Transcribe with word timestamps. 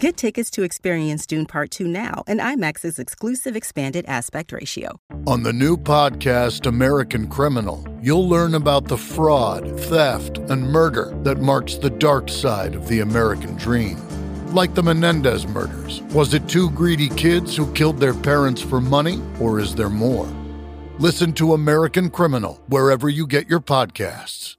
Get 0.00 0.16
tickets 0.16 0.48
to 0.52 0.62
experience 0.62 1.26
Dune 1.26 1.44
Part 1.44 1.70
2 1.72 1.86
now 1.86 2.24
and 2.26 2.40
IMAX's 2.40 2.98
exclusive 2.98 3.54
expanded 3.54 4.06
aspect 4.08 4.50
ratio. 4.50 4.98
On 5.26 5.42
the 5.42 5.52
new 5.52 5.76
podcast, 5.76 6.64
American 6.64 7.28
Criminal, 7.28 7.86
you'll 8.00 8.26
learn 8.26 8.54
about 8.54 8.86
the 8.86 8.96
fraud, 8.96 9.78
theft, 9.78 10.38
and 10.38 10.62
murder 10.62 11.12
that 11.22 11.42
marks 11.42 11.74
the 11.74 11.90
dark 11.90 12.30
side 12.30 12.74
of 12.74 12.88
the 12.88 13.00
American 13.00 13.56
dream. 13.56 13.98
Like 14.54 14.74
the 14.74 14.82
Menendez 14.82 15.46
murders. 15.46 16.00
Was 16.14 16.32
it 16.32 16.48
two 16.48 16.70
greedy 16.70 17.10
kids 17.10 17.54
who 17.54 17.70
killed 17.74 18.00
their 18.00 18.14
parents 18.14 18.62
for 18.62 18.80
money, 18.80 19.20
or 19.38 19.60
is 19.60 19.74
there 19.74 19.90
more? 19.90 20.26
Listen 20.98 21.34
to 21.34 21.52
American 21.52 22.08
Criminal 22.08 22.58
wherever 22.68 23.10
you 23.10 23.26
get 23.26 23.50
your 23.50 23.60
podcasts. 23.60 24.56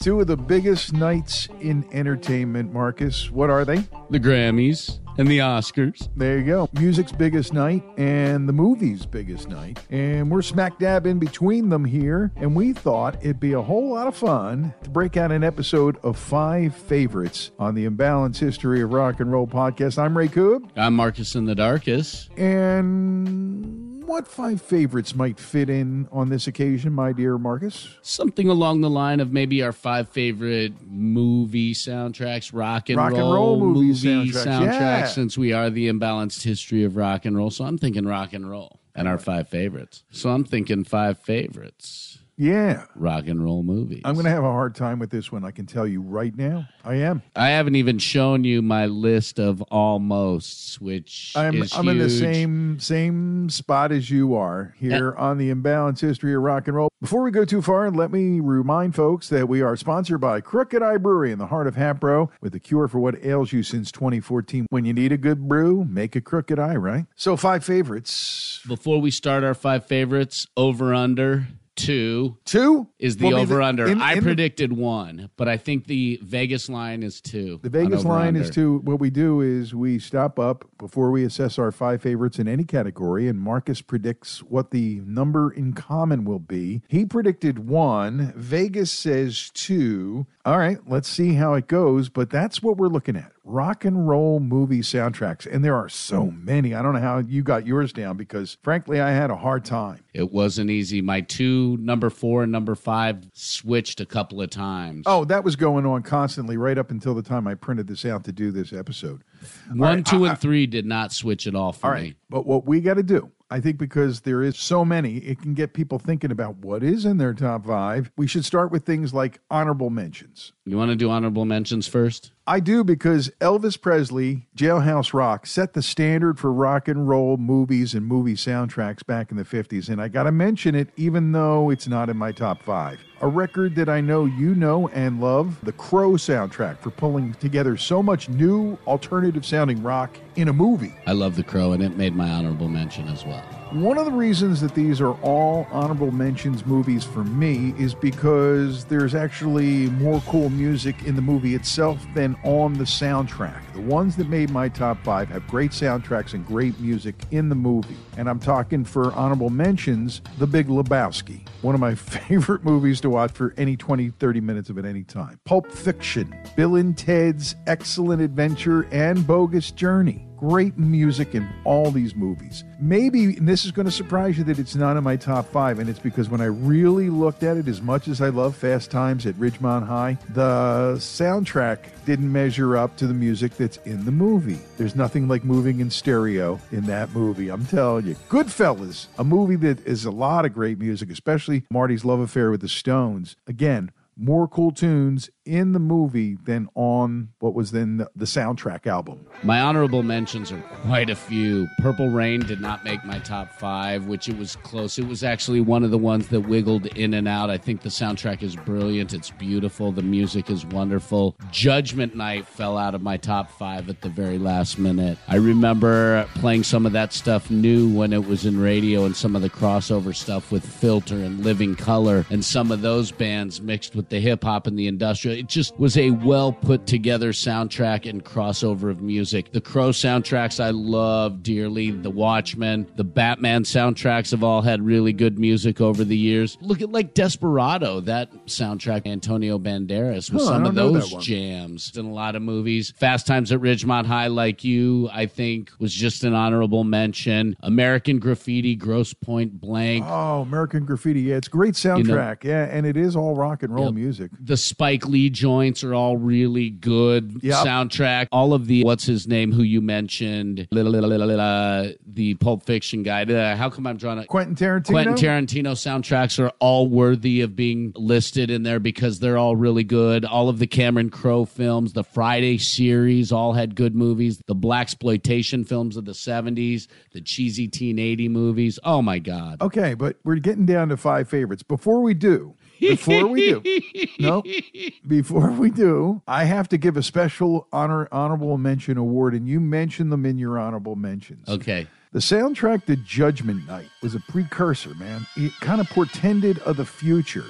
Two 0.00 0.20
of 0.20 0.28
the 0.28 0.36
biggest 0.36 0.92
nights 0.92 1.48
in 1.60 1.84
entertainment, 1.92 2.72
Marcus. 2.72 3.32
What 3.32 3.50
are 3.50 3.64
they? 3.64 3.78
The 4.10 4.20
Grammys 4.20 5.00
and 5.18 5.26
the 5.26 5.38
Oscars. 5.38 6.08
There 6.14 6.38
you 6.38 6.44
go. 6.44 6.68
Music's 6.74 7.10
biggest 7.10 7.52
night 7.52 7.82
and 7.96 8.48
the 8.48 8.52
movie's 8.52 9.04
biggest 9.04 9.48
night. 9.48 9.80
And 9.90 10.30
we're 10.30 10.42
smack 10.42 10.78
dab 10.78 11.04
in 11.04 11.18
between 11.18 11.68
them 11.68 11.84
here. 11.84 12.30
And 12.36 12.54
we 12.54 12.74
thought 12.74 13.16
it'd 13.24 13.40
be 13.40 13.54
a 13.54 13.60
whole 13.60 13.92
lot 13.94 14.06
of 14.06 14.14
fun 14.16 14.72
to 14.84 14.90
break 14.90 15.16
out 15.16 15.32
an 15.32 15.42
episode 15.42 15.96
of 16.04 16.16
five 16.16 16.76
favorites 16.76 17.50
on 17.58 17.74
the 17.74 17.84
Imbalanced 17.84 18.38
History 18.38 18.80
of 18.82 18.92
Rock 18.92 19.18
and 19.18 19.32
Roll 19.32 19.48
podcast. 19.48 19.98
I'm 19.98 20.16
Ray 20.16 20.28
Coob. 20.28 20.70
I'm 20.76 20.94
Marcus 20.94 21.34
in 21.34 21.44
the 21.44 21.56
Darkest. 21.56 22.30
And 22.38 23.87
what 24.08 24.26
five 24.26 24.60
favorites 24.60 25.14
might 25.14 25.38
fit 25.38 25.68
in 25.68 26.08
on 26.10 26.30
this 26.30 26.46
occasion, 26.46 26.92
my 26.94 27.12
dear 27.12 27.36
Marcus? 27.36 27.94
Something 28.00 28.48
along 28.48 28.80
the 28.80 28.88
line 28.88 29.20
of 29.20 29.32
maybe 29.32 29.62
our 29.62 29.72
five 29.72 30.08
favorite 30.08 30.72
movie 30.86 31.74
soundtracks, 31.74 32.50
rock 32.52 32.88
and, 32.88 32.96
Rock 32.96 33.12
and 33.12 33.20
roll, 33.20 33.60
roll 33.60 33.60
movie 33.60 33.92
soundtracks, 33.92 34.64
yeah. 34.64 35.06
since 35.06 35.36
we 35.36 35.52
are 35.52 35.68
the 35.68 35.88
imbalanced 35.88 36.42
history 36.42 36.84
of 36.84 36.96
rock 36.96 37.26
and 37.26 37.36
roll. 37.36 37.50
So 37.50 37.64
I'm 37.64 37.76
thinking 37.76 38.06
rock 38.06 38.32
and 38.32 38.48
roll 38.50 38.80
and 38.94 39.06
our 39.06 39.18
five 39.18 39.48
favorites. 39.48 40.02
So 40.10 40.30
I'm 40.30 40.44
thinking 40.44 40.84
five 40.84 41.18
favorites. 41.18 42.17
Yeah. 42.38 42.84
Rock 42.94 43.26
and 43.26 43.42
roll 43.42 43.64
movies. 43.64 44.02
I'm 44.04 44.14
going 44.14 44.24
to 44.24 44.30
have 44.30 44.44
a 44.44 44.50
hard 44.52 44.76
time 44.76 45.00
with 45.00 45.10
this 45.10 45.32
one. 45.32 45.44
I 45.44 45.50
can 45.50 45.66
tell 45.66 45.86
you 45.86 46.00
right 46.00 46.34
now. 46.36 46.68
I 46.84 46.94
am. 46.94 47.20
I 47.34 47.48
haven't 47.48 47.74
even 47.74 47.98
shown 47.98 48.44
you 48.44 48.62
my 48.62 48.86
list 48.86 49.40
of 49.40 49.60
almosts, 49.70 50.80
which 50.80 51.32
I'm, 51.34 51.62
is 51.62 51.74
I'm 51.74 51.88
in 51.88 51.98
the 51.98 52.04
huge. 52.08 52.20
same 52.20 52.78
same 52.78 53.50
spot 53.50 53.90
as 53.90 54.08
you 54.08 54.36
are 54.36 54.74
here 54.78 55.16
on 55.16 55.36
the 55.38 55.50
Imbalanced 55.52 56.00
History 56.00 56.32
of 56.34 56.42
Rock 56.42 56.68
and 56.68 56.76
Roll. 56.76 56.88
Before 57.00 57.22
we 57.22 57.32
go 57.32 57.44
too 57.44 57.60
far, 57.60 57.90
let 57.90 58.12
me 58.12 58.38
remind 58.38 58.94
folks 58.94 59.28
that 59.30 59.48
we 59.48 59.60
are 59.60 59.76
sponsored 59.76 60.20
by 60.20 60.40
Crooked 60.40 60.80
Eye 60.82 60.96
Brewery 60.96 61.32
in 61.32 61.38
the 61.38 61.46
heart 61.48 61.66
of 61.66 61.74
Hatboro 61.74 62.30
with 62.40 62.52
the 62.52 62.60
cure 62.60 62.86
for 62.86 63.00
what 63.00 63.24
ails 63.24 63.52
you 63.52 63.64
since 63.64 63.90
2014. 63.90 64.66
When 64.70 64.84
you 64.84 64.92
need 64.92 65.10
a 65.10 65.18
good 65.18 65.48
brew, 65.48 65.84
make 65.84 66.14
a 66.14 66.20
Crooked 66.20 66.58
Eye, 66.58 66.76
right? 66.76 67.06
So 67.16 67.36
five 67.36 67.64
favorites. 67.64 68.60
Before 68.66 69.00
we 69.00 69.10
start 69.10 69.42
our 69.42 69.54
five 69.54 69.86
favorites, 69.86 70.46
over 70.56 70.94
under 70.94 71.48
two 71.78 72.36
Two 72.44 72.88
is 72.98 73.16
the 73.16 73.26
Well, 73.26 73.36
I 73.36 73.38
mean, 73.38 73.42
over 73.52 73.62
under. 73.62 73.86
I 73.86 74.12
in 74.12 74.18
the- 74.18 74.22
predicted 74.22 74.72
one, 74.72 75.30
but 75.36 75.48
I 75.48 75.56
think 75.56 75.86
the 75.86 76.18
Vegas 76.22 76.68
line 76.68 77.02
is 77.02 77.20
two. 77.20 77.60
The 77.62 77.70
Vegas 77.70 78.04
line 78.04 78.36
is 78.36 78.50
over-under. 78.50 78.78
what 78.90 79.00
we 79.00 79.10
do 79.10 79.40
is 79.40 79.74
we 79.74 79.98
stop 79.98 80.38
up 80.38 80.64
before 80.78 81.10
we 81.10 81.24
assess 81.24 81.58
our 81.58 81.70
five 81.72 82.02
favorites 82.02 82.38
in 82.38 82.48
any 82.48 82.64
category, 82.64 83.28
and 83.28 83.38
Marcus 83.40 83.80
predicts 83.80 84.42
what 84.42 84.70
the 84.70 85.00
number 85.06 85.50
in 85.50 85.72
common 85.72 86.24
will 86.24 86.38
be. 86.38 86.82
He 86.88 87.04
predicted 87.06 87.60
one. 87.60 88.32
Vegas 88.36 88.90
says 88.90 89.50
two. 89.54 90.26
All 90.48 90.56
right, 90.56 90.78
let's 90.86 91.10
see 91.10 91.34
how 91.34 91.52
it 91.52 91.66
goes, 91.66 92.08
but 92.08 92.30
that's 92.30 92.62
what 92.62 92.78
we're 92.78 92.88
looking 92.88 93.16
at. 93.16 93.32
Rock 93.44 93.84
and 93.84 94.08
roll 94.08 94.40
movie 94.40 94.80
soundtracks. 94.80 95.46
And 95.46 95.62
there 95.62 95.76
are 95.76 95.90
so 95.90 96.22
hmm. 96.22 96.42
many. 96.42 96.74
I 96.74 96.80
don't 96.80 96.94
know 96.94 97.00
how 97.00 97.18
you 97.18 97.42
got 97.42 97.66
yours 97.66 97.92
down 97.92 98.16
because 98.16 98.56
frankly 98.62 98.98
I 98.98 99.10
had 99.10 99.30
a 99.30 99.36
hard 99.36 99.66
time. 99.66 100.02
It 100.14 100.32
wasn't 100.32 100.70
easy. 100.70 101.02
My 101.02 101.20
two, 101.20 101.76
number 101.76 102.08
four 102.08 102.44
and 102.44 102.50
number 102.50 102.74
five, 102.74 103.28
switched 103.34 104.00
a 104.00 104.06
couple 104.06 104.40
of 104.40 104.48
times. 104.48 105.02
Oh, 105.04 105.26
that 105.26 105.44
was 105.44 105.54
going 105.54 105.84
on 105.84 106.02
constantly 106.02 106.56
right 106.56 106.78
up 106.78 106.90
until 106.90 107.14
the 107.14 107.22
time 107.22 107.46
I 107.46 107.54
printed 107.54 107.86
this 107.86 108.06
out 108.06 108.24
to 108.24 108.32
do 108.32 108.50
this 108.50 108.72
episode. 108.72 109.24
one, 109.70 110.02
two, 110.02 110.24
and 110.24 110.38
three 110.38 110.66
did 110.66 110.86
not 110.86 111.12
switch 111.12 111.46
at 111.46 111.54
all 111.54 111.72
for 111.72 111.88
All 111.88 112.00
me. 112.00 112.14
But 112.30 112.46
what 112.46 112.64
we 112.64 112.80
got 112.80 112.94
to 112.94 113.02
do, 113.02 113.30
I 113.50 113.60
think 113.60 113.78
because 113.78 114.20
there 114.20 114.42
is 114.42 114.58
so 114.58 114.84
many, 114.84 115.18
it 115.18 115.40
can 115.40 115.54
get 115.54 115.72
people 115.72 115.98
thinking 115.98 116.30
about 116.30 116.56
what 116.56 116.82
is 116.82 117.06
in 117.06 117.16
their 117.16 117.32
top 117.32 117.66
five. 117.66 118.12
We 118.16 118.26
should 118.26 118.44
start 118.44 118.70
with 118.70 118.84
things 118.84 119.14
like 119.14 119.40
honorable 119.50 119.88
mentions. 119.88 120.52
You 120.66 120.76
want 120.76 120.90
to 120.90 120.96
do 120.96 121.08
honorable 121.10 121.46
mentions 121.46 121.88
first? 121.88 122.32
I 122.48 122.60
do 122.60 122.82
because 122.82 123.28
Elvis 123.42 123.78
Presley, 123.78 124.46
Jailhouse 124.56 125.12
Rock, 125.12 125.44
set 125.44 125.74
the 125.74 125.82
standard 125.82 126.38
for 126.38 126.50
rock 126.50 126.88
and 126.88 127.06
roll 127.06 127.36
movies 127.36 127.92
and 127.92 128.06
movie 128.06 128.36
soundtracks 128.36 129.04
back 129.06 129.30
in 129.30 129.36
the 129.36 129.44
50s. 129.44 129.90
And 129.90 130.00
I 130.00 130.08
got 130.08 130.22
to 130.22 130.32
mention 130.32 130.74
it, 130.74 130.88
even 130.96 131.32
though 131.32 131.68
it's 131.68 131.86
not 131.86 132.08
in 132.08 132.16
my 132.16 132.32
top 132.32 132.62
five. 132.62 133.00
A 133.20 133.28
record 133.28 133.74
that 133.74 133.90
I 133.90 134.00
know 134.00 134.24
you 134.24 134.54
know 134.54 134.88
and 134.88 135.20
love, 135.20 135.62
the 135.62 135.72
Crow 135.72 136.12
soundtrack, 136.12 136.78
for 136.78 136.90
pulling 136.90 137.34
together 137.34 137.76
so 137.76 138.02
much 138.02 138.30
new 138.30 138.78
alternative 138.86 139.44
sounding 139.44 139.82
rock 139.82 140.16
in 140.36 140.48
a 140.48 140.52
movie. 140.54 140.94
I 141.06 141.12
love 141.12 141.36
The 141.36 141.44
Crow, 141.44 141.72
and 141.72 141.82
it 141.82 141.98
made 141.98 142.16
my 142.16 142.30
honorable 142.30 142.68
mention 142.68 143.08
as 143.08 143.26
well. 143.26 143.44
One 143.72 143.98
of 143.98 144.06
the 144.06 144.12
reasons 144.12 144.62
that 144.62 144.74
these 144.74 144.98
are 144.98 145.12
all 145.20 145.68
honorable 145.70 146.10
mentions 146.10 146.64
movies 146.64 147.04
for 147.04 147.22
me 147.22 147.74
is 147.78 147.94
because 147.94 148.86
there's 148.86 149.14
actually 149.14 149.90
more 149.90 150.22
cool 150.22 150.48
music 150.48 151.02
in 151.04 151.14
the 151.16 151.20
movie 151.20 151.54
itself 151.54 152.02
than 152.14 152.34
on 152.44 152.72
the 152.72 152.84
soundtrack. 152.84 153.60
The 153.74 153.82
ones 153.82 154.16
that 154.16 154.30
made 154.30 154.48
my 154.48 154.70
top 154.70 155.04
five 155.04 155.28
have 155.28 155.46
great 155.48 155.72
soundtracks 155.72 156.32
and 156.32 156.46
great 156.46 156.80
music 156.80 157.14
in 157.30 157.50
the 157.50 157.54
movie. 157.54 157.98
And 158.16 158.26
I'm 158.30 158.40
talking 158.40 158.86
for 158.86 159.12
honorable 159.12 159.50
mentions 159.50 160.22
The 160.38 160.46
Big 160.46 160.68
Lebowski, 160.68 161.46
one 161.60 161.74
of 161.74 161.80
my 161.80 161.94
favorite 161.96 162.64
movies 162.64 163.02
to 163.02 163.10
watch 163.10 163.32
for 163.32 163.52
any 163.58 163.76
20, 163.76 164.08
30 164.12 164.40
minutes 164.40 164.70
of 164.70 164.78
it 164.78 164.86
any 164.86 165.04
time. 165.04 165.40
Pulp 165.44 165.70
Fiction, 165.70 166.34
Bill 166.56 166.76
and 166.76 166.96
Ted's 166.96 167.54
Excellent 167.66 168.22
Adventure, 168.22 168.88
and 168.92 169.26
Bogus 169.26 169.72
Journey. 169.72 170.27
Great 170.38 170.78
music 170.78 171.34
in 171.34 171.48
all 171.64 171.90
these 171.90 172.14
movies. 172.14 172.62
Maybe, 172.78 173.32
this 173.32 173.64
is 173.64 173.72
going 173.72 173.86
to 173.86 173.92
surprise 173.92 174.38
you 174.38 174.44
that 174.44 174.60
it's 174.60 174.76
not 174.76 174.96
in 174.96 175.02
my 175.02 175.16
top 175.16 175.50
five, 175.50 175.80
and 175.80 175.90
it's 175.90 175.98
because 175.98 176.30
when 176.30 176.40
I 176.40 176.44
really 176.44 177.10
looked 177.10 177.42
at 177.42 177.56
it, 177.56 177.66
as 177.66 177.82
much 177.82 178.06
as 178.06 178.20
I 178.20 178.28
love 178.28 178.54
Fast 178.54 178.92
Times 178.92 179.26
at 179.26 179.34
Ridgemont 179.34 179.84
High, 179.84 180.16
the 180.28 180.94
soundtrack 180.98 181.80
didn't 182.06 182.30
measure 182.30 182.76
up 182.76 182.96
to 182.98 183.08
the 183.08 183.14
music 183.14 183.56
that's 183.56 183.78
in 183.78 184.04
the 184.04 184.12
movie. 184.12 184.60
There's 184.76 184.94
nothing 184.94 185.26
like 185.26 185.42
moving 185.42 185.80
in 185.80 185.90
stereo 185.90 186.60
in 186.70 186.84
that 186.84 187.12
movie. 187.12 187.48
I'm 187.48 187.66
telling 187.66 188.06
you. 188.06 188.14
Goodfellas, 188.28 189.08
a 189.18 189.24
movie 189.24 189.56
that 189.56 189.84
is 189.88 190.04
a 190.04 190.12
lot 190.12 190.44
of 190.44 190.54
great 190.54 190.78
music, 190.78 191.10
especially 191.10 191.64
Marty's 191.68 192.04
love 192.04 192.20
affair 192.20 192.52
with 192.52 192.60
the 192.60 192.68
Stones. 192.68 193.34
Again, 193.48 193.90
more 194.16 194.48
cool 194.48 194.72
tunes 194.72 195.30
in 195.48 195.72
the 195.72 195.78
movie 195.78 196.36
than 196.44 196.68
on 196.74 197.30
what 197.38 197.54
was 197.54 197.70
then 197.70 197.96
the, 197.96 198.10
the 198.14 198.26
soundtrack 198.26 198.86
album. 198.86 199.26
My 199.42 199.60
honorable 199.60 200.02
mentions 200.02 200.52
are 200.52 200.60
quite 200.82 201.08
a 201.08 201.16
few. 201.16 201.66
Purple 201.78 202.10
Rain 202.10 202.40
did 202.40 202.60
not 202.60 202.84
make 202.84 203.02
my 203.04 203.18
top 203.20 203.50
five, 203.52 204.06
which 204.06 204.28
it 204.28 204.36
was 204.36 204.56
close. 204.56 204.98
It 204.98 205.06
was 205.06 205.24
actually 205.24 205.62
one 205.62 205.84
of 205.84 205.90
the 205.90 205.98
ones 205.98 206.28
that 206.28 206.42
wiggled 206.42 206.86
in 206.86 207.14
and 207.14 207.26
out. 207.26 207.48
I 207.48 207.56
think 207.56 207.80
the 207.80 207.88
soundtrack 207.88 208.42
is 208.42 208.56
brilliant. 208.56 209.14
It's 209.14 209.30
beautiful. 209.30 209.90
The 209.90 210.02
music 210.02 210.50
is 210.50 210.66
wonderful. 210.66 211.34
Judgment 211.50 212.14
Night 212.14 212.46
fell 212.46 212.76
out 212.76 212.94
of 212.94 213.00
my 213.00 213.16
top 213.16 213.50
five 213.50 213.88
at 213.88 214.02
the 214.02 214.10
very 214.10 214.38
last 214.38 214.78
minute. 214.78 215.16
I 215.28 215.36
remember 215.36 216.28
playing 216.34 216.64
some 216.64 216.84
of 216.84 216.92
that 216.92 217.14
stuff 217.14 217.50
new 217.50 217.88
when 217.88 218.12
it 218.12 218.26
was 218.26 218.44
in 218.44 218.60
radio 218.60 219.06
and 219.06 219.16
some 219.16 219.34
of 219.34 219.40
the 219.40 219.50
crossover 219.50 220.14
stuff 220.14 220.52
with 220.52 220.66
Filter 220.66 221.16
and 221.16 221.42
Living 221.42 221.74
Colour 221.74 222.26
and 222.28 222.44
some 222.44 222.70
of 222.70 222.82
those 222.82 223.10
bands 223.10 223.62
mixed 223.62 223.96
with 223.96 224.10
the 224.10 224.20
hip 224.20 224.44
hop 224.44 224.66
and 224.66 224.78
the 224.78 224.86
industrial. 224.86 225.37
It 225.38 225.46
just 225.46 225.78
was 225.78 225.96
a 225.96 226.10
well 226.10 226.52
put 226.52 226.86
together 226.86 227.30
soundtrack 227.32 228.08
and 228.10 228.24
crossover 228.24 228.90
of 228.90 229.00
music. 229.00 229.52
The 229.52 229.60
Crow 229.60 229.90
soundtracks 229.90 230.58
I 230.62 230.70
love 230.70 231.44
dearly. 231.44 231.92
The 231.92 232.10
Watchmen, 232.10 232.90
the 232.96 233.04
Batman 233.04 233.62
soundtracks 233.62 234.32
have 234.32 234.42
all 234.42 234.62
had 234.62 234.82
really 234.82 235.12
good 235.12 235.38
music 235.38 235.80
over 235.80 236.02
the 236.02 236.16
years. 236.16 236.58
Look 236.60 236.82
at 236.82 236.90
like 236.90 237.14
Desperado, 237.14 238.00
that 238.00 238.32
soundtrack, 238.46 239.06
Antonio 239.06 239.60
Banderas, 239.60 240.32
with 240.32 240.42
Huh, 240.42 240.48
some 240.48 240.66
of 240.66 240.74
know 240.74 240.90
those 240.92 241.14
jams 241.24 241.96
in 241.96 242.06
a 242.06 242.12
lot 242.12 242.34
of 242.34 242.42
movies. 242.42 242.92
Fast 242.96 243.26
Times 243.28 243.52
at 243.52 243.60
Ridgemont 243.60 244.06
High, 244.06 244.26
like 244.26 244.64
you, 244.64 245.08
I 245.12 245.26
think 245.26 245.70
was 245.78 245.94
just 245.94 246.24
an 246.24 246.34
honorable 246.34 246.82
mention. 246.82 247.56
American 247.60 248.18
Graffiti, 248.18 248.74
Grosse 248.74 249.14
Pointe 249.14 249.60
Blank. 249.60 250.04
Oh, 250.08 250.40
American 250.42 250.84
Graffiti. 250.84 251.20
Yeah, 251.20 251.36
it's 251.36 251.46
great 251.48 251.74
soundtrack. 251.74 252.42
yeah, 252.42 252.64
and 252.64 252.84
it 252.84 252.96
is 252.96 253.14
all 253.14 253.36
rock 253.36 253.62
and 253.62 253.72
roll 253.72 253.84
Yep. 253.86 253.94
music. 253.94 254.30
The 254.40 254.56
Spike 254.56 255.06
Lee 255.06 255.27
joints 255.30 255.84
are 255.84 255.94
all 255.94 256.16
really 256.16 256.70
good 256.70 257.38
Yep. 257.42 257.66
soundtrack. 257.66 258.26
All 258.32 258.52
of 258.54 258.66
the 258.66 258.82
what's 258.84 259.04
his 259.04 259.26
name 259.28 259.52
who 259.52 259.62
you 259.62 259.80
mentioned, 259.80 260.66
the 260.70 262.34
Pulp 262.40 262.62
Fiction 262.64 263.02
guy. 263.02 263.54
How 263.56 263.70
come 263.70 263.86
I'm 263.86 263.96
drawing 263.96 264.18
a 264.18 264.24
Quentin 264.24 264.54
Tarantino. 264.54 264.86
Quentin 264.86 265.14
Tarantino 265.14 265.72
soundtracks 265.72 266.38
are 266.42 266.50
all 266.58 266.88
worthy 266.88 267.40
of 267.40 267.54
being 267.54 267.92
listed 267.94 268.50
in 268.50 268.62
there 268.62 268.80
because 268.80 269.18
they're 269.20 269.38
all 269.38 269.56
really 269.56 269.84
good. 269.84 270.24
All 270.24 270.48
of 270.48 270.58
the 270.58 270.66
Cameron 270.66 271.10
Crowe 271.10 271.44
films, 271.44 271.92
the 271.92 272.04
Friday 272.04 272.58
series, 272.58 273.30
all 273.32 273.52
had 273.52 273.74
good 273.74 273.94
movies. 273.94 274.40
The 274.46 274.54
black 274.54 274.88
exploitation 274.88 275.64
films 275.64 275.96
of 275.98 276.06
the 276.06 276.12
'70s, 276.14 276.86
the 277.12 277.20
cheesy 277.20 277.68
teen 277.68 277.98
'80 277.98 278.28
movies. 278.30 278.78
Oh 278.84 279.02
my 279.02 279.18
God! 279.18 279.60
Okay, 279.60 279.92
but 279.94 280.16
we're 280.24 280.36
getting 280.36 280.64
down 280.64 280.88
to 280.88 280.96
five 280.96 281.28
favorites. 281.28 281.62
Before 281.62 282.00
we 282.00 282.14
do, 282.14 282.54
before 282.80 283.26
we 283.26 283.40
do, 283.40 283.80
no, 284.18 284.42
before 285.06 285.50
we 285.50 285.70
do, 285.70 286.22
I 286.26 286.44
have 286.44 286.68
to 286.68 286.78
give 286.78 286.96
a 286.96 287.02
special 287.02 287.66
honor 287.72 288.08
honorable 288.12 288.58
mention 288.58 288.96
award, 288.96 289.34
and 289.34 289.48
you 289.48 289.60
mentioned 289.60 290.12
them 290.12 290.24
in 290.24 290.38
your 290.38 290.58
honorable 290.58 290.96
mentions. 290.96 291.48
Okay. 291.48 291.86
The 292.12 292.20
soundtrack 292.20 292.86
to 292.86 292.96
Judgment 292.96 293.66
Night 293.66 293.88
was 294.02 294.14
a 294.14 294.20
precursor, 294.20 294.94
man. 294.94 295.26
It 295.36 295.52
kind 295.60 295.80
of 295.80 295.88
portended 295.90 296.58
of 296.60 296.78
the 296.78 296.86
future. 296.86 297.44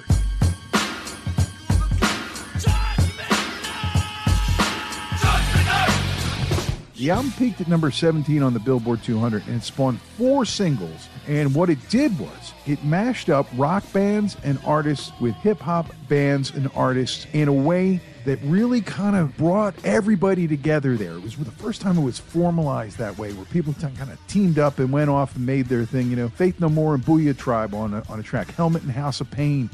The 6.99 7.11
album 7.11 7.31
peaked 7.37 7.61
at 7.61 7.69
number 7.69 7.91
17 7.91 8.43
on 8.43 8.53
the 8.53 8.59
Billboard 8.59 9.01
200 9.03 9.47
and 9.47 9.63
spawned 9.63 10.01
four 10.01 10.43
singles. 10.43 11.07
And 11.29 11.55
what 11.55 11.69
it 11.69 11.77
did 11.87 12.19
was 12.19 12.53
it 12.65 12.83
mashed 12.83 13.29
up 13.29 13.47
rock 13.55 13.85
bands 13.93 14.35
and 14.43 14.59
artists 14.65 15.13
with 15.21 15.33
hip 15.35 15.61
hop 15.61 15.87
bands 16.09 16.51
and 16.51 16.69
artists 16.75 17.25
in 17.31 17.47
a 17.47 17.53
way 17.53 18.01
that 18.29 18.39
really 18.43 18.79
kind 18.79 19.15
of 19.15 19.35
brought 19.37 19.73
everybody 19.83 20.47
together 20.47 20.95
there. 20.95 21.13
It 21.13 21.23
was 21.23 21.35
the 21.35 21.45
first 21.45 21.81
time 21.81 21.97
it 21.97 22.03
was 22.03 22.19
formalized 22.19 22.99
that 22.99 23.17
way, 23.17 23.33
where 23.33 23.45
people 23.45 23.73
kind 23.73 23.99
of 23.99 24.19
teamed 24.27 24.59
up 24.59 24.77
and 24.77 24.91
went 24.91 25.09
off 25.09 25.35
and 25.35 25.47
made 25.47 25.65
their 25.65 25.83
thing. 25.83 26.11
You 26.11 26.15
know, 26.15 26.29
Faith 26.29 26.59
No 26.59 26.69
More 26.69 26.93
and 26.93 27.03
Boo-Yaa 27.03 27.35
Tribe 27.35 27.73
on 27.73 27.95
a, 27.95 28.03
on 28.07 28.19
a 28.19 28.23
track, 28.23 28.51
Helmet 28.51 28.83
and 28.83 28.91
House 28.91 29.19
of 29.19 29.31
Pain, 29.31 29.69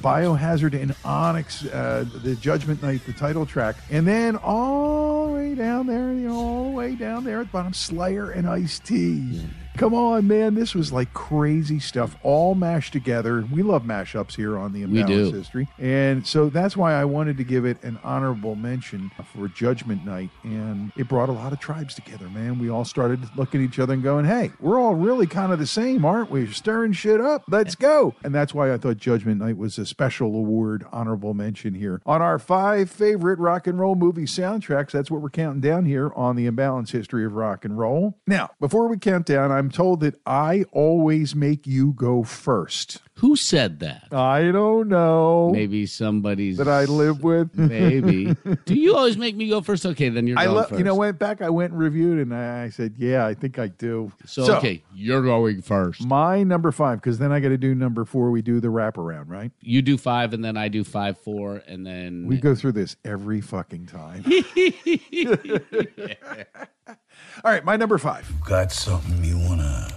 Biohazard 0.00 0.72
and 0.72 0.94
Onyx, 1.04 1.66
uh, 1.66 2.06
the 2.22 2.34
Judgment 2.36 2.82
Night, 2.82 3.04
the 3.04 3.12
title 3.12 3.44
track, 3.44 3.76
and 3.90 4.08
then 4.08 4.36
all 4.36 5.26
the 5.26 5.34
way 5.34 5.54
down 5.54 5.86
there, 5.86 6.10
you 6.14 6.28
know, 6.28 6.34
all 6.34 6.64
the 6.70 6.76
way 6.76 6.94
down 6.94 7.24
there 7.24 7.40
at 7.40 7.48
the 7.48 7.52
bottom, 7.52 7.74
Slayer 7.74 8.30
and 8.30 8.48
Ice 8.48 8.78
T. 8.78 9.42
Come 9.78 9.94
on, 9.94 10.26
man. 10.26 10.56
This 10.56 10.74
was 10.74 10.92
like 10.92 11.14
crazy 11.14 11.78
stuff, 11.78 12.16
all 12.24 12.56
mashed 12.56 12.92
together. 12.92 13.46
We 13.52 13.62
love 13.62 13.84
mashups 13.84 14.34
here 14.34 14.58
on 14.58 14.72
the 14.72 14.82
Imbalance. 14.82 15.32
History. 15.32 15.68
And 15.78 16.26
so 16.26 16.50
that's 16.50 16.76
why 16.76 16.94
I 16.94 17.04
wanted 17.04 17.36
to 17.36 17.44
give 17.44 17.64
it 17.64 17.80
an 17.84 17.96
honorable 18.02 18.56
mention 18.56 19.12
for 19.32 19.46
Judgment 19.46 20.04
Night. 20.04 20.30
And 20.42 20.90
it 20.96 21.06
brought 21.06 21.28
a 21.28 21.32
lot 21.32 21.52
of 21.52 21.60
tribes 21.60 21.94
together, 21.94 22.28
man. 22.28 22.58
We 22.58 22.70
all 22.70 22.84
started 22.84 23.20
looking 23.36 23.62
at 23.62 23.70
each 23.70 23.78
other 23.78 23.94
and 23.94 24.02
going, 24.02 24.24
hey, 24.24 24.50
we're 24.58 24.80
all 24.80 24.96
really 24.96 25.28
kind 25.28 25.52
of 25.52 25.60
the 25.60 25.66
same, 25.66 26.04
aren't 26.04 26.28
we? 26.28 26.48
Stirring 26.48 26.92
shit 26.92 27.20
up. 27.20 27.44
Let's 27.46 27.76
go. 27.76 28.16
And 28.24 28.34
that's 28.34 28.52
why 28.52 28.72
I 28.72 28.78
thought 28.78 28.96
Judgment 28.96 29.40
Night 29.40 29.58
was 29.58 29.78
a 29.78 29.86
special 29.86 30.34
award, 30.34 30.86
honorable 30.90 31.34
mention 31.34 31.74
here. 31.74 32.02
On 32.04 32.20
our 32.20 32.40
five 32.40 32.90
favorite 32.90 33.38
rock 33.38 33.68
and 33.68 33.78
roll 33.78 33.94
movie 33.94 34.24
soundtracks, 34.24 34.90
that's 34.90 35.08
what 35.08 35.22
we're 35.22 35.30
counting 35.30 35.60
down 35.60 35.84
here 35.84 36.10
on 36.16 36.34
the 36.34 36.46
Imbalance 36.46 36.90
History 36.90 37.24
of 37.24 37.34
Rock 37.34 37.64
and 37.64 37.78
Roll. 37.78 38.18
Now, 38.26 38.50
before 38.58 38.88
we 38.88 38.98
count 38.98 39.24
down, 39.24 39.52
I'm 39.52 39.67
told 39.70 40.00
that 40.00 40.14
I 40.26 40.64
always 40.72 41.34
make 41.34 41.66
you 41.66 41.92
go 41.92 42.22
first. 42.22 42.98
Who 43.14 43.34
said 43.34 43.80
that? 43.80 44.06
I 44.12 44.52
don't 44.52 44.88
know. 44.88 45.50
Maybe 45.52 45.86
somebody's 45.86 46.56
that 46.58 46.68
I 46.68 46.84
live 46.84 47.24
with. 47.24 47.50
Maybe. 47.58 48.36
Do 48.64 48.74
you 48.74 48.96
always 48.96 49.16
make 49.16 49.34
me 49.34 49.48
go 49.48 49.60
first? 49.60 49.84
Okay, 49.84 50.08
then 50.08 50.28
you're 50.28 50.38
I 50.38 50.44
going 50.44 50.56
love. 50.56 50.68
first. 50.68 50.78
You 50.78 50.84
know, 50.84 50.94
went 50.94 51.18
back. 51.18 51.42
I 51.42 51.50
went 51.50 51.72
and 51.72 51.80
reviewed, 51.80 52.20
and 52.20 52.32
I, 52.32 52.64
I 52.64 52.68
said, 52.68 52.94
"Yeah, 52.96 53.26
I 53.26 53.34
think 53.34 53.58
I 53.58 53.68
do." 53.68 54.12
So, 54.24 54.54
okay, 54.58 54.84
you're 54.94 55.22
going 55.22 55.62
first. 55.62 56.06
my 56.06 56.44
number 56.44 56.70
five, 56.70 57.00
because 57.00 57.18
then 57.18 57.32
I 57.32 57.40
got 57.40 57.48
to 57.48 57.58
do 57.58 57.74
number 57.74 58.04
four. 58.04 58.30
We 58.30 58.40
do 58.40 58.60
the 58.60 58.68
wraparound, 58.68 59.24
right? 59.26 59.50
You 59.60 59.82
do 59.82 59.98
five, 59.98 60.32
and 60.32 60.44
then 60.44 60.56
I 60.56 60.68
do 60.68 60.84
five, 60.84 61.18
four, 61.18 61.60
and 61.66 61.84
then 61.84 62.26
We 62.28 62.36
go 62.36 62.54
through 62.54 62.72
this 62.72 62.94
every 63.04 63.40
fucking 63.40 63.86
time. 63.86 64.24
All 67.44 67.52
right, 67.52 67.64
my 67.64 67.76
number 67.76 67.98
five. 67.98 68.28
You 68.30 68.36
Got 68.44 68.72
something 68.72 69.22
you 69.24 69.38
wanna 69.38 69.88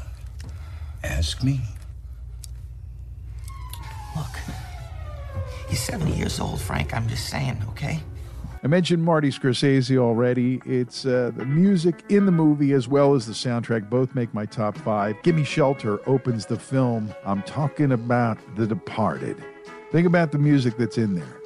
ask 1.04 1.44
me? 1.44 1.62
Look, 4.16 4.40
he's 5.70 5.80
70 5.82 6.14
years 6.14 6.40
old, 6.40 6.62
Frank. 6.62 6.94
I'm 6.94 7.08
just 7.08 7.30
saying, 7.30 7.64
okay? 7.70 8.02
I 8.64 8.68
mentioned 8.68 9.04
Marty 9.04 9.30
Scorsese 9.30 9.98
already. 9.98 10.62
It's 10.66 11.04
uh, 11.04 11.32
the 11.36 11.46
music 11.46 12.04
in 12.10 12.28
the 12.28 12.32
movie 12.32 12.74
as 12.74 12.88
well 12.88 13.16
as 13.16 13.26
the 13.26 13.34
soundtrack 13.34 13.90
both 13.90 14.14
make 14.14 14.32
my 14.36 14.46
top 14.46 14.78
five. 14.78 15.16
Gimme 15.24 15.44
Shelter 15.44 16.00
opens 16.08 16.46
the 16.46 16.60
film. 16.60 17.12
I'm 17.26 17.42
talking 17.44 17.92
about 17.92 18.38
The 18.56 18.68
Departed. 18.68 19.44
Think 19.92 20.06
about 20.06 20.32
the 20.32 20.38
music 20.38 20.78
that's 20.78 21.00
in 21.00 21.16
there. 21.16 21.41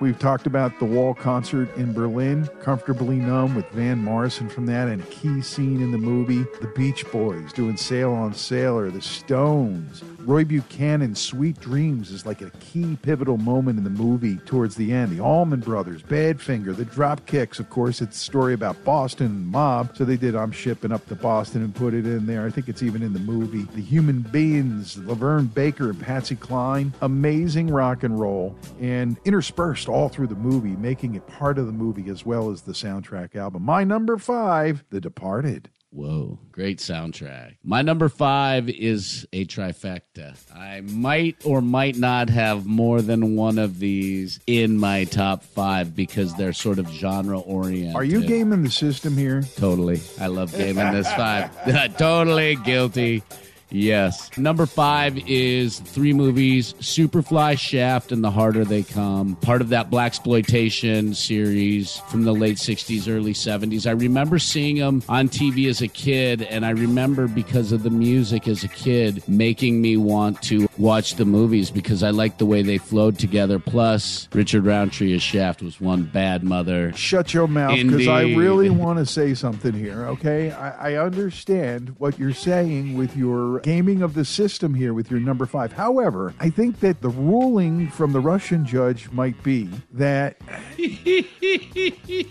We've 0.00 0.18
talked 0.18 0.46
about 0.46 0.78
the 0.78 0.84
Wall 0.84 1.12
concert 1.12 1.76
in 1.76 1.92
Berlin, 1.92 2.48
Comfortably 2.62 3.16
Numb 3.16 3.56
with 3.56 3.68
Van 3.70 3.98
Morrison 3.98 4.48
from 4.48 4.64
that, 4.66 4.86
and 4.86 5.02
a 5.02 5.06
key 5.06 5.42
scene 5.42 5.82
in 5.82 5.90
the 5.90 5.98
movie. 5.98 6.44
The 6.60 6.72
Beach 6.76 7.04
Boys 7.10 7.52
doing 7.52 7.76
Sail 7.76 8.12
on 8.12 8.32
Sailor, 8.32 8.92
The 8.92 9.02
Stones. 9.02 10.04
Roy 10.20 10.44
Buchanan's 10.44 11.20
Sweet 11.20 11.58
Dreams 11.60 12.10
is 12.10 12.26
like 12.26 12.42
a 12.42 12.50
key 12.58 12.98
pivotal 13.02 13.38
moment 13.38 13.78
in 13.78 13.84
the 13.84 13.90
movie 13.90 14.36
towards 14.38 14.74
the 14.74 14.92
end. 14.92 15.10
The 15.10 15.22
Allman 15.22 15.60
Brothers, 15.60 16.02
Badfinger, 16.02 16.76
The 16.76 16.84
Dropkicks. 16.84 17.60
Of 17.60 17.70
course, 17.70 18.02
it's 18.02 18.16
a 18.16 18.24
story 18.24 18.52
about 18.52 18.82
Boston 18.84 19.46
mob, 19.46 19.96
so 19.96 20.04
they 20.04 20.16
did 20.16 20.34
I'm 20.34 20.50
Shipping 20.50 20.92
Up 20.92 21.06
to 21.06 21.14
Boston 21.14 21.62
and 21.62 21.74
put 21.74 21.94
it 21.94 22.04
in 22.04 22.26
there. 22.26 22.44
I 22.44 22.50
think 22.50 22.68
it's 22.68 22.82
even 22.82 23.02
in 23.02 23.12
the 23.12 23.20
movie. 23.20 23.62
The 23.74 23.80
Human 23.80 24.22
Beinz, 24.24 24.96
LaVern 24.96 25.54
Baker 25.54 25.90
and 25.90 26.00
Patsy 26.00 26.36
Cline. 26.36 26.92
Amazing 27.00 27.68
rock 27.68 28.02
and 28.02 28.18
roll, 28.18 28.56
and 28.80 29.16
interspersed 29.24 29.88
all 29.88 30.08
through 30.08 30.26
the 30.26 30.34
movie, 30.34 30.76
making 30.76 31.14
it 31.14 31.26
part 31.26 31.58
of 31.58 31.66
the 31.66 31.72
movie 31.72 32.10
as 32.10 32.26
well 32.26 32.50
as 32.50 32.62
the 32.62 32.72
soundtrack 32.72 33.36
album. 33.36 33.62
My 33.62 33.84
number 33.84 34.18
five, 34.18 34.84
The 34.90 35.00
Departed. 35.00 35.70
Whoa, 35.90 36.38
great 36.52 36.78
soundtrack. 36.78 37.56
My 37.64 37.80
number 37.80 38.10
five 38.10 38.68
is 38.68 39.26
a 39.32 39.46
trifecta. 39.46 40.36
I 40.54 40.82
might 40.82 41.36
or 41.46 41.62
might 41.62 41.96
not 41.96 42.28
have 42.28 42.66
more 42.66 43.00
than 43.00 43.36
one 43.36 43.58
of 43.58 43.78
these 43.78 44.38
in 44.46 44.78
my 44.78 45.04
top 45.04 45.42
five 45.42 45.96
because 45.96 46.34
they're 46.34 46.52
sort 46.52 46.78
of 46.78 46.88
genre 46.90 47.38
oriented. 47.38 47.96
Are 47.96 48.04
you 48.04 48.22
gaming 48.22 48.62
the 48.62 48.70
system 48.70 49.16
here? 49.16 49.42
Totally. 49.56 50.02
I 50.20 50.26
love 50.26 50.52
gaming 50.52 50.92
this 50.92 51.10
five. 51.14 51.50
totally 51.96 52.56
guilty. 52.56 53.22
Yes. 53.70 54.36
Number 54.36 54.66
five 54.66 55.18
is 55.28 55.78
three 55.80 56.12
movies 56.12 56.74
Superfly, 56.74 57.58
Shaft, 57.58 58.12
and 58.12 58.24
The 58.24 58.30
Harder 58.30 58.64
They 58.64 58.82
Come. 58.82 59.36
Part 59.36 59.60
of 59.60 59.68
that 59.70 59.90
black 59.90 60.08
exploitation 60.08 61.12
series 61.12 61.98
from 62.08 62.24
the 62.24 62.32
late 62.32 62.56
60s, 62.56 63.14
early 63.14 63.34
70s. 63.34 63.86
I 63.86 63.90
remember 63.90 64.38
seeing 64.38 64.78
them 64.78 65.02
on 65.06 65.28
TV 65.28 65.68
as 65.68 65.82
a 65.82 65.86
kid, 65.86 66.40
and 66.42 66.64
I 66.64 66.70
remember 66.70 67.28
because 67.28 67.72
of 67.72 67.82
the 67.82 67.90
music 67.90 68.48
as 68.48 68.64
a 68.64 68.68
kid 68.68 69.22
making 69.28 69.82
me 69.82 69.98
want 69.98 70.40
to 70.44 70.66
watch 70.78 71.16
the 71.16 71.26
movies 71.26 71.70
because 71.70 72.02
I 72.02 72.08
liked 72.08 72.38
the 72.38 72.46
way 72.46 72.62
they 72.62 72.78
flowed 72.78 73.18
together. 73.18 73.58
Plus, 73.58 74.28
Richard 74.32 74.64
Roundtree 74.64 75.14
as 75.14 75.22
Shaft 75.22 75.62
was 75.62 75.78
one 75.78 76.04
bad 76.04 76.42
mother. 76.42 76.92
Shut 76.94 77.34
your 77.34 77.48
mouth 77.48 77.76
because 77.76 78.08
I 78.08 78.22
really 78.22 78.70
want 78.70 78.98
to 78.98 79.04
say 79.04 79.34
something 79.34 79.74
here, 79.74 80.06
okay? 80.06 80.52
I, 80.52 80.92
I 80.92 81.04
understand 81.04 81.94
what 81.98 82.18
you're 82.18 82.32
saying 82.32 82.96
with 82.96 83.14
your 83.14 83.57
gaming 83.62 84.02
of 84.02 84.14
the 84.14 84.24
system 84.24 84.74
here 84.74 84.94
with 84.94 85.10
your 85.10 85.20
number 85.20 85.46
five. 85.46 85.72
However, 85.72 86.34
I 86.40 86.50
think 86.50 86.80
that 86.80 87.00
the 87.00 87.08
ruling 87.08 87.88
from 87.90 88.12
the 88.12 88.20
Russian 88.20 88.64
judge 88.64 89.10
might 89.10 89.42
be 89.42 89.68
that 89.92 90.36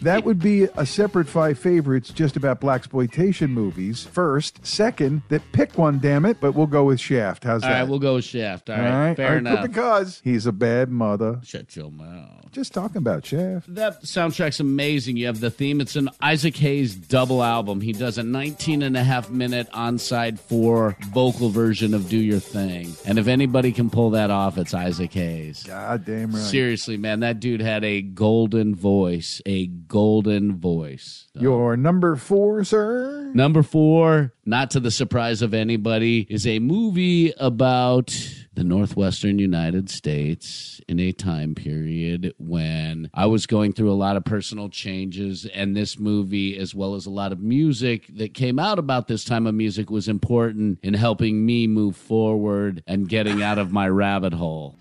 that 0.02 0.22
would 0.24 0.40
be 0.40 0.64
a 0.76 0.86
separate 0.86 1.28
five 1.28 1.60
favorites 1.60 2.10
just 2.10 2.36
about 2.38 2.60
black 2.60 2.78
exploitation 2.78 3.52
movies. 3.52 4.06
First, 4.06 4.66
second, 4.66 5.22
that 5.30 5.42
pick 5.52 5.78
one, 5.78 6.00
damn 6.00 6.26
it, 6.26 6.38
but 6.40 6.54
we'll 6.54 6.68
go 6.68 6.86
with 6.86 7.00
Shaft. 7.00 7.44
How's 7.44 7.64
that? 7.64 7.82
right, 7.82 7.84
we'll 7.90 8.00
go 8.00 8.16
with 8.16 8.26
Shaft. 8.26 8.70
All 8.70 8.76
All 8.78 8.82
right, 8.82 9.08
right, 9.08 9.18
fair 9.18 9.28
All 9.28 9.32
right, 9.34 9.40
enough. 9.40 9.66
Because 9.68 10.22
he's 10.24 10.46
a 10.46 10.52
bad 10.52 10.90
mother. 10.90 11.40
Shut 11.44 11.76
your 11.76 11.92
mouth. 11.92 12.52
Just 12.52 12.74
talking 12.74 12.98
about 12.98 13.26
Shaft. 13.26 13.74
That 13.76 14.04
soundtrack's 14.04 14.60
amazing. 14.60 15.18
You 15.18 15.26
have 15.26 15.40
the 15.40 15.52
theme. 15.52 15.82
It's 15.82 15.96
an 15.96 16.10
Isaac 16.22 16.56
Hayes 16.58 16.96
double 16.96 17.44
album. 17.44 17.82
He 17.82 17.92
does 17.92 18.18
a 18.18 18.24
19 18.24 18.82
and 18.84 18.96
a 18.96 19.04
half 19.04 19.30
minute 19.30 19.68
on 19.74 19.98
side 19.98 20.40
four 20.40 20.96
vocal 21.18 21.50
version 21.50 21.96
of 21.96 22.08
Do 22.10 22.18
Your 22.18 22.40
Thing. 22.40 22.96
And 23.04 23.18
if 23.18 23.28
anybody 23.28 23.72
can 23.72 23.90
pull 23.90 24.12
that 24.12 24.30
off, 24.30 24.56
it's 24.60 24.76
Isaac 24.76 25.12
Hayes. 25.14 25.64
God 25.64 26.06
damn 26.06 26.32
right. 26.32 26.44
Seriously, 26.44 26.96
man, 26.96 27.22
that 27.22 27.40
dude 27.40 27.60
had 27.60 27.84
a 27.84 28.04
golden 28.04 28.76
voice. 28.76 29.42
A 29.48 29.66
golden 29.66 30.60
voice. 30.60 31.28
Your 31.34 31.76
number 31.76 32.18
four, 32.18 32.64
sir? 32.64 33.32
Number 33.34 33.64
four, 33.64 34.36
not 34.46 34.70
to 34.72 34.80
the 34.80 34.92
surprise 34.92 35.42
of 35.42 35.56
anybody, 35.56 36.28
is 36.30 36.46
a 36.46 36.60
movie 36.60 37.34
about 37.40 38.16
the 38.58 38.64
Northwestern 38.64 39.38
United 39.38 39.88
States 39.88 40.82
in 40.88 41.00
a 41.00 41.12
time 41.12 41.54
period 41.54 42.34
when 42.40 43.08
I 43.14 43.28
was 43.28 43.46
going 43.46 43.72
through 43.72 43.92
a 43.92 43.94
lot 43.94 44.18
of 44.18 44.26
personal 44.26 44.68
changes. 44.68 45.46
And 45.54 45.78
this 45.78 46.00
movie, 46.00 46.58
as 46.58 46.74
well 46.74 46.96
as 46.96 47.06
a 47.06 47.12
lot 47.12 47.32
of 47.32 47.40
music 47.40 48.08
that 48.16 48.34
came 48.34 48.58
out 48.58 48.80
about 48.80 49.08
this 49.08 49.24
time 49.24 49.46
of 49.46 49.54
music, 49.54 49.92
was 49.92 50.08
important 50.08 50.80
in 50.82 50.96
helping 50.96 51.46
me 51.46 51.68
move 51.68 51.96
forward 51.96 52.82
and 52.88 53.08
getting 53.08 53.44
out 53.44 53.60
of 53.60 53.72
my 53.72 53.88
rabbit 53.88 54.34
hole. 54.34 54.76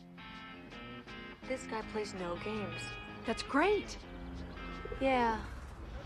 This 1.47 1.65
guy 1.71 1.83
plays 1.93 2.15
no 2.19 2.37
games. 2.43 2.81
That's 3.27 3.43
great. 3.43 3.99
Yeah. 5.03 5.37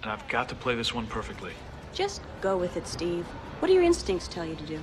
And 0.02 0.10
I've 0.10 0.26
got 0.26 0.48
to 0.48 0.56
play 0.56 0.74
this 0.74 0.92
one 0.92 1.06
perfectly. 1.06 1.52
Just 1.94 2.20
go 2.40 2.56
with 2.56 2.76
it, 2.76 2.88
Steve. 2.88 3.24
What 3.60 3.68
do 3.68 3.74
your 3.74 3.84
instincts 3.84 4.26
tell 4.26 4.44
you 4.44 4.56
to 4.56 4.66
do? 4.66 4.80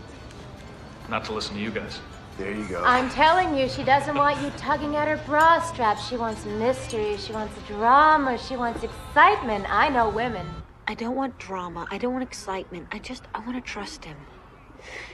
Not 1.10 1.25
to 1.25 1.34
listen 1.34 1.56
to 1.56 1.62
you 1.62 1.72
guys. 1.72 2.00
There 2.38 2.51
you 2.51 2.65
go. 2.65 2.84
I'm 2.84 3.10
telling 3.10 3.58
you, 3.58 3.67
she 3.67 3.84
doesn't 3.84 4.15
want 4.15 4.39
you 4.44 4.51
tugging 4.58 4.96
at 4.96 5.08
her 5.08 5.17
bra 5.25 5.60
strap. 5.60 5.98
She 5.98 6.17
wants 6.17 6.46
mystery. 6.46 7.17
She 7.17 7.34
wants 7.34 7.56
drama. 7.67 8.38
She 8.38 8.56
wants 8.56 8.84
excitement. 8.84 9.65
I 9.67 9.89
know 9.89 10.10
women. 10.10 10.48
I 10.88 10.94
don't 10.94 11.15
want 11.15 11.39
drama. 11.39 11.88
I 11.89 11.98
don't 11.98 12.13
want 12.13 12.24
excitement. 12.24 12.88
I 12.91 13.00
just, 13.00 13.24
I 13.34 13.39
want 13.39 13.56
to 13.56 13.62
trust 13.62 14.06
him. 14.06 14.17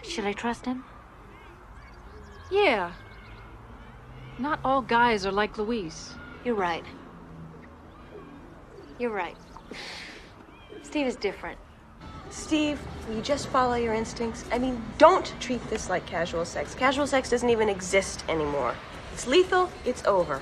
Should 0.03 0.25
I 0.25 0.33
trust 0.33 0.65
him? 0.65 0.83
Yeah. 2.51 2.91
Not 4.37 4.59
all 4.65 4.81
guys 4.81 5.25
are 5.25 5.31
like 5.31 5.57
Louise. 5.57 6.15
You're 6.43 6.55
right. 6.55 6.83
You're 8.99 9.11
right. 9.11 9.37
Steve 10.83 11.07
is 11.07 11.15
different. 11.15 11.57
Steve, 12.33 12.81
you 13.11 13.21
just 13.21 13.47
follow 13.49 13.75
your 13.75 13.93
instincts? 13.93 14.43
I 14.51 14.57
mean, 14.57 14.83
don't 14.97 15.31
treat 15.39 15.61
this 15.69 15.87
like 15.87 16.07
casual 16.07 16.45
sex. 16.45 16.73
Casual 16.73 17.05
sex 17.05 17.29
doesn't 17.29 17.49
even 17.49 17.69
exist 17.69 18.23
anymore. 18.27 18.73
It's 19.13 19.27
lethal, 19.27 19.69
it's 19.85 20.03
over. 20.05 20.41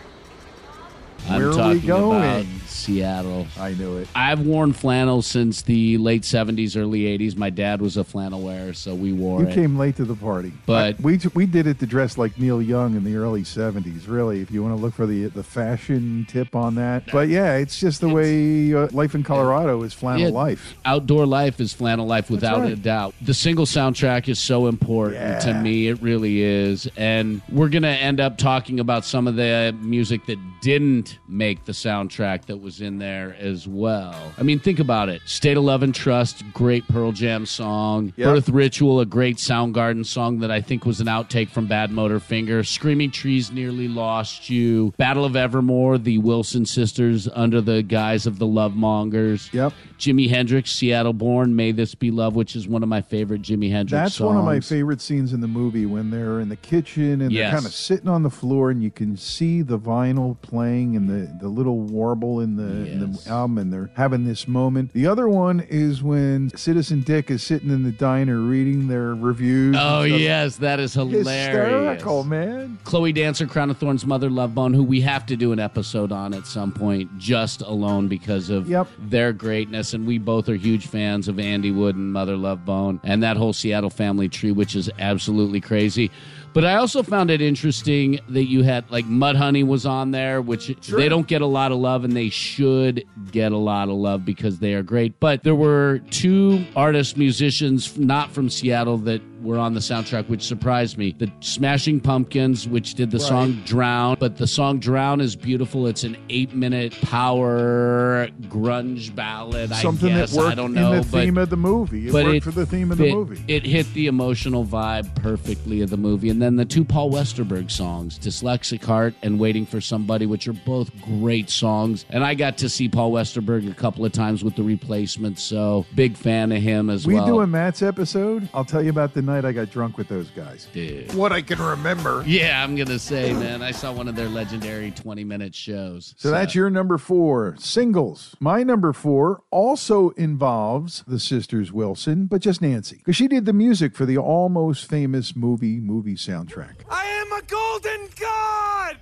I'm 1.30 1.40
Where 1.40 1.48
are 1.48 1.51
we 1.51 1.56
talking 1.75 1.88
going? 1.88 2.18
about 2.18 2.46
Seattle. 2.68 3.48
I 3.60 3.74
knew 3.74 3.98
it. 3.98 4.08
I've 4.16 4.40
worn 4.42 4.74
flannel 4.74 5.22
since 5.22 5.62
the 5.62 5.98
late 5.98 6.24
70s, 6.24 6.75
early 6.75 7.01
80s. 7.18 7.38
My 7.38 7.50
dad 7.50 7.80
was 7.82 7.96
a 7.96 8.04
flannel 8.04 8.42
wearer, 8.42 8.74
so 8.74 8.96
we 8.96 9.13
wore 9.13 9.42
You 9.42 9.48
it. 9.48 9.54
came 9.54 9.78
late 9.78 9.96
to 9.98 10.06
the 10.06 10.16
party, 10.16 10.51
But- 10.66 10.96
I- 11.00 11.01
we 11.01 11.20
we 11.36 11.46
did 11.46 11.68
it 11.68 11.80
to 11.80 11.86
dress 11.86 12.18
like 12.18 12.40
Neil 12.40 12.62
Young 12.62 12.96
in 12.96 13.04
the 13.04 13.16
early 13.16 13.44
'70s. 13.44 14.08
Really, 14.08 14.40
if 14.42 14.51
you 14.51 14.63
want 14.63 14.75
to 14.75 14.82
look 14.82 14.94
for 14.94 15.06
the 15.06 15.25
the 15.28 15.44
fashion 15.44 16.25
tip 16.28 16.56
on 16.56 16.75
that, 16.75 17.04
but 17.12 17.30
yeah, 17.30 17.56
it's 17.58 17.80
just 17.80 18.01
the 18.01 18.10
way 18.10 18.74
uh, 18.74 18.88
life 18.92 19.13
in 19.16 19.24
Colorado 19.24 19.84
is 19.84 19.94
flannel 19.94 20.22
Yeah, 20.28 20.30
life. 20.34 20.75
Outdoor 20.86 21.25
life 21.25 21.60
is 21.60 21.72
flannel 21.74 22.08
life 22.08 22.30
without 22.32 22.62
right. 22.62 22.72
a 22.74 22.75
doubt. 22.75 23.13
The 23.22 23.34
single 23.34 23.66
soundtrack 23.66 24.28
is 24.28 24.40
so 24.40 24.68
important 24.68 25.42
to 25.42 25.54
me. 25.54 25.88
It 25.88 26.01
really 26.01 26.42
is. 26.42 26.90
And 26.98 27.42
we're 27.50 27.70
going 27.70 27.84
to 27.84 27.90
end 27.90 28.20
up 28.20 28.38
talking 28.38 28.80
about 28.80 29.06
some 29.06 29.28
of 29.28 29.36
the 29.36 29.75
music 29.82 30.25
that 30.25 30.38
didn't 30.62 31.11
make 31.27 31.65
the 31.65 31.72
soundtrack 31.72 32.46
that 32.46 32.58
was 32.58 32.82
in 32.82 32.98
there 32.98 33.36
as 33.39 33.68
well. 33.68 34.15
I 34.38 34.44
mean, 34.44 34.60
think 34.60 34.80
about 34.80 35.10
it 35.10 35.22
State 35.25 35.58
of 35.58 35.63
Love 35.63 35.84
and 35.84 35.94
Trust, 35.94 36.44
great 36.53 36.88
Pearl 36.88 37.12
Jam 37.12 37.46
song. 37.46 38.13
Yep. 38.18 38.25
Birth 38.27 38.50
Ritual, 38.50 39.00
a 39.00 39.06
great 39.06 39.38
Soundgarden 39.38 40.06
song 40.06 40.39
that 40.39 40.51
I 40.51 40.62
think 40.62 40.86
was 40.86 41.00
an 41.01 41.08
outtake 41.08 41.50
from 41.50 41.68
Badmotorfinger. 41.68 42.65
Screaming 42.65 43.12
Trees 43.12 43.51
Nearly 43.51 43.88
Lost 43.88 44.50
You. 44.50 44.94
Battle 44.98 45.25
of 45.25 45.36
Evermore, 45.36 45.98
the 45.98 46.18
Wilson 46.18 46.65
sisters 46.65 47.27
under 47.34 47.62
the 47.62 47.84
guise 47.84 48.25
of 48.25 48.39
the 48.39 48.46
Lovemongers. 48.48 49.51
Yep. 49.53 49.74
Jimi 50.00 50.30
Hendrix, 50.30 50.72
Seattle 50.72 51.13
Born, 51.13 51.56
May 51.56 51.72
This 51.72 51.94
Be 51.94 52.10
Love, 52.10 52.36
which 52.36 52.56
is 52.56 52.68
one 52.68 52.82
of 52.82 52.89
my 52.89 53.01
favorite 53.01 53.41
Jimi 53.44 53.70
Hendrix 53.70 53.91
That's 53.91 54.15
songs. 54.15 54.27
one 54.30 54.38
of 54.38 54.46
my 54.46 54.60
favorite 54.60 55.00
scenes 55.01 55.32
in 55.34 55.41
the 55.41 55.48
movie 55.48 55.86
when 55.86 56.10
they're 56.10 56.39
in 56.39 56.50
the 56.50 56.56
kitchen 56.56 57.22
and 57.22 57.32
Yes. 57.32 57.44
they're 57.51 57.58
kind 57.58 57.65
of 57.68 57.74
sitting 57.74 58.08
on 58.10 58.24
the 58.24 58.30
floor 58.30 58.72
and 58.72 58.82
you 58.82 58.89
can 58.89 59.15
see 59.15 59.62
the 59.62 59.77
vinyl 59.77 60.39
playing 60.41 60.96
and 61.01 61.10
the, 61.10 61.34
the 61.39 61.48
little 61.50 61.79
warble 61.79 62.39
in 62.41 62.55
the, 62.55 62.89
in 62.89 63.12
the 63.12 63.29
album 63.29 63.58
and 63.58 63.72
they're 63.74 63.89
having 63.96 64.25
this 64.25 64.48
moment. 64.48 64.93
The 64.93 65.08
other 65.08 65.27
one 65.27 65.60
is 65.62 66.01
when 66.03 66.50
Citizen 66.55 67.01
Dick 67.01 67.29
is 67.31 67.43
sitting 67.43 67.70
in 67.70 67.84
the 67.84 67.91
diner 67.91 68.39
reading 68.39 68.88
their 68.88 69.15
reviews. 69.15 69.75
Oh, 69.77 70.03
yes, 70.03 70.58
that 70.58 70.79
is 70.79 70.93
hilarious. 70.93 71.27
Hysterical, 71.27 72.24
man. 72.24 72.77
Chloe 72.84 73.12
Dancer, 73.12 73.48
Crown 73.48 73.70
of 73.70 73.77
Thorns, 73.77 74.05
Mother 74.05 74.29
Love 74.29 74.53
Bone, 74.55 74.74
who 74.74 74.84
we 74.84 75.01
have 75.01 75.25
to 75.27 75.36
do 75.36 75.51
an 75.51 75.60
episode 75.60 76.12
on 76.12 76.34
at 76.34 76.46
some 76.46 76.72
point, 76.72 77.17
just 77.17 77.62
alone 77.62 78.08
because 78.08 78.50
of 78.50 78.67
Yep. 78.70 78.88
their 79.00 79.34
greatness. 79.34 79.93
And 79.93 80.05
we 80.05 80.17
both 80.17 80.48
are 80.50 80.55
huge 80.55 80.88
fans 80.88 81.27
of 81.27 81.39
Andy 81.39 81.72
Wood 81.72 81.96
and 81.96 82.13
Mother 82.13 82.38
Love 82.38 82.65
Bone 82.65 83.00
and 83.03 83.24
that 83.24 83.38
whole 83.38 83.53
Seattle 83.53 83.89
family 83.89 84.29
tree, 84.29 84.51
which 84.51 84.75
is 84.75 84.89
absolutely 85.00 85.60
crazy. 85.62 86.12
But 86.53 86.65
I 86.65 86.75
also 86.75 87.01
found 87.01 87.31
it 87.31 87.41
interesting 87.41 88.20
that 88.29 88.46
you 88.46 88.63
had 88.63 88.89
like 88.91 89.05
Mudhoney 89.05 89.65
was 89.65 89.86
on 89.86 90.12
there, 90.12 90.41
which 90.41 90.67
they 90.88 91.08
don't 91.08 91.27
get 91.27 91.41
a 91.41 91.46
lot 91.46 91.72
of 91.72 91.77
love, 91.77 92.03
and 92.03 92.13
they 92.13 92.29
should 92.29 93.05
get 93.31 93.53
a 93.53 93.58
lot 93.58 93.88
of 93.88 93.96
love 93.96 94.25
because 94.25 94.60
they 94.60 94.74
are 94.74 94.84
great. 94.84 95.17
But 95.20 95.43
there 95.43 95.55
were 95.55 96.00
two 96.10 96.65
artists, 96.75 97.15
musicians, 97.15 97.98
not 97.98 98.31
from 98.31 98.50
Seattle, 98.50 98.98
that 99.00 99.22
were 99.41 99.57
on 99.57 99.74
the 99.74 99.79
soundtrack, 99.79 100.27
which 100.27 100.43
surprised 100.43 100.98
me. 100.98 101.15
The 101.17 101.31
Smashing 101.39 102.00
Pumpkins, 102.00 102.67
which 102.67 102.93
did 102.95 103.12
the 103.12 103.19
song 103.19 103.53
Drown, 103.65 104.17
but 104.19 104.38
the 104.38 104.48
song 104.48 104.79
Drown 104.79 105.21
is 105.21 105.36
beautiful. 105.36 105.88
It's 105.88 106.03
an 106.03 106.17
eight 106.29 106.53
minute 106.53 106.93
power 107.01 108.27
grunge 108.43 109.13
ballad. 109.15 109.74
Something 109.75 110.13
I 110.13 110.19
guess. 110.19 110.31
that 110.31 110.38
worked 110.38 110.51
I 110.51 110.55
don't 110.55 110.74
know, 110.74 110.93
in 110.93 111.01
the 111.01 111.07
but 111.12 111.21
theme 111.21 111.38
of 111.38 111.50
the 111.50 111.57
movie. 111.57 112.07
It 112.07 112.12
but 112.12 112.25
worked 112.25 112.36
it 112.38 112.43
for 112.43 112.51
the 112.51 112.65
theme 112.65 112.91
of 112.91 112.98
the 112.98 113.12
movie. 113.13 113.43
It 113.48 113.65
hit 113.65 113.91
the 113.93 114.07
emotional 114.07 114.65
vibe 114.65 115.13
perfectly 115.15 115.81
of 115.81 115.89
the 115.89 115.98
movie. 115.98 116.29
And 116.29 116.41
then 116.41 116.55
the 116.55 116.65
two 116.65 116.83
Paul 116.83 117.12
Westerberg 117.12 117.71
songs, 117.71 118.19
Dyslexic 118.19 118.83
Heart 118.83 119.15
and 119.21 119.39
Waiting 119.39 119.65
for 119.65 119.81
Somebody, 119.81 120.25
which 120.25 120.48
are 120.48 120.53
both 120.53 120.91
great 121.01 121.50
songs. 121.50 122.05
And 122.10 122.24
I 122.24 122.33
got 122.33 122.57
to 122.60 122.69
see 122.69 122.88
Paul 122.89 123.12
Westerberg 123.12 123.69
a 123.69 123.74
couple 123.74 124.05
of 124.05 124.12
times 124.12 124.43
with 124.43 124.55
the 124.55 124.63
replacements, 124.63 125.41
so 125.41 125.86
big 125.95 126.15
fan 126.17 126.51
of 126.51 126.62
him 126.62 126.89
as 126.89 127.05
we 127.07 127.15
well. 127.15 127.25
We 127.25 127.31
do 127.31 127.41
a 127.41 127.48
Mats 127.48 127.81
episode. 127.81 128.48
I'll 128.53 128.65
tell 128.65 128.83
you 128.83 128.89
about 128.89 129.13
the 129.13 129.21
night 129.31 129.45
I 129.45 129.51
got 129.51 129.71
drunk 129.71 129.97
with 129.97 130.07
those 130.07 130.29
guys. 130.31 130.67
Dude. 130.73 131.13
What 131.13 131.31
I 131.31 131.41
can 131.41 131.59
remember. 131.59 132.23
Yeah, 132.25 132.63
I'm 132.63 132.75
gonna 132.75 133.00
say, 133.00 133.33
man, 133.33 133.61
I 133.61 133.71
saw 133.71 133.91
one 133.91 134.07
of 134.07 134.15
their 134.15 134.29
legendary 134.29 134.91
20 134.91 135.23
minute 135.23 135.55
shows. 135.55 136.13
So 136.17 136.31
that's 136.31 136.53
your 136.55 136.69
number 136.69 136.97
four. 136.97 137.55
Singles. 137.57 138.35
My 138.39 138.63
number 138.63 138.93
four 138.93 139.43
also 139.51 140.09
involves 140.11 141.03
the 141.07 141.19
sisters 141.19 141.71
Wilson, 141.71 142.25
but 142.25 142.41
just 142.41 142.61
Nancy. 142.61 142.97
Because 142.97 143.15
she 143.15 143.27
did 143.27 143.45
the 143.45 143.53
music 143.53 143.95
for 143.95 144.05
the 144.05 144.17
almost 144.17 144.89
famous 144.89 145.35
movie 145.35 145.79
movie 145.79 146.15
soundtrack. 146.15 146.75
I 146.89 147.05
am 147.05 147.31
a 147.31 147.41
golden 147.43 148.09
god! 148.19 148.97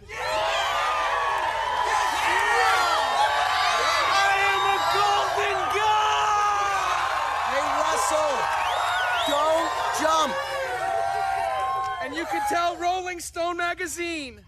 Tell 12.49 12.75
Rolling 12.77 13.19
Stone 13.19 13.57
magazine 13.57 14.41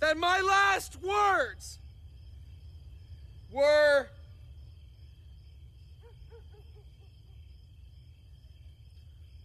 that 0.00 0.16
my 0.16 0.40
last 0.40 1.00
words 1.00 1.78
were. 3.52 4.08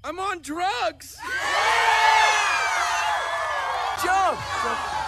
I'm 0.03 0.19
on 0.19 0.41
drugs! 0.41 1.19
Jump! 4.03 4.98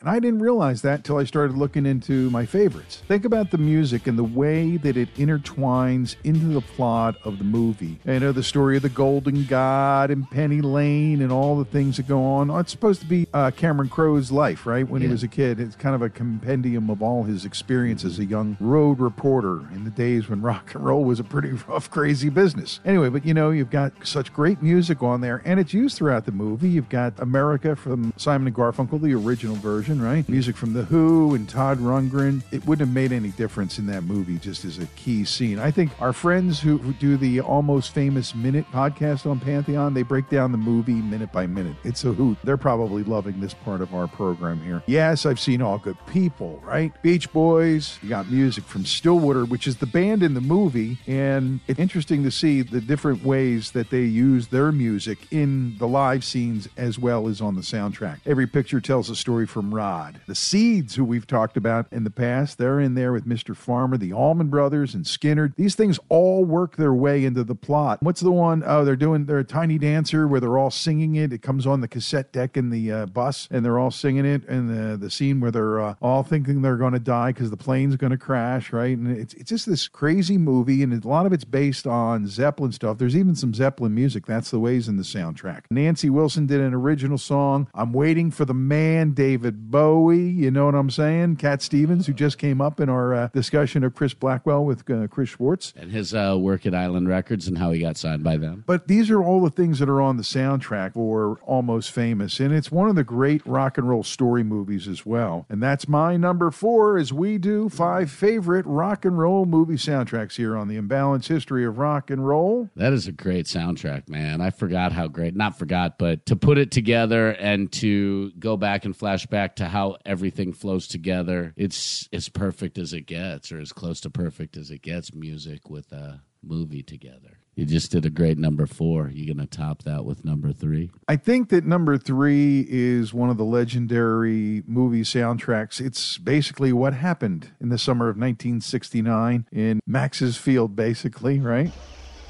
And 0.00 0.08
I 0.08 0.18
didn't 0.18 0.40
realize 0.40 0.80
that 0.80 1.04
till 1.04 1.18
I 1.18 1.24
started 1.24 1.58
looking 1.58 1.84
into 1.84 2.30
my 2.30 2.46
favorites. 2.46 3.02
Think 3.06 3.26
about 3.26 3.50
the 3.50 3.58
music 3.58 4.06
and 4.06 4.18
the 4.18 4.24
way 4.24 4.78
that 4.78 4.96
it 4.96 5.14
intertwines 5.16 6.16
into 6.24 6.46
the 6.46 6.62
plot 6.62 7.16
of 7.22 7.36
the 7.36 7.44
movie. 7.44 7.98
You 8.06 8.18
know, 8.18 8.32
the 8.32 8.42
story 8.42 8.76
of 8.76 8.82
the 8.82 8.88
Golden 8.88 9.44
God 9.44 10.10
and 10.10 10.30
Penny 10.30 10.62
Lane 10.62 11.20
and 11.20 11.30
all 11.30 11.58
the 11.58 11.66
things 11.66 11.98
that 11.98 12.08
go 12.08 12.24
on. 12.24 12.48
It's 12.48 12.72
supposed 12.72 13.02
to 13.02 13.06
be 13.06 13.26
uh, 13.34 13.50
Cameron 13.50 13.90
Crowe's 13.90 14.32
life, 14.32 14.64
right? 14.64 14.88
When 14.88 15.02
he 15.02 15.08
was 15.08 15.22
a 15.22 15.28
kid. 15.28 15.60
It's 15.60 15.76
kind 15.76 15.94
of 15.94 16.00
a 16.00 16.08
compendium 16.08 16.88
of 16.88 17.02
all 17.02 17.24
his 17.24 17.44
experience 17.44 18.02
as 18.02 18.18
a 18.18 18.24
young 18.24 18.56
road 18.58 19.00
reporter 19.00 19.68
in 19.74 19.84
the 19.84 19.90
days 19.90 20.30
when 20.30 20.40
rock 20.40 20.74
and 20.74 20.82
roll 20.82 21.04
was 21.04 21.20
a 21.20 21.24
pretty 21.24 21.50
rough, 21.68 21.90
crazy 21.90 22.30
business. 22.30 22.80
Anyway, 22.86 23.10
but 23.10 23.26
you 23.26 23.34
know, 23.34 23.50
you've 23.50 23.68
got 23.68 23.92
such 24.06 24.32
great 24.32 24.62
music 24.62 25.02
on 25.02 25.20
there, 25.20 25.42
and 25.44 25.60
it's 25.60 25.74
used 25.74 25.98
throughout 25.98 26.24
the 26.24 26.32
movie. 26.32 26.70
You've 26.70 26.88
got 26.88 27.20
America 27.20 27.76
from 27.76 28.14
Simon 28.16 28.46
and 28.46 28.56
Garfunkel, 28.56 29.02
the 29.02 29.12
original 29.12 29.56
version, 29.56 29.89
right? 29.98 30.28
Music 30.28 30.56
from 30.56 30.74
The 30.74 30.84
Who 30.84 31.34
and 31.34 31.48
Todd 31.48 31.78
Rundgren. 31.78 32.42
It 32.52 32.66
wouldn't 32.66 32.86
have 32.86 32.94
made 32.94 33.12
any 33.12 33.30
difference 33.30 33.78
in 33.78 33.86
that 33.86 34.02
movie 34.02 34.36
just 34.36 34.66
as 34.66 34.78
a 34.78 34.86
key 34.88 35.24
scene. 35.24 35.58
I 35.58 35.70
think 35.70 35.90
our 36.00 36.12
friends 36.12 36.60
who, 36.60 36.76
who 36.76 36.92
do 36.92 37.16
the 37.16 37.40
Almost 37.40 37.94
Famous 37.94 38.34
Minute 38.34 38.66
podcast 38.72 39.24
on 39.24 39.40
Pantheon, 39.40 39.94
they 39.94 40.02
break 40.02 40.28
down 40.28 40.52
the 40.52 40.58
movie 40.58 40.92
minute 40.92 41.32
by 41.32 41.46
minute. 41.46 41.76
It's 41.84 42.04
a 42.04 42.12
hoot. 42.12 42.36
They're 42.44 42.58
probably 42.58 43.02
loving 43.04 43.40
this 43.40 43.54
part 43.54 43.80
of 43.80 43.94
our 43.94 44.06
program 44.06 44.60
here. 44.60 44.82
Yes, 44.86 45.24
I've 45.24 45.40
seen 45.40 45.62
All 45.62 45.78
Good 45.78 45.96
People, 46.06 46.60
right? 46.62 46.92
Beach 47.02 47.32
Boys. 47.32 47.98
You 48.02 48.10
got 48.10 48.30
music 48.30 48.64
from 48.64 48.84
Stillwater, 48.84 49.46
which 49.46 49.66
is 49.66 49.78
the 49.78 49.86
band 49.86 50.22
in 50.22 50.34
the 50.34 50.40
movie. 50.40 50.98
And 51.06 51.60
it's 51.66 51.80
interesting 51.80 52.22
to 52.24 52.30
see 52.30 52.60
the 52.60 52.80
different 52.80 53.24
ways 53.24 53.70
that 53.70 53.88
they 53.88 54.02
use 54.02 54.48
their 54.48 54.70
music 54.72 55.18
in 55.30 55.78
the 55.78 55.88
live 55.88 56.24
scenes 56.24 56.68
as 56.76 56.98
well 56.98 57.28
as 57.28 57.40
on 57.40 57.54
the 57.54 57.62
soundtrack. 57.62 58.20
Every 58.26 58.46
picture 58.46 58.80
tells 58.80 59.08
a 59.08 59.16
story 59.16 59.46
from 59.46 59.74
Rod. 59.80 60.20
The 60.26 60.34
Seeds, 60.34 60.96
who 60.96 61.06
we've 61.06 61.26
talked 61.26 61.56
about 61.56 61.86
in 61.90 62.04
the 62.04 62.10
past, 62.10 62.58
they're 62.58 62.80
in 62.80 62.92
there 62.92 63.14
with 63.14 63.26
Mr. 63.26 63.56
Farmer, 63.56 63.96
the 63.96 64.12
Allman 64.12 64.48
Brothers, 64.48 64.94
and 64.94 65.06
Skynyrd. 65.06 65.54
These 65.56 65.74
things 65.74 65.98
all 66.10 66.44
work 66.44 66.76
their 66.76 66.92
way 66.92 67.24
into 67.24 67.44
the 67.44 67.54
plot. 67.54 68.02
What's 68.02 68.20
the 68.20 68.30
one? 68.30 68.62
Oh, 68.66 68.84
they're 68.84 68.94
doing 68.94 69.24
they're 69.24 69.38
a 69.38 69.44
Tiny 69.44 69.78
Dancer 69.78 70.28
where 70.28 70.38
they're 70.38 70.58
all 70.58 70.70
singing 70.70 71.16
it. 71.16 71.32
It 71.32 71.40
comes 71.40 71.66
on 71.66 71.80
the 71.80 71.88
cassette 71.88 72.30
deck 72.30 72.58
in 72.58 72.68
the 72.68 72.92
uh, 72.92 73.06
bus 73.06 73.48
and 73.50 73.64
they're 73.64 73.78
all 73.78 73.90
singing 73.90 74.26
it. 74.26 74.46
And 74.48 74.68
the, 74.68 74.98
the 74.98 75.10
scene 75.10 75.40
where 75.40 75.50
they're 75.50 75.80
uh, 75.80 75.94
all 76.02 76.24
thinking 76.24 76.60
they're 76.60 76.76
going 76.76 76.92
to 76.92 76.98
die 76.98 77.32
because 77.32 77.48
the 77.48 77.56
plane's 77.56 77.96
going 77.96 78.12
to 78.12 78.18
crash, 78.18 78.74
right? 78.74 78.98
And 78.98 79.16
it's, 79.16 79.32
it's 79.32 79.48
just 79.48 79.64
this 79.64 79.88
crazy 79.88 80.36
movie. 80.36 80.82
And 80.82 80.92
a 81.02 81.08
lot 81.08 81.24
of 81.24 81.32
it's 81.32 81.44
based 81.44 81.86
on 81.86 82.26
Zeppelin 82.26 82.72
stuff. 82.72 82.98
There's 82.98 83.16
even 83.16 83.34
some 83.34 83.54
Zeppelin 83.54 83.94
music. 83.94 84.26
That's 84.26 84.50
the 84.50 84.60
ways 84.60 84.88
in 84.88 84.98
the 84.98 85.04
soundtrack. 85.04 85.62
Nancy 85.70 86.10
Wilson 86.10 86.46
did 86.46 86.60
an 86.60 86.74
original 86.74 87.16
song. 87.16 87.66
I'm 87.72 87.94
waiting 87.94 88.30
for 88.30 88.44
the 88.44 88.52
man, 88.52 89.12
David 89.12 89.69
Bowie. 89.70 90.18
You 90.18 90.50
know 90.50 90.66
what 90.66 90.74
I'm 90.74 90.90
saying? 90.90 91.36
Cat 91.36 91.62
Stevens, 91.62 92.06
who 92.06 92.12
just 92.12 92.38
came 92.38 92.60
up 92.60 92.80
in 92.80 92.88
our 92.88 93.14
uh, 93.14 93.28
discussion 93.28 93.84
of 93.84 93.94
Chris 93.94 94.14
Blackwell 94.14 94.64
with 94.64 94.88
uh, 94.90 95.06
Chris 95.06 95.30
Schwartz. 95.30 95.72
And 95.76 95.90
his 95.90 96.12
uh, 96.14 96.36
work 96.38 96.66
at 96.66 96.74
Island 96.74 97.08
Records 97.08 97.46
and 97.46 97.58
how 97.58 97.70
he 97.70 97.80
got 97.80 97.96
signed 97.96 98.24
by 98.24 98.36
them. 98.36 98.64
But 98.66 98.88
these 98.88 99.10
are 99.10 99.22
all 99.22 99.40
the 99.40 99.50
things 99.50 99.78
that 99.78 99.88
are 99.88 100.00
on 100.00 100.16
the 100.16 100.22
soundtrack 100.22 100.94
for 100.94 101.38
Almost 101.44 101.90
Famous. 101.92 102.40
And 102.40 102.52
it's 102.52 102.70
one 102.72 102.88
of 102.88 102.96
the 102.96 103.04
great 103.04 103.46
rock 103.46 103.78
and 103.78 103.88
roll 103.88 104.02
story 104.02 104.42
movies 104.42 104.88
as 104.88 105.06
well. 105.06 105.46
And 105.48 105.62
that's 105.62 105.88
my 105.88 106.16
number 106.16 106.50
four 106.50 106.98
as 106.98 107.12
we 107.12 107.38
do 107.38 107.68
five 107.68 108.10
favorite 108.10 108.66
rock 108.66 109.04
and 109.04 109.18
roll 109.18 109.46
movie 109.46 109.74
soundtracks 109.74 110.36
here 110.36 110.56
on 110.56 110.68
the 110.68 110.76
Imbalanced 110.76 111.28
History 111.28 111.64
of 111.64 111.78
Rock 111.78 112.10
and 112.10 112.26
Roll. 112.26 112.70
That 112.76 112.92
is 112.92 113.06
a 113.06 113.12
great 113.12 113.46
soundtrack, 113.46 114.08
man. 114.08 114.40
I 114.40 114.50
forgot 114.50 114.92
how 114.92 115.08
great, 115.08 115.36
not 115.36 115.58
forgot, 115.58 115.98
but 115.98 116.26
to 116.26 116.36
put 116.36 116.58
it 116.58 116.70
together 116.70 117.30
and 117.30 117.70
to 117.72 118.30
go 118.38 118.56
back 118.56 118.84
and 118.84 118.96
flash 118.96 119.26
back 119.26 119.56
to 119.60 119.68
how 119.68 119.94
everything 120.06 120.54
flows 120.54 120.88
together, 120.88 121.52
it's 121.54 122.08
as 122.14 122.30
perfect 122.30 122.78
as 122.78 122.94
it 122.94 123.02
gets, 123.02 123.52
or 123.52 123.60
as 123.60 123.74
close 123.74 124.00
to 124.00 124.08
perfect 124.08 124.56
as 124.56 124.70
it 124.70 124.80
gets, 124.80 125.12
music 125.12 125.68
with 125.68 125.92
a 125.92 126.22
movie 126.42 126.82
together. 126.82 127.36
You 127.56 127.66
just 127.66 127.92
did 127.92 128.06
a 128.06 128.10
great 128.10 128.38
number 128.38 128.66
four. 128.66 129.10
You 129.10 129.34
gonna 129.34 129.46
top 129.46 129.82
that 129.82 130.06
with 130.06 130.24
number 130.24 130.50
three? 130.54 130.90
I 131.08 131.16
think 131.16 131.50
that 131.50 131.66
number 131.66 131.98
three 131.98 132.66
is 132.70 133.12
one 133.12 133.28
of 133.28 133.36
the 133.36 133.44
legendary 133.44 134.62
movie 134.66 135.02
soundtracks. 135.02 135.78
It's 135.78 136.16
basically 136.16 136.72
what 136.72 136.94
happened 136.94 137.50
in 137.60 137.68
the 137.68 137.76
summer 137.76 138.06
of 138.06 138.16
1969 138.16 139.46
in 139.52 139.80
Max's 139.86 140.38
Field, 140.38 140.74
basically, 140.74 141.38
right? 141.38 141.70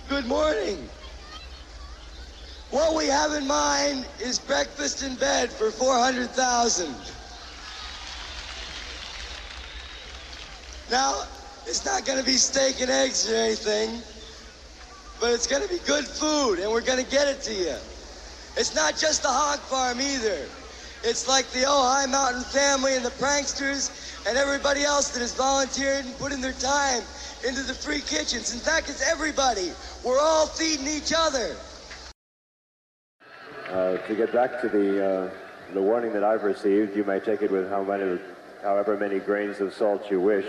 Good 0.08 0.26
morning. 0.26 0.78
What 2.72 2.96
we 2.96 3.06
have 3.06 3.32
in 3.34 3.46
mind 3.46 4.08
is 4.20 4.40
breakfast 4.40 5.04
in 5.04 5.14
bed 5.14 5.50
for 5.50 5.70
400,000. 5.70 6.92
Now, 10.90 11.22
it's 11.66 11.84
not 11.84 12.04
going 12.04 12.18
to 12.18 12.24
be 12.24 12.32
steak 12.32 12.80
and 12.80 12.90
eggs 12.90 13.30
or 13.30 13.36
anything, 13.36 14.02
but 15.20 15.32
it's 15.32 15.46
going 15.46 15.62
to 15.62 15.68
be 15.68 15.78
good 15.86 16.04
food, 16.04 16.58
and 16.58 16.70
we're 16.70 16.80
going 16.80 17.02
to 17.02 17.08
get 17.08 17.28
it 17.28 17.40
to 17.42 17.54
you. 17.54 17.76
It's 18.56 18.74
not 18.74 18.96
just 18.96 19.22
the 19.22 19.28
hog 19.28 19.60
farm 19.60 20.00
either. 20.00 20.46
It's 21.04 21.28
like 21.28 21.48
the 21.50 21.60
Ojai 21.60 22.10
Mountain 22.10 22.42
family 22.42 22.96
and 22.96 23.04
the 23.04 23.10
pranksters 23.10 24.26
and 24.26 24.36
everybody 24.36 24.82
else 24.82 25.10
that 25.10 25.20
has 25.20 25.32
volunteered 25.32 26.04
and 26.04 26.18
put 26.18 26.32
in 26.32 26.40
their 26.40 26.52
time 26.54 27.02
into 27.46 27.62
the 27.62 27.72
free 27.72 28.00
kitchens. 28.00 28.52
In 28.52 28.58
fact, 28.58 28.90
it's 28.90 29.08
everybody. 29.08 29.70
We're 30.04 30.18
all 30.18 30.46
feeding 30.46 30.88
each 30.88 31.12
other. 31.16 31.56
Uh, 33.68 33.96
to 33.96 34.14
get 34.16 34.32
back 34.32 34.60
to 34.60 34.68
the 34.68 35.06
uh, 35.06 35.30
the 35.72 35.80
warning 35.80 36.12
that 36.12 36.24
I've 36.24 36.42
received, 36.42 36.96
you 36.96 37.04
may 37.04 37.20
take 37.20 37.42
it 37.42 37.50
with 37.50 37.70
how 37.70 37.84
many, 37.84 38.18
however 38.60 38.96
many 38.96 39.20
grains 39.20 39.60
of 39.60 39.72
salt 39.72 40.10
you 40.10 40.20
wish. 40.20 40.44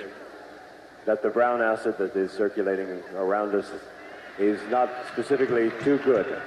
That 1.06 1.22
the 1.22 1.30
brown 1.30 1.62
acid 1.62 1.98
that 1.98 2.16
is 2.16 2.32
circulating 2.32 3.02
around 3.16 3.56
us 3.56 3.72
is 4.38 4.60
not 4.70 4.90
specifically 5.12 5.72
too 5.84 5.98
good. 6.00 6.42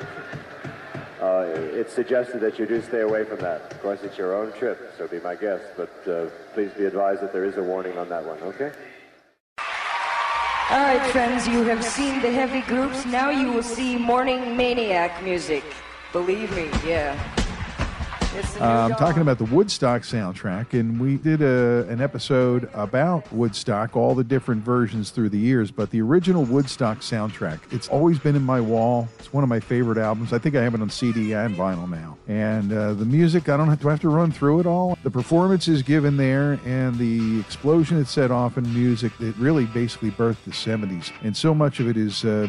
Uh, 1.21 1.47
it's 1.73 1.93
suggested 1.93 2.41
that 2.41 2.59
you 2.59 2.67
do 2.67 2.83
stay 2.83 3.01
away 3.01 3.25
from 3.25 3.39
that. 3.41 3.73
Of 3.73 3.81
course, 3.83 4.01
it's 4.03 4.19
your 4.19 4.35
own 4.35 4.53
trip, 4.53 4.93
so 4.99 5.09
be 5.09 5.21
my 5.21 5.35
guest. 5.35 5.65
But 5.77 5.91
uh, 6.07 6.27
please 6.53 6.71
be 6.73 6.85
advised 6.85 7.23
that 7.23 7.33
there 7.33 7.45
is 7.45 7.57
a 7.57 7.63
warning 7.63 7.97
on 7.99 8.09
that 8.11 8.25
one. 8.25 8.39
Okay. 8.43 8.73
All 10.71 10.81
right, 10.81 11.05
friends, 11.13 11.47
you 11.47 11.63
have 11.65 11.85
seen 11.85 12.21
the 12.21 12.31
heavy 12.31 12.63
groups. 12.63 13.07
Now 13.07 13.31
you 13.31 13.53
will 13.53 13.63
see 13.63 13.97
morning 13.97 14.57
maniac 14.57 15.23
music. 15.23 15.65
Believe 16.13 16.55
me, 16.57 16.69
yeah. 16.87 17.44
It's 18.35 18.53
the 18.55 18.59
new 18.59 18.65
I'm 18.67 18.95
talking 18.97 19.23
about 19.23 19.39
the 19.39 19.45
Woodstock 19.45 20.03
soundtrack, 20.03 20.79
and 20.79 20.99
we 20.99 21.19
did 21.19 21.41
a, 21.41 21.87
an 21.89 22.01
episode 22.01 22.69
about 22.75 23.33
Woodstock, 23.33 23.97
all 23.97 24.17
the 24.17 24.25
different 24.25 24.65
versions 24.65 25.11
through 25.11 25.29
the 25.29 25.39
years. 25.39 25.71
But 25.71 25.91
the 25.91 26.01
original 26.01 26.43
Woodstock 26.43 26.99
soundtrack, 26.99 27.61
it's 27.71 27.87
always 27.89 28.19
been 28.19 28.35
in 28.35 28.43
my 28.43 28.61
wall. 28.61 29.09
It's 29.21 29.33
one 29.33 29.45
of 29.45 29.49
my 29.49 29.61
favorite 29.61 29.99
albums. 29.99 30.33
I 30.33 30.39
think 30.39 30.57
I 30.57 30.63
have 30.63 30.75
it 30.75 30.81
on 30.81 30.91
CD 30.91 31.33
and 31.33 31.55
vinyl 31.55 31.89
now. 31.89 32.19
And 32.27 32.73
uh, 32.73 32.95
the 32.95 33.05
music, 33.05 33.49
I 33.49 33.57
don't 33.57 33.69
have 33.69 33.81
to, 33.83 33.89
have 33.89 34.01
to 34.01 34.09
run 34.09 34.33
through 34.33 34.61
it 34.61 34.67
all. 34.67 34.99
The 35.05 35.11
performances 35.11 35.83
given 35.83 36.17
there, 36.17 36.59
and 36.65 36.97
the 36.97 37.39
explosion 37.39 37.99
it 37.99 38.09
set 38.09 38.33
off 38.33 38.59
in 38.59 38.65
music 38.75 39.17
that 39.19 39.37
really 39.37 39.67
basically 39.67 40.11
birthed 40.11 40.43
the 40.45 40.51
70s. 40.51 41.13
And 41.23 41.37
so 41.37 41.55
much 41.55 41.79
of 41.79 41.89
it 41.89 41.97
is 41.97 42.25
uh, 42.25 42.49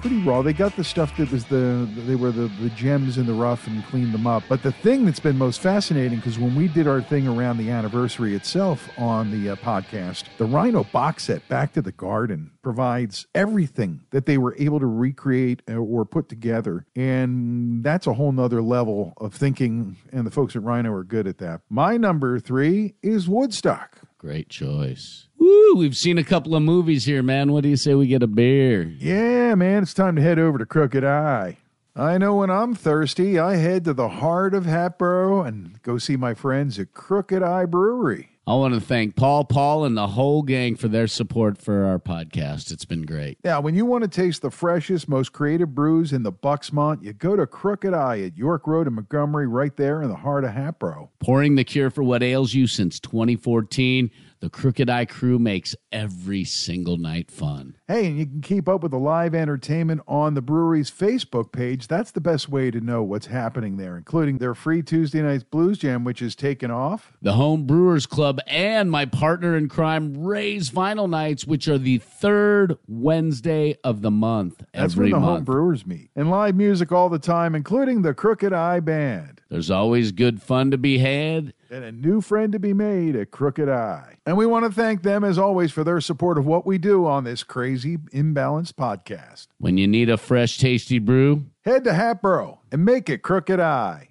pretty 0.00 0.18
raw. 0.22 0.42
They 0.42 0.52
got 0.52 0.74
the 0.74 0.84
stuff 0.84 1.16
that 1.18 1.30
was 1.30 1.44
the 1.44 1.88
they 2.06 2.16
were 2.16 2.32
the, 2.32 2.50
the 2.60 2.70
gems 2.70 3.18
in 3.18 3.26
the 3.26 3.32
rough 3.32 3.66
and 3.68 3.84
cleaned 3.86 4.12
them 4.12 4.26
up. 4.26 4.42
But 4.48 4.62
the 4.62 4.72
thing 4.72 5.04
that's 5.04 5.19
been 5.20 5.38
most 5.38 5.60
fascinating 5.60 6.18
because 6.18 6.38
when 6.38 6.54
we 6.54 6.68
did 6.68 6.88
our 6.88 7.00
thing 7.02 7.28
around 7.28 7.58
the 7.58 7.70
anniversary 7.70 8.34
itself 8.34 8.88
on 8.98 9.30
the 9.30 9.50
uh, 9.50 9.56
podcast, 9.56 10.24
the 10.38 10.44
Rhino 10.44 10.84
box 10.84 11.24
set 11.24 11.46
Back 11.48 11.72
to 11.74 11.82
the 11.82 11.92
Garden 11.92 12.50
provides 12.62 13.26
everything 13.34 14.00
that 14.10 14.26
they 14.26 14.38
were 14.38 14.56
able 14.58 14.80
to 14.80 14.86
recreate 14.86 15.62
uh, 15.68 15.74
or 15.74 16.04
put 16.04 16.28
together, 16.28 16.86
and 16.96 17.84
that's 17.84 18.06
a 18.06 18.14
whole 18.14 18.32
nother 18.32 18.62
level 18.62 19.14
of 19.18 19.34
thinking. 19.34 19.96
And 20.12 20.26
the 20.26 20.30
folks 20.30 20.56
at 20.56 20.62
Rhino 20.62 20.92
are 20.92 21.04
good 21.04 21.26
at 21.26 21.38
that. 21.38 21.60
My 21.68 21.96
number 21.96 22.40
three 22.40 22.94
is 23.02 23.28
Woodstock. 23.28 23.98
Great 24.18 24.48
choice. 24.48 25.28
Woo! 25.38 25.74
We've 25.76 25.96
seen 25.96 26.18
a 26.18 26.24
couple 26.24 26.54
of 26.54 26.62
movies 26.62 27.04
here, 27.04 27.22
man. 27.22 27.52
What 27.52 27.62
do 27.62 27.68
you 27.70 27.76
say 27.76 27.94
we 27.94 28.06
get 28.06 28.22
a 28.22 28.26
beer? 28.26 28.82
Yeah, 28.82 29.54
man, 29.54 29.82
it's 29.82 29.94
time 29.94 30.16
to 30.16 30.22
head 30.22 30.38
over 30.38 30.58
to 30.58 30.66
Crooked 30.66 31.04
Eye. 31.04 31.56
I 31.96 32.18
know 32.18 32.36
when 32.36 32.50
I'm 32.50 32.74
thirsty, 32.74 33.38
I 33.38 33.56
head 33.56 33.84
to 33.84 33.92
the 33.92 34.08
heart 34.08 34.54
of 34.54 34.64
Hatboro 34.64 35.42
and 35.42 35.82
go 35.82 35.98
see 35.98 36.16
my 36.16 36.34
friends 36.34 36.78
at 36.78 36.92
Crooked 36.92 37.42
Eye 37.42 37.66
Brewery. 37.66 38.28
I 38.46 38.54
want 38.54 38.74
to 38.74 38.80
thank 38.80 39.16
Paul, 39.16 39.44
Paul, 39.44 39.84
and 39.84 39.96
the 39.96 40.08
whole 40.08 40.42
gang 40.42 40.74
for 40.76 40.88
their 40.88 41.06
support 41.06 41.58
for 41.58 41.84
our 41.84 41.98
podcast. 41.98 42.72
It's 42.72 42.84
been 42.84 43.02
great. 43.02 43.38
Now, 43.44 43.60
when 43.60 43.74
you 43.74 43.84
want 43.84 44.02
to 44.02 44.08
taste 44.08 44.42
the 44.42 44.50
freshest, 44.50 45.08
most 45.08 45.32
creative 45.32 45.74
brews 45.74 46.12
in 46.12 46.22
the 46.22 46.32
Bucksmont, 46.32 47.02
you 47.02 47.12
go 47.12 47.36
to 47.36 47.46
Crooked 47.46 47.92
Eye 47.92 48.20
at 48.20 48.36
York 48.36 48.66
Road 48.66 48.86
in 48.86 48.94
Montgomery, 48.94 49.46
right 49.46 49.76
there 49.76 50.02
in 50.02 50.08
the 50.08 50.16
heart 50.16 50.44
of 50.44 50.50
Hatboro. 50.52 51.10
Pouring 51.20 51.56
the 51.56 51.64
cure 51.64 51.90
for 51.90 52.02
what 52.02 52.22
ails 52.22 52.54
you 52.54 52.66
since 52.66 52.98
2014. 52.98 54.10
The 54.40 54.48
Crooked 54.48 54.88
Eye 54.88 55.04
crew 55.04 55.38
makes 55.38 55.76
every 55.92 56.44
single 56.44 56.96
night 56.96 57.30
fun. 57.30 57.76
Hey, 57.86 58.06
and 58.06 58.18
you 58.18 58.24
can 58.24 58.40
keep 58.40 58.70
up 58.70 58.82
with 58.82 58.90
the 58.90 58.98
live 58.98 59.34
entertainment 59.34 60.00
on 60.08 60.32
the 60.32 60.40
brewery's 60.40 60.90
Facebook 60.90 61.52
page. 61.52 61.88
That's 61.88 62.12
the 62.12 62.22
best 62.22 62.48
way 62.48 62.70
to 62.70 62.80
know 62.80 63.02
what's 63.02 63.26
happening 63.26 63.76
there, 63.76 63.98
including 63.98 64.38
their 64.38 64.54
free 64.54 64.80
Tuesday 64.80 65.20
Nights 65.20 65.44
Blues 65.44 65.76
Jam, 65.76 66.04
which 66.04 66.22
is 66.22 66.34
taken 66.34 66.70
off. 66.70 67.12
The 67.20 67.34
Home 67.34 67.66
Brewers 67.66 68.06
Club 68.06 68.40
and 68.46 68.90
my 68.90 69.04
partner 69.04 69.58
in 69.58 69.68
crime, 69.68 70.16
Ray's 70.16 70.70
Vinyl 70.70 71.10
Nights, 71.10 71.46
which 71.46 71.68
are 71.68 71.76
the 71.76 71.98
third 71.98 72.78
Wednesday 72.88 73.76
of 73.84 74.00
the 74.00 74.10
month. 74.10 74.64
That's 74.72 74.96
when 74.96 75.10
the 75.10 75.20
home 75.20 75.44
brewers 75.44 75.86
meet. 75.86 76.08
And 76.16 76.30
live 76.30 76.56
music 76.56 76.92
all 76.92 77.10
the 77.10 77.18
time, 77.18 77.54
including 77.54 78.00
the 78.00 78.14
Crooked 78.14 78.54
Eye 78.54 78.80
Band. 78.80 79.39
There's 79.50 79.70
always 79.70 80.12
good 80.12 80.40
fun 80.40 80.70
to 80.70 80.78
be 80.78 80.98
had. 80.98 81.52
And 81.70 81.82
a 81.82 81.90
new 81.90 82.20
friend 82.20 82.52
to 82.52 82.60
be 82.60 82.72
made 82.72 83.16
at 83.16 83.32
Crooked 83.32 83.68
Eye. 83.68 84.14
And 84.24 84.36
we 84.36 84.46
want 84.46 84.64
to 84.64 84.70
thank 84.70 85.02
them, 85.02 85.24
as 85.24 85.38
always, 85.38 85.72
for 85.72 85.82
their 85.82 86.00
support 86.00 86.38
of 86.38 86.46
what 86.46 86.64
we 86.64 86.78
do 86.78 87.04
on 87.04 87.24
this 87.24 87.42
crazy, 87.42 87.96
imbalanced 87.96 88.74
podcast. 88.74 89.48
When 89.58 89.76
you 89.76 89.88
need 89.88 90.08
a 90.08 90.16
fresh, 90.16 90.58
tasty 90.58 91.00
brew, 91.00 91.46
Head 91.64 91.82
to 91.84 91.92
Hatboro 91.94 92.60
and 92.70 92.84
make 92.84 93.08
it 93.08 93.22
Crooked 93.22 93.58
Eye. 93.58 94.10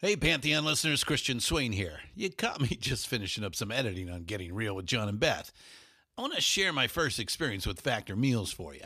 Hey, 0.00 0.16
Pantheon 0.16 0.64
listeners, 0.66 1.02
Christian 1.02 1.40
Swain 1.40 1.72
here. 1.72 2.00
You 2.14 2.30
caught 2.30 2.60
me 2.60 2.68
just 2.80 3.08
finishing 3.08 3.42
up 3.42 3.54
some 3.54 3.72
editing 3.72 4.10
on 4.10 4.24
Getting 4.24 4.54
Real 4.54 4.76
with 4.76 4.86
John 4.86 5.08
and 5.08 5.18
Beth. 5.18 5.50
I 6.18 6.20
want 6.20 6.34
to 6.34 6.40
share 6.40 6.72
my 6.72 6.88
first 6.88 7.20
experience 7.20 7.64
with 7.64 7.80
Factor 7.80 8.16
Meals 8.16 8.50
for 8.50 8.74
you. 8.74 8.82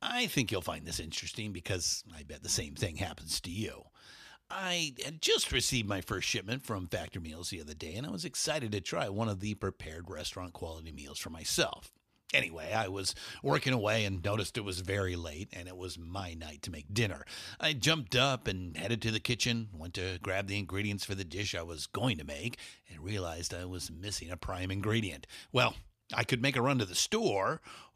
I 0.00 0.28
think 0.28 0.50
you'll 0.50 0.62
find 0.62 0.86
this 0.86 0.98
interesting 0.98 1.52
because 1.52 2.02
I 2.16 2.22
bet 2.22 2.42
the 2.42 2.48
same 2.48 2.74
thing 2.74 2.96
happens 2.96 3.38
to 3.42 3.50
you. 3.50 3.82
I 4.48 4.94
had 5.04 5.20
just 5.20 5.52
received 5.52 5.86
my 5.86 6.00
first 6.00 6.26
shipment 6.26 6.64
from 6.64 6.88
Factor 6.88 7.20
Meals 7.20 7.50
the 7.50 7.60
other 7.60 7.74
day, 7.74 7.96
and 7.96 8.06
I 8.06 8.10
was 8.10 8.24
excited 8.24 8.72
to 8.72 8.80
try 8.80 9.10
one 9.10 9.28
of 9.28 9.40
the 9.40 9.52
prepared 9.56 10.08
restaurant 10.08 10.54
quality 10.54 10.90
meals 10.90 11.18
for 11.18 11.28
myself. 11.28 11.92
Anyway, 12.32 12.72
I 12.72 12.88
was 12.88 13.14
working 13.42 13.74
away 13.74 14.06
and 14.06 14.24
noticed 14.24 14.56
it 14.56 14.64
was 14.64 14.80
very 14.80 15.16
late 15.16 15.50
and 15.52 15.68
it 15.68 15.76
was 15.76 15.98
my 15.98 16.32
night 16.32 16.62
to 16.62 16.70
make 16.70 16.94
dinner. 16.94 17.26
I 17.60 17.74
jumped 17.74 18.16
up 18.16 18.48
and 18.48 18.74
headed 18.74 19.02
to 19.02 19.10
the 19.10 19.20
kitchen, 19.20 19.68
went 19.76 19.92
to 19.94 20.18
grab 20.22 20.46
the 20.46 20.58
ingredients 20.58 21.04
for 21.04 21.14
the 21.14 21.24
dish 21.24 21.54
I 21.54 21.62
was 21.62 21.86
going 21.86 22.16
to 22.16 22.24
make, 22.24 22.56
and 22.88 23.04
realized 23.04 23.52
I 23.52 23.66
was 23.66 23.90
missing 23.90 24.30
a 24.30 24.38
prime 24.38 24.70
ingredient. 24.70 25.26
Well, 25.52 25.74
I 26.14 26.24
could 26.24 26.42
make 26.42 26.56
a 26.56 26.62
run 26.62 26.78
to 26.78 26.84
the 26.84 26.94
store, 26.94 27.60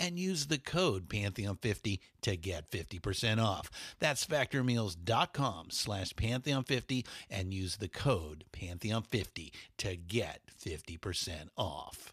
and 0.00 0.18
use 0.18 0.46
the 0.46 0.58
code 0.58 1.08
pantheon50 1.08 2.00
to 2.22 2.36
get 2.36 2.70
50% 2.70 3.42
off. 3.42 3.70
That's 4.00 4.26
factormeals.com 4.26 5.66
slash 5.70 6.12
pantheon50 6.14 7.06
and 7.30 7.52
use 7.54 7.76
the 7.76 7.88
code 7.88 8.44
pantheon50 8.52 9.50
to 9.78 9.96
get 9.96 10.40
50% 10.60 11.48
off. 11.56 12.12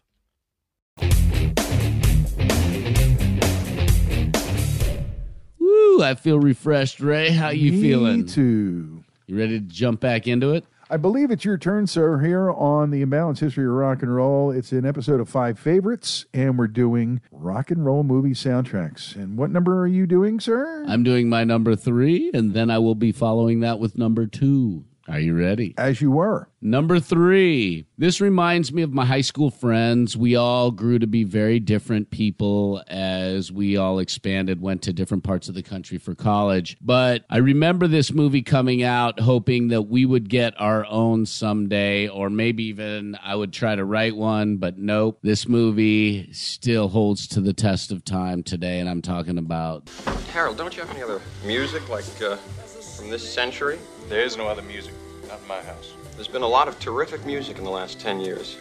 woo, 5.58 6.02
I 6.02 6.14
feel 6.14 6.38
refreshed, 6.38 7.00
Ray. 7.00 7.30
How 7.30 7.50
you 7.50 7.72
Me 7.72 7.82
feeling? 7.82 8.26
too. 8.26 9.04
You 9.26 9.38
ready 9.38 9.60
to 9.60 9.66
jump 9.66 10.00
back 10.00 10.26
into 10.26 10.52
it? 10.52 10.64
I 10.90 10.96
believe 10.96 11.30
it's 11.30 11.44
your 11.44 11.58
turn, 11.58 11.86
sir, 11.86 12.20
here 12.20 12.50
on 12.50 12.90
the 12.90 13.04
Imbalanced 13.04 13.40
History 13.40 13.66
of 13.66 13.72
Rock 13.72 14.02
and 14.02 14.14
Roll. 14.14 14.50
It's 14.50 14.72
an 14.72 14.86
episode 14.86 15.20
of 15.20 15.28
Five 15.28 15.58
Favorites, 15.58 16.24
and 16.32 16.58
we're 16.58 16.66
doing 16.66 17.20
rock 17.30 17.70
and 17.70 17.84
roll 17.84 18.04
movie 18.04 18.30
soundtracks. 18.30 19.14
And 19.14 19.36
what 19.36 19.50
number 19.50 19.78
are 19.82 19.86
you 19.86 20.06
doing, 20.06 20.40
sir? 20.40 20.86
I'm 20.88 21.02
doing 21.02 21.28
my 21.28 21.44
number 21.44 21.76
three, 21.76 22.30
and 22.32 22.54
then 22.54 22.70
I 22.70 22.78
will 22.78 22.94
be 22.94 23.12
following 23.12 23.60
that 23.60 23.78
with 23.78 23.98
number 23.98 24.26
two. 24.26 24.86
Are 25.08 25.18
you 25.18 25.34
ready? 25.34 25.74
As 25.78 26.02
you 26.02 26.10
were. 26.10 26.50
Number 26.60 27.00
three. 27.00 27.86
This 27.96 28.20
reminds 28.20 28.72
me 28.72 28.82
of 28.82 28.92
my 28.92 29.06
high 29.06 29.22
school 29.22 29.50
friends. 29.50 30.16
We 30.16 30.36
all 30.36 30.70
grew 30.70 30.98
to 30.98 31.06
be 31.06 31.24
very 31.24 31.60
different 31.60 32.10
people 32.10 32.82
as 32.88 33.50
we 33.50 33.78
all 33.78 34.00
expanded, 34.00 34.60
went 34.60 34.82
to 34.82 34.92
different 34.92 35.24
parts 35.24 35.48
of 35.48 35.54
the 35.54 35.62
country 35.62 35.96
for 35.96 36.14
college. 36.14 36.76
But 36.82 37.24
I 37.30 37.38
remember 37.38 37.86
this 37.86 38.12
movie 38.12 38.42
coming 38.42 38.82
out, 38.82 39.18
hoping 39.18 39.68
that 39.68 39.82
we 39.82 40.04
would 40.04 40.28
get 40.28 40.60
our 40.60 40.84
own 40.84 41.24
someday, 41.24 42.08
or 42.08 42.28
maybe 42.28 42.64
even 42.64 43.16
I 43.22 43.34
would 43.34 43.52
try 43.52 43.74
to 43.74 43.84
write 43.84 44.14
one. 44.14 44.58
But 44.58 44.76
nope, 44.76 45.20
this 45.22 45.48
movie 45.48 46.30
still 46.32 46.88
holds 46.88 47.26
to 47.28 47.40
the 47.40 47.54
test 47.54 47.92
of 47.92 48.04
time 48.04 48.42
today. 48.42 48.78
And 48.78 48.90
I'm 48.90 49.02
talking 49.02 49.38
about 49.38 49.88
Harold, 50.32 50.58
don't 50.58 50.76
you 50.76 50.82
have 50.82 50.90
any 50.90 51.02
other 51.02 51.22
music 51.46 51.88
like 51.88 52.04
uh, 52.20 52.36
from 52.36 53.08
this 53.08 53.26
century? 53.26 53.78
There 54.08 54.22
is 54.22 54.38
no 54.38 54.48
other 54.48 54.62
music. 54.62 54.94
Not 55.28 55.40
in 55.42 55.48
my 55.48 55.60
house. 55.60 55.92
There's 56.14 56.28
been 56.28 56.40
a 56.42 56.48
lot 56.48 56.66
of 56.66 56.78
terrific 56.78 57.26
music 57.26 57.58
in 57.58 57.64
the 57.64 57.70
last 57.70 58.00
10 58.00 58.20
years. 58.20 58.56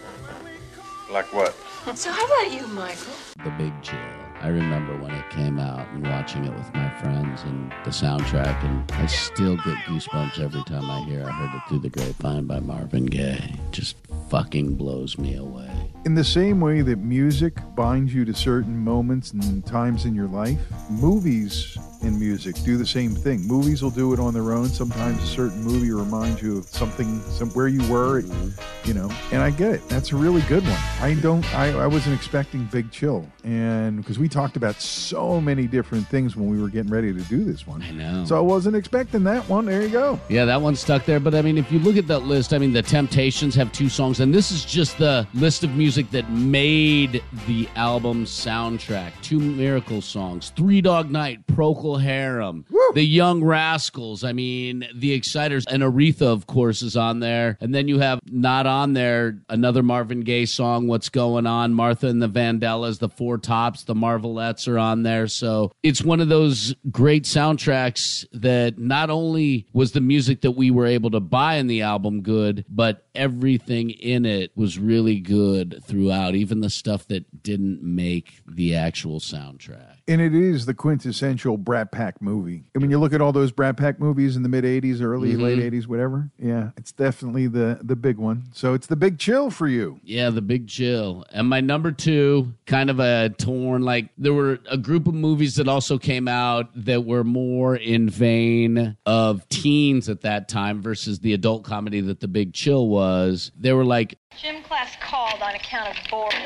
Like 1.10 1.32
what? 1.34 1.56
So 1.96 2.12
how 2.12 2.26
about 2.26 2.52
you, 2.52 2.68
Michael? 2.68 3.14
The 3.46 3.50
Big 3.52 3.72
Chill. 3.82 4.27
I 4.42 4.50
remember 4.50 4.96
when 4.98 5.12
it 5.12 5.30
came 5.32 5.60
out 5.60 5.88
and 5.90 6.04
watching 6.04 6.46
it 6.46 6.54
with 6.54 6.74
my 6.74 6.90
friends 7.02 7.42
and 7.44 7.72
the 7.84 7.90
soundtrack, 7.90 8.64
and 8.64 8.92
I 8.92 9.08
still 9.08 9.56
get 9.58 9.78
goosebumps 9.86 10.40
every 10.40 10.64
time 10.64 10.90
I 10.90 11.02
hear 11.06 11.26
I 11.26 11.32
heard 11.32 11.56
it 11.56 11.62
through 11.68 11.80
the 11.80 11.90
grapevine 11.90 12.46
by 12.46 12.60
Marvin 12.60 13.08
Gaye. 13.08 13.56
Just 13.72 13.96
fucking 14.30 14.76
blows 14.76 15.18
me 15.18 15.36
away. 15.36 15.72
In 16.06 16.16
the 16.16 16.24
same 16.24 16.62
way 16.62 16.82
that 16.82 16.98
music 16.98 17.54
binds 17.76 18.14
you 18.14 18.26
to 18.26 18.34
certain 18.34 18.78
moments 18.78 19.32
and 19.32 19.66
times 19.66 20.06
in 20.06 20.16
your 20.16 20.28
life, 20.28 20.60
movies 20.90 21.78
and 22.02 22.20
music 22.20 22.56
do 22.64 22.78
the 22.78 22.86
same 22.86 23.16
thing. 23.16 23.46
Movies 23.48 23.82
will 23.82 23.92
do 23.92 24.14
it 24.14 24.20
on 24.20 24.34
their 24.34 24.54
own. 24.54 24.68
Sometimes 24.70 25.22
a 25.22 25.26
certain 25.26 25.64
movie 25.64 25.92
reminds 25.92 26.42
you 26.42 26.60
of 26.60 26.66
something, 26.66 27.20
some, 27.22 27.50
where 27.52 27.68
you 27.68 27.80
were, 27.92 28.22
mm-hmm. 28.22 28.88
you 28.88 28.94
know. 28.94 29.10
And 29.32 29.42
I 29.42 29.50
get 29.50 29.72
it. 29.72 29.90
That's 29.90 30.12
a 30.12 30.16
really 30.16 30.42
good 30.42 30.64
one. 30.64 30.80
I 31.02 31.18
don't. 31.22 31.44
I, 31.56 31.78
I 31.80 31.88
wasn't 31.88 32.16
expecting 32.16 32.66
Big 32.66 32.92
Chill, 32.92 33.28
and 33.44 33.98
because 33.98 34.20
we 34.20 34.27
talked 34.28 34.58
about 34.58 34.76
so 34.82 35.40
many 35.42 35.68
different 35.68 36.08
things 36.08 36.36
when 36.36 36.50
we 36.50 36.62
were 36.62 36.70
getting 36.70 36.92
ready 36.92 37.14
to 37.14 37.22
do 37.22 37.44
this 37.44 37.68
one. 37.68 37.82
I 37.82 37.92
know. 37.92 38.26
So 38.26 38.38
I 38.38 38.42
wasn't 38.42 38.76
expecting 38.76 39.24
that 39.26 39.48
one. 39.50 39.66
There 39.66 39.82
you 39.82 39.90
go. 39.90 40.20
Yeah, 40.30 40.46
that 40.46 40.62
one 40.62 40.76
stuck 40.76 41.06
there. 41.06 41.20
But 41.20 41.36
I 41.36 41.42
mean, 41.42 41.58
if 41.58 41.72
you 41.72 41.80
look 41.80 41.98
at 41.98 42.08
that 42.08 42.24
list, 42.24 42.54
I 42.54 42.58
mean, 42.58 42.74
the 42.74 42.82
Temptations 42.82 43.56
have 43.56 43.72
two 43.72 43.90
songs, 43.90 44.20
and 44.20 44.34
this 44.34 44.52
is 44.52 44.66
just 44.66 44.98
the 44.98 45.28
list 45.34 45.64
of 45.64 45.76
music 45.76 46.10
that 46.12 46.30
made 46.32 47.24
the 47.48 47.68
album 47.76 48.26
soundtrack. 48.26 49.12
Two 49.22 49.40
Miracle 49.40 50.02
songs, 50.02 50.52
Three 50.56 50.82
Dog 50.82 51.12
Night, 51.12 51.46
Procol 51.48 52.02
Harum, 52.02 52.66
The 52.94 53.04
Young 53.04 53.44
Rascals. 53.44 54.24
I 54.24 54.34
mean, 54.34 54.88
The 54.96 55.14
Exciters, 55.14 55.66
and 55.68 55.84
Aretha, 55.84 56.24
of 56.28 56.48
course, 56.48 56.82
is 56.82 56.96
on 56.96 57.20
there. 57.20 57.58
And 57.62 57.74
then 57.74 57.88
you 57.88 58.00
have 58.00 58.20
not 58.26 58.66
on 58.66 58.94
there 58.94 59.40
another 59.50 59.84
Marvin 59.84 60.22
Gaye 60.22 60.46
song, 60.46 60.88
What's 60.88 61.10
Going 61.10 61.46
On, 61.46 61.74
Martha 61.74 62.08
and 62.08 62.22
the 62.22 62.30
Vandellas, 62.30 63.00
The 63.00 63.10
Four 63.10 63.38
Tops, 63.38 63.84
The 63.84 63.96
Marvelettes 64.18 64.68
are 64.68 64.78
on 64.80 65.04
there. 65.04 65.28
So 65.28 65.72
it's 65.84 66.04
one 66.04 66.20
of 66.20 66.30
those 66.30 66.76
great 66.92 67.24
soundtracks 67.24 68.26
that 68.32 68.78
not 68.78 69.10
only 69.10 69.68
was 69.74 69.92
the 69.92 70.02
music 70.02 70.42
that 70.42 70.52
we 70.52 70.72
were 70.72 70.86
able 70.86 71.12
to 71.12 71.20
buy 71.20 71.56
in 71.56 71.68
the 71.68 71.82
album 71.82 72.22
good, 72.22 72.66
but 72.70 73.06
everything 73.16 73.90
in 73.90 74.26
it 74.26 74.52
was 74.56 74.80
really 74.80 75.20
good 75.20 75.82
throughout, 75.86 76.36
even 76.36 76.62
the 76.62 76.70
stuff 76.70 77.08
that 77.08 77.44
didn't 77.44 77.84
make 77.84 78.42
the 78.48 78.76
actual 78.76 79.20
soundtrack. 79.20 79.97
And 80.10 80.22
it 80.22 80.34
is 80.34 80.66
the 80.66 80.74
quintessential 80.74 81.58
Brat 81.58 81.92
Pack 81.92 82.22
movie. 82.22 82.64
And 82.74 82.82
when 82.82 82.90
you 82.90 82.98
look 82.98 83.12
at 83.12 83.20
all 83.20 83.34
those 83.34 83.52
Brat 83.52 83.76
Pack 83.76 84.00
movies 84.00 84.38
in 84.38 84.44
the 84.44 84.48
mid 84.48 84.64
'80s, 84.64 85.02
early 85.02 85.34
Mhm. 85.34 85.42
late 85.42 85.60
'80s, 85.60 85.86
whatever, 85.86 86.30
yeah, 86.40 86.70
it's 86.78 86.94
definitely 86.94 87.48
the 87.48 87.80
the 87.84 87.96
big 87.98 88.18
one. 88.18 88.44
So 88.54 88.74
it's 88.74 88.88
the 88.88 88.96
big 88.96 89.20
chill 89.20 89.50
for 89.50 89.68
you. 89.68 90.00
Yeah, 90.06 90.30
the 90.30 90.42
big 90.42 90.68
chill. 90.70 91.26
And 91.34 91.50
my 91.50 91.60
number 91.60 91.92
two, 91.92 92.54
kind 92.66 92.90
of 92.90 93.02
a 93.02 93.30
torn, 93.38 93.82
like 93.82 94.08
there 94.18 94.34
were 94.34 94.60
a 94.72 94.78
group 94.78 95.08
of 95.08 95.14
movies 95.14 95.56
that 95.56 95.68
also 95.68 95.98
came 95.98 96.30
out 96.30 96.70
that 96.86 97.04
were 97.06 97.26
more 97.26 97.76
in 97.76 98.10
vein 98.10 98.96
of 99.06 99.48
teens 99.50 100.08
at 100.08 100.22
that 100.22 100.48
time 100.48 100.82
versus 100.82 101.20
the 101.20 101.34
adult 101.34 101.64
comedy 101.66 102.00
that 102.00 102.22
the 102.22 102.30
big 102.30 102.54
chill 102.54 102.88
was. 102.88 103.52
They 103.60 103.74
were 103.74 103.84
like 103.86 104.18
Gym 104.42 104.64
class 104.64 104.96
called 105.02 105.42
on 105.42 105.54
account 105.56 105.90
of 105.90 106.10
boredom. 106.10 106.40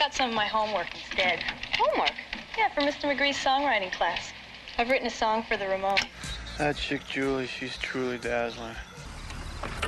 Got 0.00 0.14
some 0.14 0.30
of 0.30 0.34
my 0.34 0.46
homework 0.46 0.86
instead. 0.94 1.38
Homework? 1.78 2.10
Yeah, 2.56 2.68
for 2.70 2.80
Mr. 2.80 3.02
McGree's 3.14 3.36
songwriting 3.36 3.92
class. 3.92 4.32
I've 4.78 4.88
written 4.88 5.06
a 5.06 5.10
song 5.10 5.42
for 5.42 5.56
the 5.56 5.64
Ramones. 5.64 6.06
That 6.58 6.76
chick 6.76 7.02
Julie, 7.06 7.46
she's 7.46 7.76
truly 7.76 8.16
dazzling. 8.18 8.74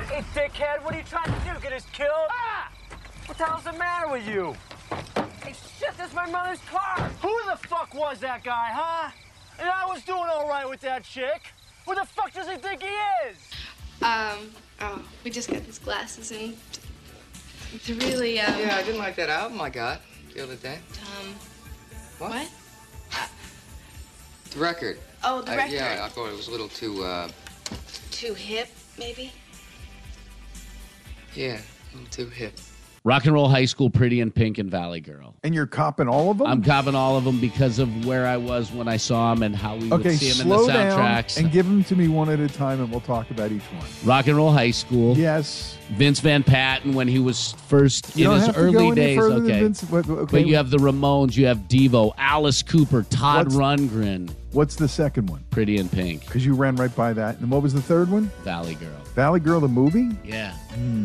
Hey, 0.07 0.23
dickhead, 0.35 0.83
what 0.83 0.93
are 0.93 0.97
you 0.97 1.03
trying 1.03 1.25
to 1.25 1.39
do? 1.53 1.59
Get 1.61 1.73
us 1.73 1.85
killed? 1.91 2.11
Ah! 2.29 2.71
What 3.25 3.37
the 3.37 3.45
hell's 3.45 3.63
the 3.63 3.73
matter 3.73 4.09
with 4.11 4.27
you? 4.27 4.55
Hey, 5.43 5.53
shit, 5.79 5.97
that's 5.97 6.13
my 6.13 6.29
mother's 6.29 6.59
car. 6.69 7.09
Who 7.21 7.35
the 7.49 7.57
fuck 7.67 7.93
was 7.95 8.19
that 8.19 8.43
guy, 8.43 8.69
huh? 8.71 9.11
And 9.59 9.69
I 9.69 9.85
was 9.85 10.03
doing 10.03 10.25
all 10.29 10.47
right 10.47 10.67
with 10.69 10.81
that 10.81 11.03
chick. 11.03 11.51
Who 11.85 11.95
the 11.95 12.05
fuck 12.05 12.33
does 12.33 12.47
he 12.47 12.57
think 12.57 12.83
he 12.83 12.95
is? 13.29 13.37
Um, 14.01 14.51
oh, 14.81 15.01
we 15.23 15.31
just 15.31 15.49
got 15.49 15.65
these 15.65 15.79
glasses 15.79 16.31
and 16.31 16.55
it's 17.73 17.89
really, 17.89 18.39
um... 18.39 18.59
Yeah, 18.59 18.75
I 18.75 18.83
didn't 18.83 18.99
like 18.99 19.15
that 19.15 19.29
album 19.29 19.59
I 19.59 19.69
got 19.69 20.01
the 20.33 20.43
other 20.43 20.55
day. 20.55 20.79
Um, 21.19 21.35
What? 22.19 22.31
what? 22.31 22.47
The 24.51 24.59
record. 24.59 24.97
Oh, 25.23 25.41
the 25.41 25.51
I- 25.51 25.55
record. 25.57 25.73
yeah, 25.73 26.01
I 26.05 26.09
thought 26.09 26.27
it 26.29 26.35
was 26.35 26.47
a 26.47 26.51
little 26.51 26.69
too, 26.69 27.03
uh, 27.03 27.29
Too 28.11 28.33
hip, 28.33 28.67
maybe? 28.97 29.31
yeah, 31.35 31.59
a 31.93 31.95
little 31.97 32.09
too 32.11 32.27
hip. 32.29 32.57
Rock 33.05 33.23
and 33.25 33.33
Roll 33.33 33.47
High 33.47 33.63
School, 33.65 33.89
Pretty 33.89 34.19
in 34.19 34.29
Pink, 34.29 34.57
and 34.57 34.69
Valley 34.69 34.99
Girl. 34.99 35.33
And 35.43 35.55
you're 35.55 35.65
copping 35.65 36.09
all 36.09 36.31
of 36.31 36.37
them? 36.39 36.47
I'm 36.47 36.61
copping 36.61 36.95
all 36.95 37.15
of 37.15 37.23
them 37.23 37.39
because 37.39 37.79
of 37.79 38.05
where 38.05 38.27
I 38.27 38.35
was 38.35 38.71
when 38.73 38.89
I 38.89 38.97
saw 38.97 39.33
them 39.33 39.41
and 39.43 39.55
how 39.55 39.77
we 39.77 39.89
okay, 39.91 40.09
would 40.09 40.17
see 40.19 40.31
them 40.31 40.41
in 40.41 40.49
the 40.49 40.57
slow 40.57 40.67
down 40.67 40.99
soundtracks. 40.99 41.37
and 41.37 41.49
give 41.49 41.65
them 41.65 41.81
to 41.85 41.95
me 41.95 42.09
one 42.09 42.29
at 42.29 42.41
a 42.41 42.49
time, 42.49 42.81
and 42.81 42.91
we'll 42.91 42.99
talk 42.99 43.31
about 43.31 43.53
each 43.53 43.61
one. 43.63 43.85
Rock 44.03 44.27
and 44.27 44.35
Roll 44.35 44.51
High 44.51 44.71
School. 44.71 45.15
Yes. 45.17 45.77
Vince 45.91 46.19
Van 46.19 46.43
Patten 46.43 46.93
when 46.93 47.07
he 47.07 47.19
was 47.19 47.53
first 47.67 48.17
You 48.17 48.25
in 48.25 48.31
don't 48.31 48.37
his 48.39 48.45
have 48.47 48.55
to 48.55 48.61
go 48.63 48.67
early 48.67 48.85
any 48.87 48.95
days. 48.95 49.17
than 49.17 49.31
Okay. 49.45 49.59
Vince- 49.61 49.83
what- 49.83 50.09
okay. 50.09 50.31
But 50.31 50.47
you 50.47 50.55
have 50.57 50.69
the 50.69 50.77
Ramones, 50.77 51.37
you 51.37 51.45
have 51.45 51.59
Devo, 51.69 52.11
Alice 52.17 52.61
Cooper, 52.63 53.03
Todd 53.03 53.45
What's- 53.53 53.55
Rundgren, 53.55 54.29
What's 54.51 54.75
the 54.75 54.87
second 54.87 55.29
one? 55.29 55.43
Pretty 55.51 55.77
in 55.77 55.89
Pink, 55.89 56.21
Because 56.25 56.45
you 56.45 56.53
ran 56.55 56.75
right 56.75 56.93
by 56.95 57.13
that. 57.13 57.37
And 57.39 57.51
what 57.51 57.61
was 57.61 57.73
the 57.73 57.81
third 57.81 58.09
one? 58.09 58.31
Valley 58.43 58.75
Girl. 58.75 58.89
Valley 59.15 59.39
Girl, 59.39 59.59
the 59.59 59.67
movie? 59.67 60.09
Yeah. 60.23 60.55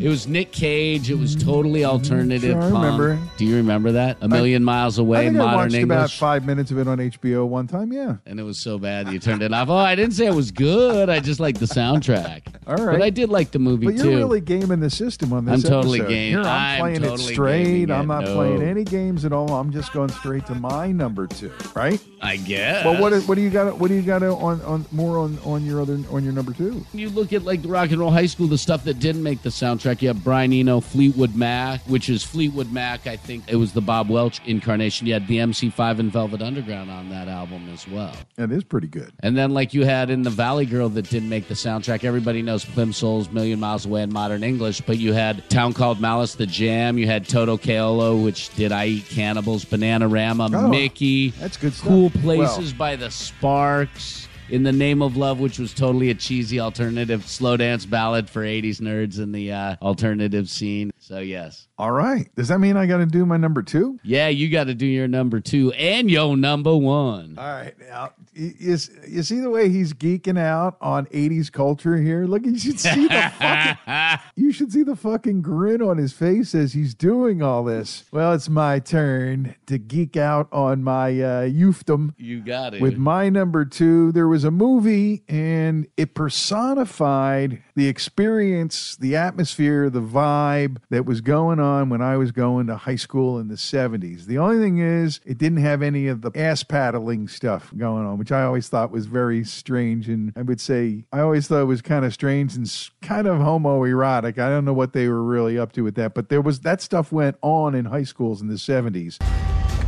It 0.00 0.08
was 0.08 0.28
Nick 0.28 0.52
Cage. 0.52 1.10
It 1.10 1.18
was 1.18 1.34
totally 1.34 1.84
alternative. 1.84 2.54
Mm, 2.56 2.60
Sure, 2.60 2.62
I 2.62 2.70
punk. 2.70 2.84
remember. 2.84 3.18
Do 3.38 3.44
you 3.44 3.56
remember 3.56 3.92
that? 3.92 4.18
A 4.20 4.28
Million 4.28 4.62
Miles 4.62 4.98
I 4.98 5.02
Away, 5.02 5.24
think 5.26 5.36
I 5.36 5.38
Modern 5.38 5.72
watched 5.72 5.82
about 5.82 6.10
five 6.12 6.44
minutes 6.46 6.70
of 6.70 6.78
it 6.78 6.86
on 6.86 6.98
HBO 6.98 7.46
one 7.46 7.66
time. 7.66 7.92
Yeah. 7.92 8.16
and 8.26 8.38
it 8.38 8.44
was 8.44 8.58
so 8.58 8.78
bad 8.78 9.08
you 9.08 9.18
turned 9.18 9.42
it 9.42 9.52
off. 9.52 9.68
Oh, 9.68 9.74
I 9.76 9.94
didn't 9.96 10.12
say 10.14 10.26
it 10.26 10.34
was 10.34 10.50
good. 10.52 11.08
I 11.10 11.18
just 11.20 11.40
liked 11.40 11.58
the 11.60 11.66
soundtrack. 11.66 12.42
All 12.66 12.76
right. 12.76 12.92
But 12.98 13.02
I 13.02 13.10
did 13.10 13.30
like 13.30 13.50
the 13.50 13.58
movie 13.58 13.86
too. 13.86 13.92
But 13.92 13.96
you're 14.04 14.12
too. 14.12 14.18
really 14.18 14.40
gaming 14.40 14.80
the 14.80 14.90
system 14.90 15.32
on 15.32 15.44
this 15.46 15.64
I'm 15.64 15.70
totally 15.70 16.00
episode. 16.00 16.10
game- 16.12 16.30
Here, 16.32 16.40
I'm, 16.40 16.46
I'm 16.46 16.80
playing 16.80 17.00
totally 17.02 17.22
it 17.30 17.34
straight. 17.34 17.64
gaming 17.64 17.90
I'm 17.90 18.02
it. 18.04 18.06
not 18.06 18.24
No. 18.24 18.34
playing 18.34 18.62
any 18.62 18.84
games 18.84 19.24
at 19.24 19.32
all. 19.32 19.50
I'm 19.54 19.72
just 19.72 19.92
going 19.92 20.10
straight 20.10 20.46
to 20.46 20.54
my 20.54 20.92
number 20.92 21.26
two, 21.26 21.50
right? 21.74 22.00
I 22.22 22.36
guess. 22.36 22.84
Well, 22.84 23.00
what 23.00 23.12
is, 23.12 23.26
what 23.26 23.33
do 23.34 23.40
you 23.42 23.50
got? 23.50 23.78
What 23.78 23.88
do 23.88 23.94
you 23.94 24.02
got 24.02 24.22
on, 24.22 24.60
on 24.62 24.84
more 24.92 25.18
on, 25.18 25.38
on 25.44 25.64
your 25.64 25.80
other 25.80 25.98
on 26.10 26.24
your 26.24 26.32
number 26.32 26.52
two? 26.52 26.84
you 26.92 27.08
look 27.10 27.32
at 27.32 27.42
like 27.44 27.62
the 27.62 27.68
Rock 27.68 27.90
and 27.90 27.98
Roll 28.00 28.10
High 28.10 28.26
School, 28.26 28.46
the 28.46 28.58
stuff 28.58 28.84
that 28.84 28.98
didn't 28.98 29.22
make 29.22 29.42
the 29.42 29.50
soundtrack. 29.50 30.02
You 30.02 30.08
have 30.08 30.22
Brian 30.24 30.52
Eno, 30.52 30.80
Fleetwood 30.80 31.34
Mac, 31.34 31.80
which 31.82 32.08
is 32.08 32.22
Fleetwood 32.22 32.72
Mac. 32.72 33.06
I 33.06 33.16
think 33.16 33.44
it 33.48 33.56
was 33.56 33.72
the 33.72 33.80
Bob 33.80 34.08
Welch 34.08 34.40
incarnation. 34.46 35.06
You 35.06 35.14
had 35.14 35.26
the 35.26 35.38
MC5 35.38 35.98
and 35.98 36.12
Velvet 36.12 36.42
Underground 36.42 36.90
on 36.90 37.08
that 37.10 37.28
album 37.28 37.68
as 37.72 37.86
well. 37.88 38.14
That 38.36 38.50
is 38.50 38.64
pretty 38.64 38.88
good. 38.88 39.12
And 39.20 39.36
then, 39.36 39.52
like 39.52 39.74
you 39.74 39.84
had 39.84 40.10
in 40.10 40.22
the 40.22 40.30
Valley 40.30 40.66
Girl 40.66 40.88
that 40.90 41.08
didn't 41.10 41.28
make 41.28 41.48
the 41.48 41.54
soundtrack, 41.54 42.04
everybody 42.04 42.42
knows 42.42 42.64
Plimsouls 42.64 43.30
Million 43.30 43.60
Miles 43.60 43.86
Away 43.86 44.02
in 44.02 44.12
Modern 44.12 44.42
English, 44.42 44.80
but 44.82 44.98
you 44.98 45.12
had 45.12 45.48
Town 45.50 45.72
Called 45.72 46.00
Malice, 46.00 46.34
The 46.34 46.46
Jam, 46.46 46.98
you 46.98 47.06
had 47.06 47.28
Toto 47.28 47.56
Coelo, 47.56 48.22
which 48.22 48.54
did 48.54 48.72
I 48.72 48.86
Eat 48.86 49.06
Cannibals, 49.08 49.64
Bananarama, 49.64 50.54
Oh, 50.54 50.68
Mickey, 50.68 51.30
that's 51.30 51.56
good 51.56 51.72
stuff. 51.72 51.88
Cool 51.88 52.10
Places 52.10 52.72
Well- 52.72 52.78
by 52.78 52.96
the 52.96 53.10
Sparks. 53.24 54.23
In 54.50 54.62
the 54.62 54.72
Name 54.72 55.00
of 55.00 55.16
Love, 55.16 55.40
which 55.40 55.58
was 55.58 55.72
totally 55.72 56.10
a 56.10 56.14
cheesy 56.14 56.60
alternative 56.60 57.26
slow 57.26 57.56
dance 57.56 57.86
ballad 57.86 58.28
for 58.28 58.42
80s 58.42 58.78
nerds 58.78 59.18
in 59.18 59.32
the 59.32 59.50
uh, 59.50 59.76
alternative 59.80 60.50
scene. 60.50 60.92
So, 60.98 61.18
yes. 61.18 61.66
All 61.76 61.92
right. 61.92 62.30
Does 62.36 62.48
that 62.48 62.60
mean 62.60 62.76
I 62.76 62.86
got 62.86 62.98
to 62.98 63.06
do 63.06 63.26
my 63.26 63.36
number 63.36 63.62
two? 63.62 63.98
Yeah, 64.02 64.28
you 64.28 64.48
got 64.50 64.64
to 64.64 64.74
do 64.74 64.86
your 64.86 65.08
number 65.08 65.40
two 65.40 65.72
and 65.72 66.10
your 66.10 66.36
number 66.36 66.76
one. 66.76 67.36
All 67.36 67.44
right. 67.44 67.74
Now, 67.80 68.12
you, 68.34 68.76
see 68.76 69.40
the 69.40 69.50
way 69.50 69.68
he's 69.68 69.92
geeking 69.92 70.38
out 70.38 70.76
on 70.80 71.06
80s 71.06 71.50
culture 71.50 71.96
here? 71.96 72.26
Look, 72.26 72.46
you 72.46 72.58
should 72.58 72.78
see 72.78 73.06
the 73.08 73.32
fucking, 73.38 74.20
you 74.36 74.52
should 74.52 74.72
see 74.72 74.82
the 74.82 74.96
fucking 74.96 75.42
grin 75.42 75.82
on 75.82 75.98
his 75.98 76.12
face 76.12 76.54
as 76.54 76.72
he's 76.72 76.94
doing 76.94 77.42
all 77.42 77.64
this. 77.64 78.04
Well, 78.12 78.32
it's 78.32 78.48
my 78.48 78.78
turn 78.78 79.54
to 79.66 79.78
geek 79.78 80.16
out 80.16 80.48
on 80.52 80.82
my 80.84 81.08
uh, 81.08 81.42
youthdom. 81.48 82.14
You 82.18 82.40
got 82.40 82.74
it. 82.74 82.82
With 82.82 82.96
my 82.96 83.28
number 83.28 83.64
two, 83.64 84.12
there 84.12 84.28
was 84.34 84.42
a 84.42 84.50
movie 84.50 85.22
and 85.28 85.86
it 85.96 86.12
personified 86.12 87.62
the 87.76 87.86
experience, 87.86 88.96
the 88.96 89.14
atmosphere, 89.14 89.88
the 89.88 90.02
vibe 90.02 90.78
that 90.90 91.06
was 91.06 91.20
going 91.20 91.60
on 91.60 91.88
when 91.88 92.02
I 92.02 92.16
was 92.16 92.32
going 92.32 92.66
to 92.66 92.74
high 92.74 92.96
school 92.96 93.38
in 93.38 93.46
the 93.46 93.54
70s. 93.54 94.26
The 94.26 94.38
only 94.38 94.58
thing 94.58 94.78
is, 94.78 95.20
it 95.24 95.38
didn't 95.38 95.58
have 95.58 95.82
any 95.82 96.08
of 96.08 96.22
the 96.22 96.32
ass 96.34 96.64
paddling 96.64 97.28
stuff 97.28 97.72
going 97.76 98.04
on, 98.04 98.18
which 98.18 98.32
I 98.32 98.42
always 98.42 98.68
thought 98.68 98.90
was 98.90 99.06
very 99.06 99.44
strange. 99.44 100.08
And 100.08 100.32
I 100.34 100.42
would 100.42 100.60
say, 100.60 101.04
I 101.12 101.20
always 101.20 101.46
thought 101.46 101.60
it 101.60 101.66
was 101.66 101.80
kind 101.80 102.04
of 102.04 102.12
strange 102.12 102.56
and 102.56 102.68
kind 103.02 103.28
of 103.28 103.38
homoerotic. 103.38 104.40
I 104.40 104.48
don't 104.48 104.64
know 104.64 104.72
what 104.72 104.94
they 104.94 105.06
were 105.06 105.22
really 105.22 105.56
up 105.56 105.70
to 105.74 105.82
with 105.82 105.94
that, 105.94 106.12
but 106.12 106.28
there 106.28 106.40
was 106.40 106.58
that 106.62 106.80
stuff 106.80 107.12
went 107.12 107.36
on 107.40 107.76
in 107.76 107.84
high 107.84 108.02
schools 108.02 108.42
in 108.42 108.48
the 108.48 108.54
70s. 108.54 109.22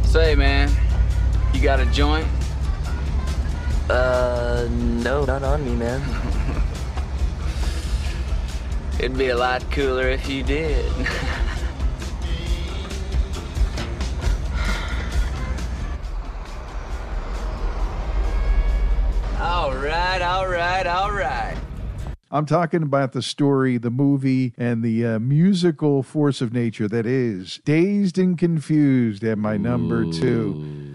Say, 0.06 0.36
man, 0.36 0.70
you 1.52 1.60
got 1.60 1.80
a 1.80 1.86
joint? 1.86 2.28
Uh, 3.88 4.66
no, 4.70 5.24
not 5.24 5.44
on 5.44 5.64
me, 5.64 5.74
man. 5.76 6.02
It'd 8.98 9.16
be 9.16 9.28
a 9.28 9.36
lot 9.36 9.70
cooler 9.70 10.08
if 10.08 10.28
you 10.28 10.42
did. 10.42 10.90
all 19.38 19.74
right, 19.76 20.20
all 20.22 20.48
right, 20.48 20.86
all 20.86 21.12
right. 21.12 21.56
I'm 22.30 22.46
talking 22.46 22.82
about 22.82 23.12
the 23.12 23.22
story, 23.22 23.78
the 23.78 23.90
movie, 23.90 24.52
and 24.58 24.82
the 24.82 25.06
uh, 25.06 25.18
musical 25.20 26.02
force 26.02 26.40
of 26.40 26.52
nature 26.52 26.88
that 26.88 27.06
is 27.06 27.60
Dazed 27.64 28.18
and 28.18 28.36
Confused 28.36 29.22
at 29.22 29.38
my 29.38 29.56
number 29.56 30.10
two. 30.10 30.85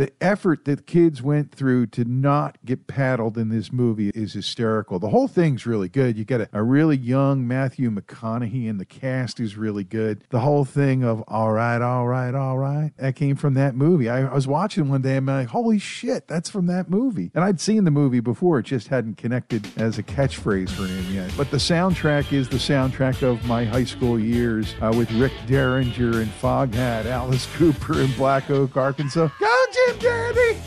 The 0.00 0.10
effort 0.18 0.64
that 0.64 0.86
kids 0.86 1.20
went 1.20 1.54
through 1.54 1.88
to 1.88 2.06
not 2.06 2.56
get 2.64 2.86
paddled 2.86 3.36
in 3.36 3.50
this 3.50 3.70
movie 3.70 4.08
is 4.14 4.32
hysterical. 4.32 4.98
The 4.98 5.10
whole 5.10 5.28
thing's 5.28 5.66
really 5.66 5.90
good. 5.90 6.16
You 6.16 6.24
got 6.24 6.40
a, 6.40 6.48
a 6.54 6.62
really 6.62 6.96
young 6.96 7.46
Matthew 7.46 7.90
McConaughey, 7.90 8.70
and 8.70 8.80
the 8.80 8.86
cast 8.86 9.40
is 9.40 9.58
really 9.58 9.84
good. 9.84 10.24
The 10.30 10.40
whole 10.40 10.64
thing 10.64 11.04
of 11.04 11.22
all 11.28 11.52
right, 11.52 11.82
all 11.82 12.08
right, 12.08 12.34
all 12.34 12.56
right, 12.56 12.92
that 12.96 13.14
came 13.14 13.36
from 13.36 13.52
that 13.54 13.74
movie. 13.74 14.08
I, 14.08 14.22
I 14.22 14.32
was 14.32 14.48
watching 14.48 14.88
one 14.88 15.02
day, 15.02 15.18
and 15.18 15.30
I'm 15.30 15.40
like, 15.40 15.48
holy 15.48 15.78
shit, 15.78 16.26
that's 16.26 16.48
from 16.48 16.64
that 16.68 16.88
movie. 16.88 17.30
And 17.34 17.44
I'd 17.44 17.60
seen 17.60 17.84
the 17.84 17.90
movie 17.90 18.20
before, 18.20 18.60
it 18.60 18.62
just 18.62 18.88
hadn't 18.88 19.18
connected 19.18 19.68
as 19.76 19.98
a 19.98 20.02
catchphrase 20.02 20.70
for 20.70 20.86
him 20.86 21.14
yet. 21.14 21.30
But 21.36 21.50
the 21.50 21.58
soundtrack 21.58 22.32
is 22.32 22.48
the 22.48 22.56
soundtrack 22.56 23.22
of 23.22 23.44
my 23.44 23.66
high 23.66 23.84
school 23.84 24.18
years 24.18 24.74
uh, 24.80 24.94
with 24.96 25.12
Rick 25.12 25.32
Derringer 25.46 26.22
and 26.22 26.30
Foghat, 26.40 27.04
Alice 27.04 27.46
Cooper 27.56 28.00
in 28.00 28.10
Black 28.12 28.48
Oak, 28.48 28.78
Arkansas. 28.78 29.28
Go, 29.38 29.56
Jim 29.72 29.89
Dandy! 29.98 30.60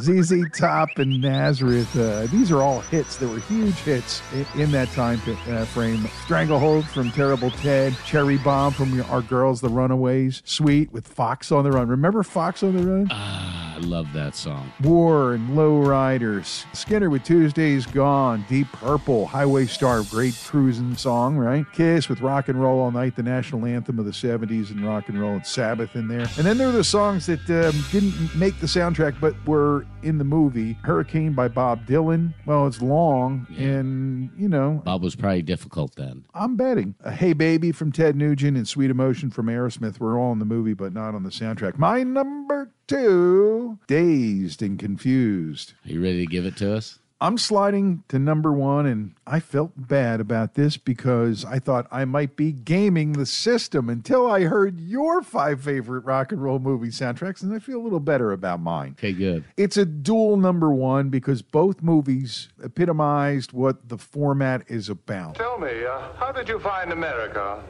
ZZ 0.00 0.44
Top 0.56 0.98
and 0.98 1.20
Nazareth. 1.20 1.96
Uh, 1.96 2.26
these 2.26 2.50
are 2.50 2.62
all 2.62 2.80
hits 2.80 3.16
that 3.16 3.28
were 3.28 3.40
huge 3.40 3.74
hits 3.76 4.22
in, 4.32 4.46
in 4.60 4.70
that 4.72 4.88
time 4.92 5.20
uh, 5.48 5.64
frame. 5.64 6.06
Stranglehold 6.24 6.86
from 6.86 7.10
Terrible 7.12 7.50
Ted, 7.50 7.96
Cherry 8.04 8.38
Bomb 8.38 8.72
from 8.72 9.00
Our 9.10 9.22
Girls, 9.22 9.60
The 9.60 9.68
Runaways, 9.68 10.42
Sweet 10.44 10.92
with 10.92 11.06
Fox 11.06 11.50
on 11.50 11.64
the 11.64 11.70
Run. 11.72 11.88
Remember 11.88 12.22
Fox 12.22 12.62
on 12.62 12.76
the 12.76 12.82
Run? 12.86 13.08
Ah, 13.10 13.76
I 13.76 13.78
love 13.78 14.12
that 14.12 14.36
song. 14.36 14.72
War 14.82 15.34
and 15.34 15.56
Low 15.56 15.78
Riders. 15.78 16.66
Skynyrd 16.72 17.10
with 17.10 17.24
Tuesdays 17.24 17.86
Gone. 17.86 18.44
Deep 18.48 18.70
Purple. 18.72 19.26
Highway 19.26 19.66
Star. 19.66 20.02
Great 20.04 20.34
cruising 20.44 20.96
song, 20.96 21.36
right? 21.36 21.64
Kiss 21.72 22.08
with 22.08 22.20
Rock 22.20 22.48
and 22.48 22.60
Roll 22.60 22.80
All 22.80 22.90
Night, 22.90 23.16
the 23.16 23.22
national 23.22 23.66
anthem 23.66 23.98
of 23.98 24.04
the 24.04 24.10
70s 24.12 24.70
and 24.70 24.86
rock 24.86 25.08
and 25.08 25.20
roll 25.20 25.32
and 25.34 25.46
Sabbath 25.46 25.96
in 25.96 26.08
there. 26.08 26.26
And 26.36 26.46
then 26.46 26.58
there 26.64 26.72
were 26.72 26.78
the 26.78 26.82
songs 26.82 27.26
that 27.26 27.40
um, 27.50 27.84
didn't 27.92 28.34
make 28.34 28.58
the 28.58 28.66
soundtrack 28.66 29.20
but 29.20 29.34
were 29.46 29.84
in 30.02 30.16
the 30.16 30.24
movie. 30.24 30.78
Hurricane 30.82 31.34
by 31.34 31.46
Bob 31.46 31.84
Dylan. 31.84 32.32
Well, 32.46 32.66
it's 32.66 32.80
long 32.80 33.46
and, 33.58 34.30
you 34.38 34.48
know, 34.48 34.80
Bob 34.82 35.02
was 35.02 35.14
probably 35.14 35.42
difficult 35.42 35.94
then. 35.96 36.24
I'm 36.32 36.56
betting. 36.56 36.94
Uh, 37.04 37.10
hey 37.10 37.34
Baby 37.34 37.70
from 37.70 37.92
Ted 37.92 38.16
Nugent 38.16 38.56
and 38.56 38.66
Sweet 38.66 38.90
Emotion 38.90 39.30
from 39.30 39.48
Aerosmith 39.48 40.00
were 40.00 40.18
all 40.18 40.32
in 40.32 40.38
the 40.38 40.46
movie, 40.46 40.72
but 40.72 40.94
not 40.94 41.14
on 41.14 41.22
the 41.22 41.28
soundtrack. 41.28 41.76
My 41.76 42.02
number 42.02 42.70
two, 42.86 43.78
Dazed 43.86 44.62
and 44.62 44.78
Confused. 44.78 45.74
Are 45.84 45.92
you 45.92 46.02
ready 46.02 46.24
to 46.24 46.32
give 46.32 46.46
it 46.46 46.56
to 46.56 46.74
us? 46.74 46.98
I'm 47.20 47.38
sliding 47.38 48.02
to 48.08 48.18
number 48.18 48.52
one, 48.52 48.86
and 48.86 49.14
I 49.26 49.40
felt 49.40 49.72
bad 49.76 50.20
about 50.20 50.54
this 50.54 50.76
because 50.76 51.44
I 51.44 51.58
thought 51.58 51.86
I 51.90 52.04
might 52.04 52.36
be 52.36 52.52
gaming 52.52 53.12
the 53.12 53.24
system 53.24 53.88
until 53.88 54.30
I 54.30 54.42
heard 54.42 54.78
your 54.80 55.22
five 55.22 55.62
favorite 55.62 56.04
rock 56.04 56.32
and 56.32 56.42
roll 56.42 56.58
movie 56.58 56.88
soundtracks, 56.88 57.42
and 57.42 57.54
I 57.54 57.60
feel 57.60 57.80
a 57.80 57.82
little 57.82 58.00
better 58.00 58.32
about 58.32 58.60
mine. 58.60 58.96
Okay, 58.98 59.12
good. 59.12 59.44
It's 59.56 59.76
a 59.76 59.86
dual 59.86 60.36
number 60.36 60.70
one 60.70 61.08
because 61.08 61.40
both 61.40 61.82
movies 61.82 62.48
epitomized 62.62 63.52
what 63.52 63.88
the 63.88 63.96
format 63.96 64.64
is 64.68 64.88
about. 64.88 65.36
Tell 65.36 65.58
me, 65.58 65.84
uh, 65.84 66.12
how 66.18 66.32
did 66.32 66.48
you 66.48 66.58
find 66.58 66.92
America? 66.92 67.62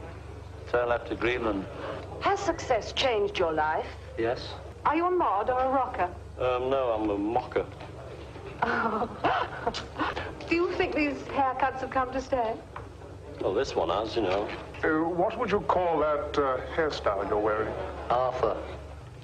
so 0.71 0.81
I 0.81 0.87
left 0.87 1.07
to 1.09 1.15
Greenland. 1.15 1.65
Has 2.21 2.41
success 2.41 2.93
changed 2.93 3.39
your 3.39 3.53
life? 3.53 3.87
Yes? 4.19 4.55
Are 4.85 4.97
you 4.97 5.07
a 5.07 5.11
mod 5.11 5.51
or 5.51 5.61
a 5.61 5.69
rocker? 5.69 6.11
Um, 6.39 6.71
no, 6.71 6.99
I'm 6.99 7.09
a 7.11 7.19
mocker. 7.19 7.65
Do 10.49 10.55
you 10.55 10.73
think 10.73 10.95
these 10.95 11.17
haircuts 11.29 11.81
have 11.81 11.91
come 11.91 12.13
to 12.13 12.21
stay? 12.21 12.55
Well, 13.41 13.53
this 13.53 13.77
one 13.77 13.91
has, 13.91 14.17
you 14.17 14.23
know. 14.23 14.49
Uh, 14.83 15.09
what 15.09 15.39
would 15.39 15.51
you 15.51 15.61
call 15.61 15.99
that 16.01 16.39
uh, 16.39 16.61
hairstyle 16.75 17.29
you're 17.29 17.39
wearing? 17.39 17.73
Arthur. 18.09 18.57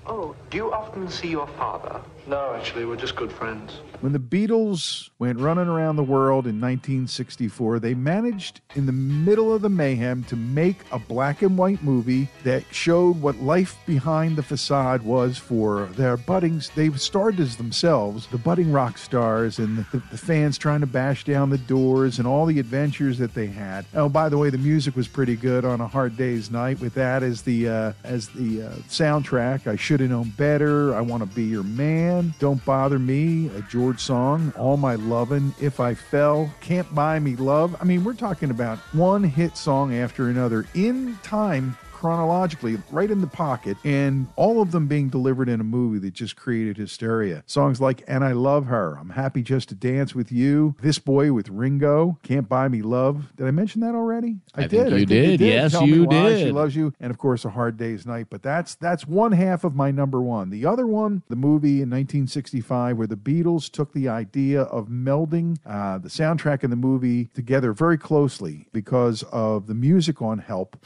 Oh, 0.06 0.34
do 0.50 0.56
you 0.58 0.72
often 0.72 1.08
see 1.08 1.28
your 1.28 1.46
father? 1.46 2.00
No, 2.30 2.54
actually, 2.54 2.84
we're 2.84 2.94
just 2.94 3.16
good 3.16 3.32
friends. 3.32 3.80
When 4.02 4.12
the 4.12 4.20
Beatles 4.20 5.10
went 5.18 5.40
running 5.40 5.66
around 5.66 5.96
the 5.96 6.04
world 6.04 6.46
in 6.46 6.60
1964, 6.60 7.80
they 7.80 7.92
managed 7.92 8.60
in 8.76 8.86
the 8.86 8.92
middle 8.92 9.52
of 9.52 9.62
the 9.62 9.68
mayhem 9.68 10.22
to 10.24 10.36
make 10.36 10.76
a 10.92 10.98
black 11.00 11.42
and 11.42 11.58
white 11.58 11.82
movie 11.82 12.28
that 12.44 12.62
showed 12.70 13.20
what 13.20 13.36
life 13.38 13.76
behind 13.84 14.36
the 14.36 14.44
facade 14.44 15.02
was 15.02 15.38
for 15.38 15.86
their 15.96 16.16
buddings. 16.16 16.70
They 16.76 16.88
starred 16.92 17.40
as 17.40 17.56
themselves, 17.56 18.28
the 18.28 18.38
budding 18.38 18.70
rock 18.70 18.96
stars, 18.96 19.58
and 19.58 19.78
the, 19.78 19.98
the 20.12 20.16
fans 20.16 20.56
trying 20.56 20.80
to 20.80 20.86
bash 20.86 21.24
down 21.24 21.50
the 21.50 21.58
doors 21.58 22.18
and 22.18 22.28
all 22.28 22.46
the 22.46 22.60
adventures 22.60 23.18
that 23.18 23.34
they 23.34 23.48
had. 23.48 23.84
Oh, 23.92 24.08
by 24.08 24.28
the 24.28 24.38
way, 24.38 24.50
the 24.50 24.58
music 24.58 24.94
was 24.94 25.08
pretty 25.08 25.34
good 25.34 25.64
on 25.64 25.80
a 25.80 25.88
hard 25.88 26.16
day's 26.16 26.48
night 26.48 26.80
with 26.80 26.94
that 26.94 27.24
as 27.24 27.42
the 27.42 27.68
uh, 27.68 27.92
as 28.04 28.28
the 28.28 28.62
uh, 28.62 28.70
soundtrack. 28.88 29.66
I 29.66 29.74
should 29.74 29.98
have 29.98 30.10
known 30.10 30.30
better. 30.30 30.94
I 30.94 31.00
want 31.00 31.24
to 31.24 31.28
be 31.28 31.42
your 31.42 31.64
man. 31.64 32.19
Don't 32.38 32.64
bother 32.64 32.98
me. 32.98 33.48
A 33.56 33.62
George 33.62 34.00
song. 34.00 34.52
All 34.56 34.76
my 34.76 34.94
lovin'. 34.94 35.54
If 35.60 35.80
I 35.80 35.94
fell. 35.94 36.52
Can't 36.60 36.92
buy 36.94 37.18
me 37.18 37.36
love. 37.36 37.76
I 37.80 37.84
mean, 37.84 38.04
we're 38.04 38.14
talking 38.14 38.50
about 38.50 38.78
one 38.92 39.24
hit 39.24 39.56
song 39.56 39.94
after 39.94 40.28
another 40.28 40.66
in 40.74 41.18
time 41.22 41.76
chronologically 42.00 42.78
right 42.90 43.10
in 43.10 43.20
the 43.20 43.26
pocket 43.26 43.76
and 43.84 44.26
all 44.36 44.62
of 44.62 44.72
them 44.72 44.86
being 44.86 45.10
delivered 45.10 45.50
in 45.50 45.60
a 45.60 45.64
movie 45.64 45.98
that 45.98 46.14
just 46.14 46.34
created 46.34 46.78
hysteria. 46.78 47.42
Songs 47.44 47.78
like 47.78 48.02
and 48.08 48.24
i 48.24 48.32
love 48.32 48.66
her 48.66 48.96
i'm 48.98 49.10
happy 49.10 49.42
just 49.42 49.68
to 49.68 49.74
dance 49.74 50.14
with 50.14 50.32
you 50.32 50.74
this 50.80 50.98
boy 50.98 51.30
with 51.30 51.50
ringo 51.50 52.18
can't 52.22 52.48
buy 52.48 52.68
me 52.68 52.80
love. 52.80 53.36
Did 53.36 53.46
i 53.46 53.50
mention 53.50 53.82
that 53.82 53.94
already? 53.94 54.38
I 54.54 54.66
think 54.66 54.90
you 54.90 55.04
did. 55.04 55.40
Yes, 55.42 55.72
Tell 55.72 55.86
you 55.86 56.04
why 56.04 56.38
she 56.38 56.50
loves 56.50 56.74
you 56.74 56.94
and 57.00 57.10
of 57.10 57.18
course 57.18 57.44
a 57.44 57.50
hard 57.50 57.76
day's 57.76 58.06
night 58.06 58.28
but 58.30 58.42
that's 58.42 58.76
that's 58.76 59.06
one 59.06 59.32
half 59.32 59.62
of 59.62 59.74
my 59.74 59.90
number 59.90 60.22
one. 60.22 60.48
The 60.48 60.64
other 60.64 60.86
one 60.86 61.22
the 61.28 61.36
movie 61.36 61.82
in 61.82 61.90
1965 61.90 62.96
where 62.96 63.06
the 63.06 63.16
beatles 63.16 63.70
took 63.70 63.92
the 63.92 64.08
idea 64.08 64.62
of 64.62 64.88
melding 64.88 65.58
uh, 65.66 65.98
the 65.98 66.08
soundtrack 66.08 66.62
and 66.62 66.72
the 66.72 66.76
movie 66.76 67.26
together 67.34 67.74
very 67.74 67.98
closely 67.98 68.68
because 68.72 69.22
of 69.24 69.66
the 69.66 69.74
music 69.74 70.22
on 70.22 70.38
help 70.38 70.78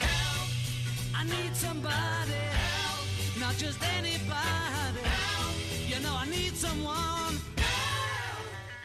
I 1.24 1.26
need 1.26 1.56
somebody 1.56 2.32
help, 2.32 3.06
not 3.40 3.56
just 3.56 3.78
anybody 3.96 5.00
help. 5.00 5.54
You 5.88 6.02
know 6.02 6.14
I 6.14 6.26
need 6.28 6.54
someone. 6.54 7.03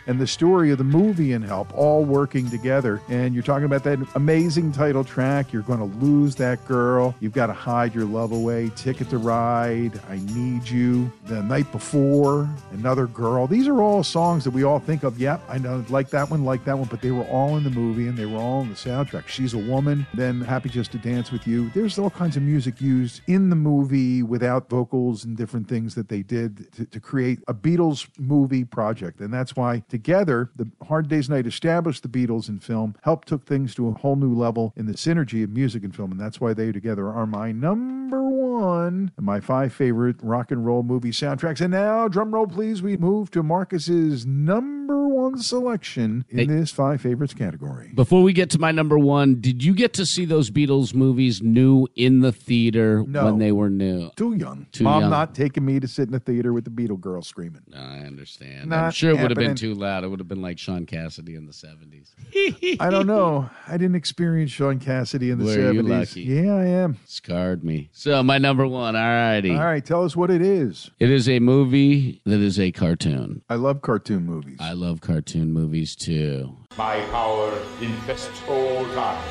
And 0.10 0.20
the 0.20 0.26
story 0.26 0.72
of 0.72 0.80
the 0.80 0.84
movie 0.84 1.34
and 1.34 1.46
help 1.46 1.72
all 1.78 2.04
working 2.04 2.50
together. 2.50 3.00
And 3.10 3.36
you're 3.36 3.44
talking 3.44 3.66
about 3.66 3.84
that 3.84 4.00
amazing 4.16 4.72
title 4.72 5.04
track 5.04 5.54
you're 5.54 5.62
to 5.62 5.84
lose 6.04 6.34
that 6.36 6.66
girl. 6.66 7.14
You've 7.20 7.34
got 7.34 7.46
to 7.46 7.54
hide 7.54 7.94
your 7.94 8.06
love 8.06 8.32
away 8.32 8.72
ticket 8.76 9.08
to 9.12 9.20
ride 9.20 10.02
i 10.10 10.18
need 10.34 10.68
you 10.68 11.12
the 11.26 11.44
night 11.44 11.72
before 11.72 12.50
another 12.72 13.06
girl. 13.06 13.46
These 13.46 13.68
are 13.68 13.82
all 13.82 14.04
songs 14.04 14.44
that 14.46 14.50
we 14.50 14.64
all 14.64 14.80
think 14.80 15.04
of. 15.04 15.20
Yep 15.20 15.42
i 15.48 15.60
know 15.60 15.86
like 15.90 16.10
that 16.10 16.32
one 16.32 16.44
like 16.44 16.66
that 16.66 16.78
one 16.78 16.88
but 16.88 17.02
they 17.02 17.12
were 17.12 17.26
all 17.26 17.58
in 17.58 17.64
the 17.64 17.70
movie 17.70 18.08
and 18.08 18.18
they 18.18 18.26
were 18.26 18.40
all 18.40 18.62
in 18.62 18.70
the 18.70 18.76
soundtrack. 18.76 19.28
She's 19.28 19.54
a 19.54 19.60
woman 19.60 20.08
then 20.16 20.42
happy 20.42 20.70
just 20.70 20.92
to 20.94 20.98
dance 20.98 21.32
with 21.32 21.46
you. 21.46 21.70
There's 21.76 22.00
all 22.00 22.10
kinds 22.10 22.36
of 22.36 22.42
music 22.42 22.82
used 22.82 23.22
in 23.28 23.52
the 23.52 23.56
movie 23.56 24.24
without 24.24 24.70
vocals 24.70 25.24
and 25.24 25.38
different 25.38 25.70
things 25.70 25.94
that 25.94 26.10
they 26.10 26.24
did 26.24 26.72
to, 26.74 26.86
to 26.86 27.00
create 27.00 27.40
a 27.48 27.54
beatles 27.54 28.08
movie 28.18 28.66
project. 28.66 29.20
And 29.20 29.32
that's 29.32 29.56
why 29.56 29.84
together 30.04 30.50
the 30.56 30.68
hard 30.88 31.08
days 31.10 31.30
night 31.30 31.46
established 31.46 32.04
the 32.04 32.10
beatles 32.10 32.48
in 32.48 32.60
film 32.60 32.96
helped 33.04 33.28
took 33.28 33.46
things 33.46 33.76
to 33.76 33.88
a 33.88 33.92
whole 33.92 34.16
new 34.16 34.34
level 34.34 34.74
in 34.78 34.86
the 34.86 34.94
synergy 34.94 35.44
of 35.44 35.50
music 35.50 35.84
and 35.84 35.96
film 35.96 36.12
and 36.12 36.20
that's 36.20 36.40
why 36.40 36.54
they 36.54 36.72
together 36.72 37.10
are 37.10 37.26
my 37.28 37.52
number 37.52 38.24
one 38.24 39.12
and 39.18 39.26
my 39.26 39.40
five 39.40 39.74
favorite 39.74 40.16
rock 40.24 40.52
and 40.52 40.66
roll 40.66 40.84
movie 40.84 41.12
soundtracks 41.12 41.60
and 41.62 41.72
now 41.72 42.08
drum 42.08 42.34
roll 42.34 42.48
please 42.48 42.82
we 42.82 42.96
move 42.98 43.30
to 43.30 43.44
markus's 43.44 44.26
number 44.26 45.08
one 45.08 45.38
selection 45.38 46.24
in 46.30 46.48
this 46.48 46.72
five 46.72 47.02
favorites 47.02 47.34
category 47.34 47.92
Before 47.94 48.24
we 48.24 48.32
get 48.34 48.50
to 48.52 48.60
my 48.60 48.72
number 48.72 48.98
one, 48.98 49.40
did 49.42 49.64
you 49.64 49.74
get 49.74 49.94
to 49.94 50.06
see 50.06 50.26
those 50.26 50.50
Beatles 50.50 50.94
movies 50.96 51.42
new 51.44 51.88
in 51.96 52.22
the 52.22 52.32
theater 52.32 53.04
No. 53.08 53.26
when 53.26 53.38
they 53.40 53.52
were 53.52 53.70
new? 53.70 54.10
too 54.16 54.34
young 54.36 54.66
Too 54.72 54.86
mom 54.86 55.02
young. 55.02 55.10
not 55.12 55.36
taking 55.36 55.66
me 55.66 55.80
to 55.80 55.88
sit 55.88 56.08
in 56.08 56.12
the 56.14 56.20
theater 56.20 56.54
with 56.54 56.64
the 56.64 56.70
beatle 56.72 57.00
girl 57.00 57.22
screaming 57.22 57.62
I 57.76 58.00
understand. 58.00 58.74
I'm 58.74 58.92
sure 58.92 59.12
it 59.12 59.20
would 59.22 59.32
have 59.32 59.38
been 59.38 59.56
too 59.56 59.74
loud. 59.76 59.89
It 60.04 60.08
would 60.08 60.20
have 60.20 60.28
been 60.28 60.42
like 60.42 60.60
Shaun 60.60 60.86
Cassidy 60.86 61.36
in 61.36 61.46
the 61.46 61.52
70s. 61.52 62.78
I 62.80 62.90
don't 62.90 63.08
know. 63.08 63.50
I 63.68 63.74
didn't 63.78 63.96
experience 63.96 64.52
Shaun 64.52 64.80
Cassidy 64.80 65.32
in 65.32 65.40
the 65.40 65.46
Were 65.46 65.56
70s. 65.56 65.74
you 65.74 65.84
lucky? 65.84 66.22
Yeah, 66.22 66.54
I 66.54 66.66
am. 66.66 66.98
Scarred 67.06 67.64
me. 67.64 67.90
So, 67.94 68.22
my 68.24 68.38
number 68.38 68.68
one, 68.68 68.96
all 68.96 69.02
righty. 69.02 69.52
All 69.56 69.66
right, 69.66 69.84
tell 69.84 70.04
us 70.06 70.16
what 70.16 70.30
it 70.32 70.42
is. 70.42 70.90
It 71.00 71.10
is 71.10 71.28
a 71.28 71.40
movie 71.40 72.22
that 72.26 72.40
is 72.40 72.60
a 72.60 72.72
cartoon. 72.72 73.42
I 73.50 73.56
love 73.56 73.82
cartoon 73.82 74.26
movies. 74.26 74.58
I 74.60 74.74
love 74.74 75.02
cartoon 75.02 75.52
movies 75.52 75.96
too. 75.96 76.56
My 76.78 77.02
power 77.12 77.52
infests 77.82 78.42
all 78.48 78.86
times, 78.94 79.26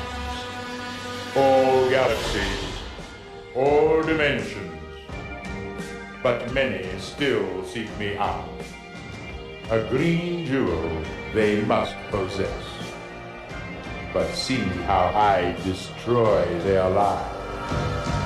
all 1.35 1.89
galaxies, 1.89 2.73
all 3.55 4.01
dimensions. 4.03 4.65
But 6.21 6.51
many 6.53 6.85
still 6.99 7.63
seek 7.65 7.87
me 7.97 8.17
out. 8.17 8.49
A 9.71 9.83
green 9.83 10.47
jewel 10.47 11.03
they 11.31 11.61
must 11.61 11.93
possess. 12.09 12.63
But 14.11 14.33
see 14.33 14.65
how 14.87 15.11
I 15.13 15.55
destroy 15.63 16.43
their 16.63 16.89
lives. 16.89 18.18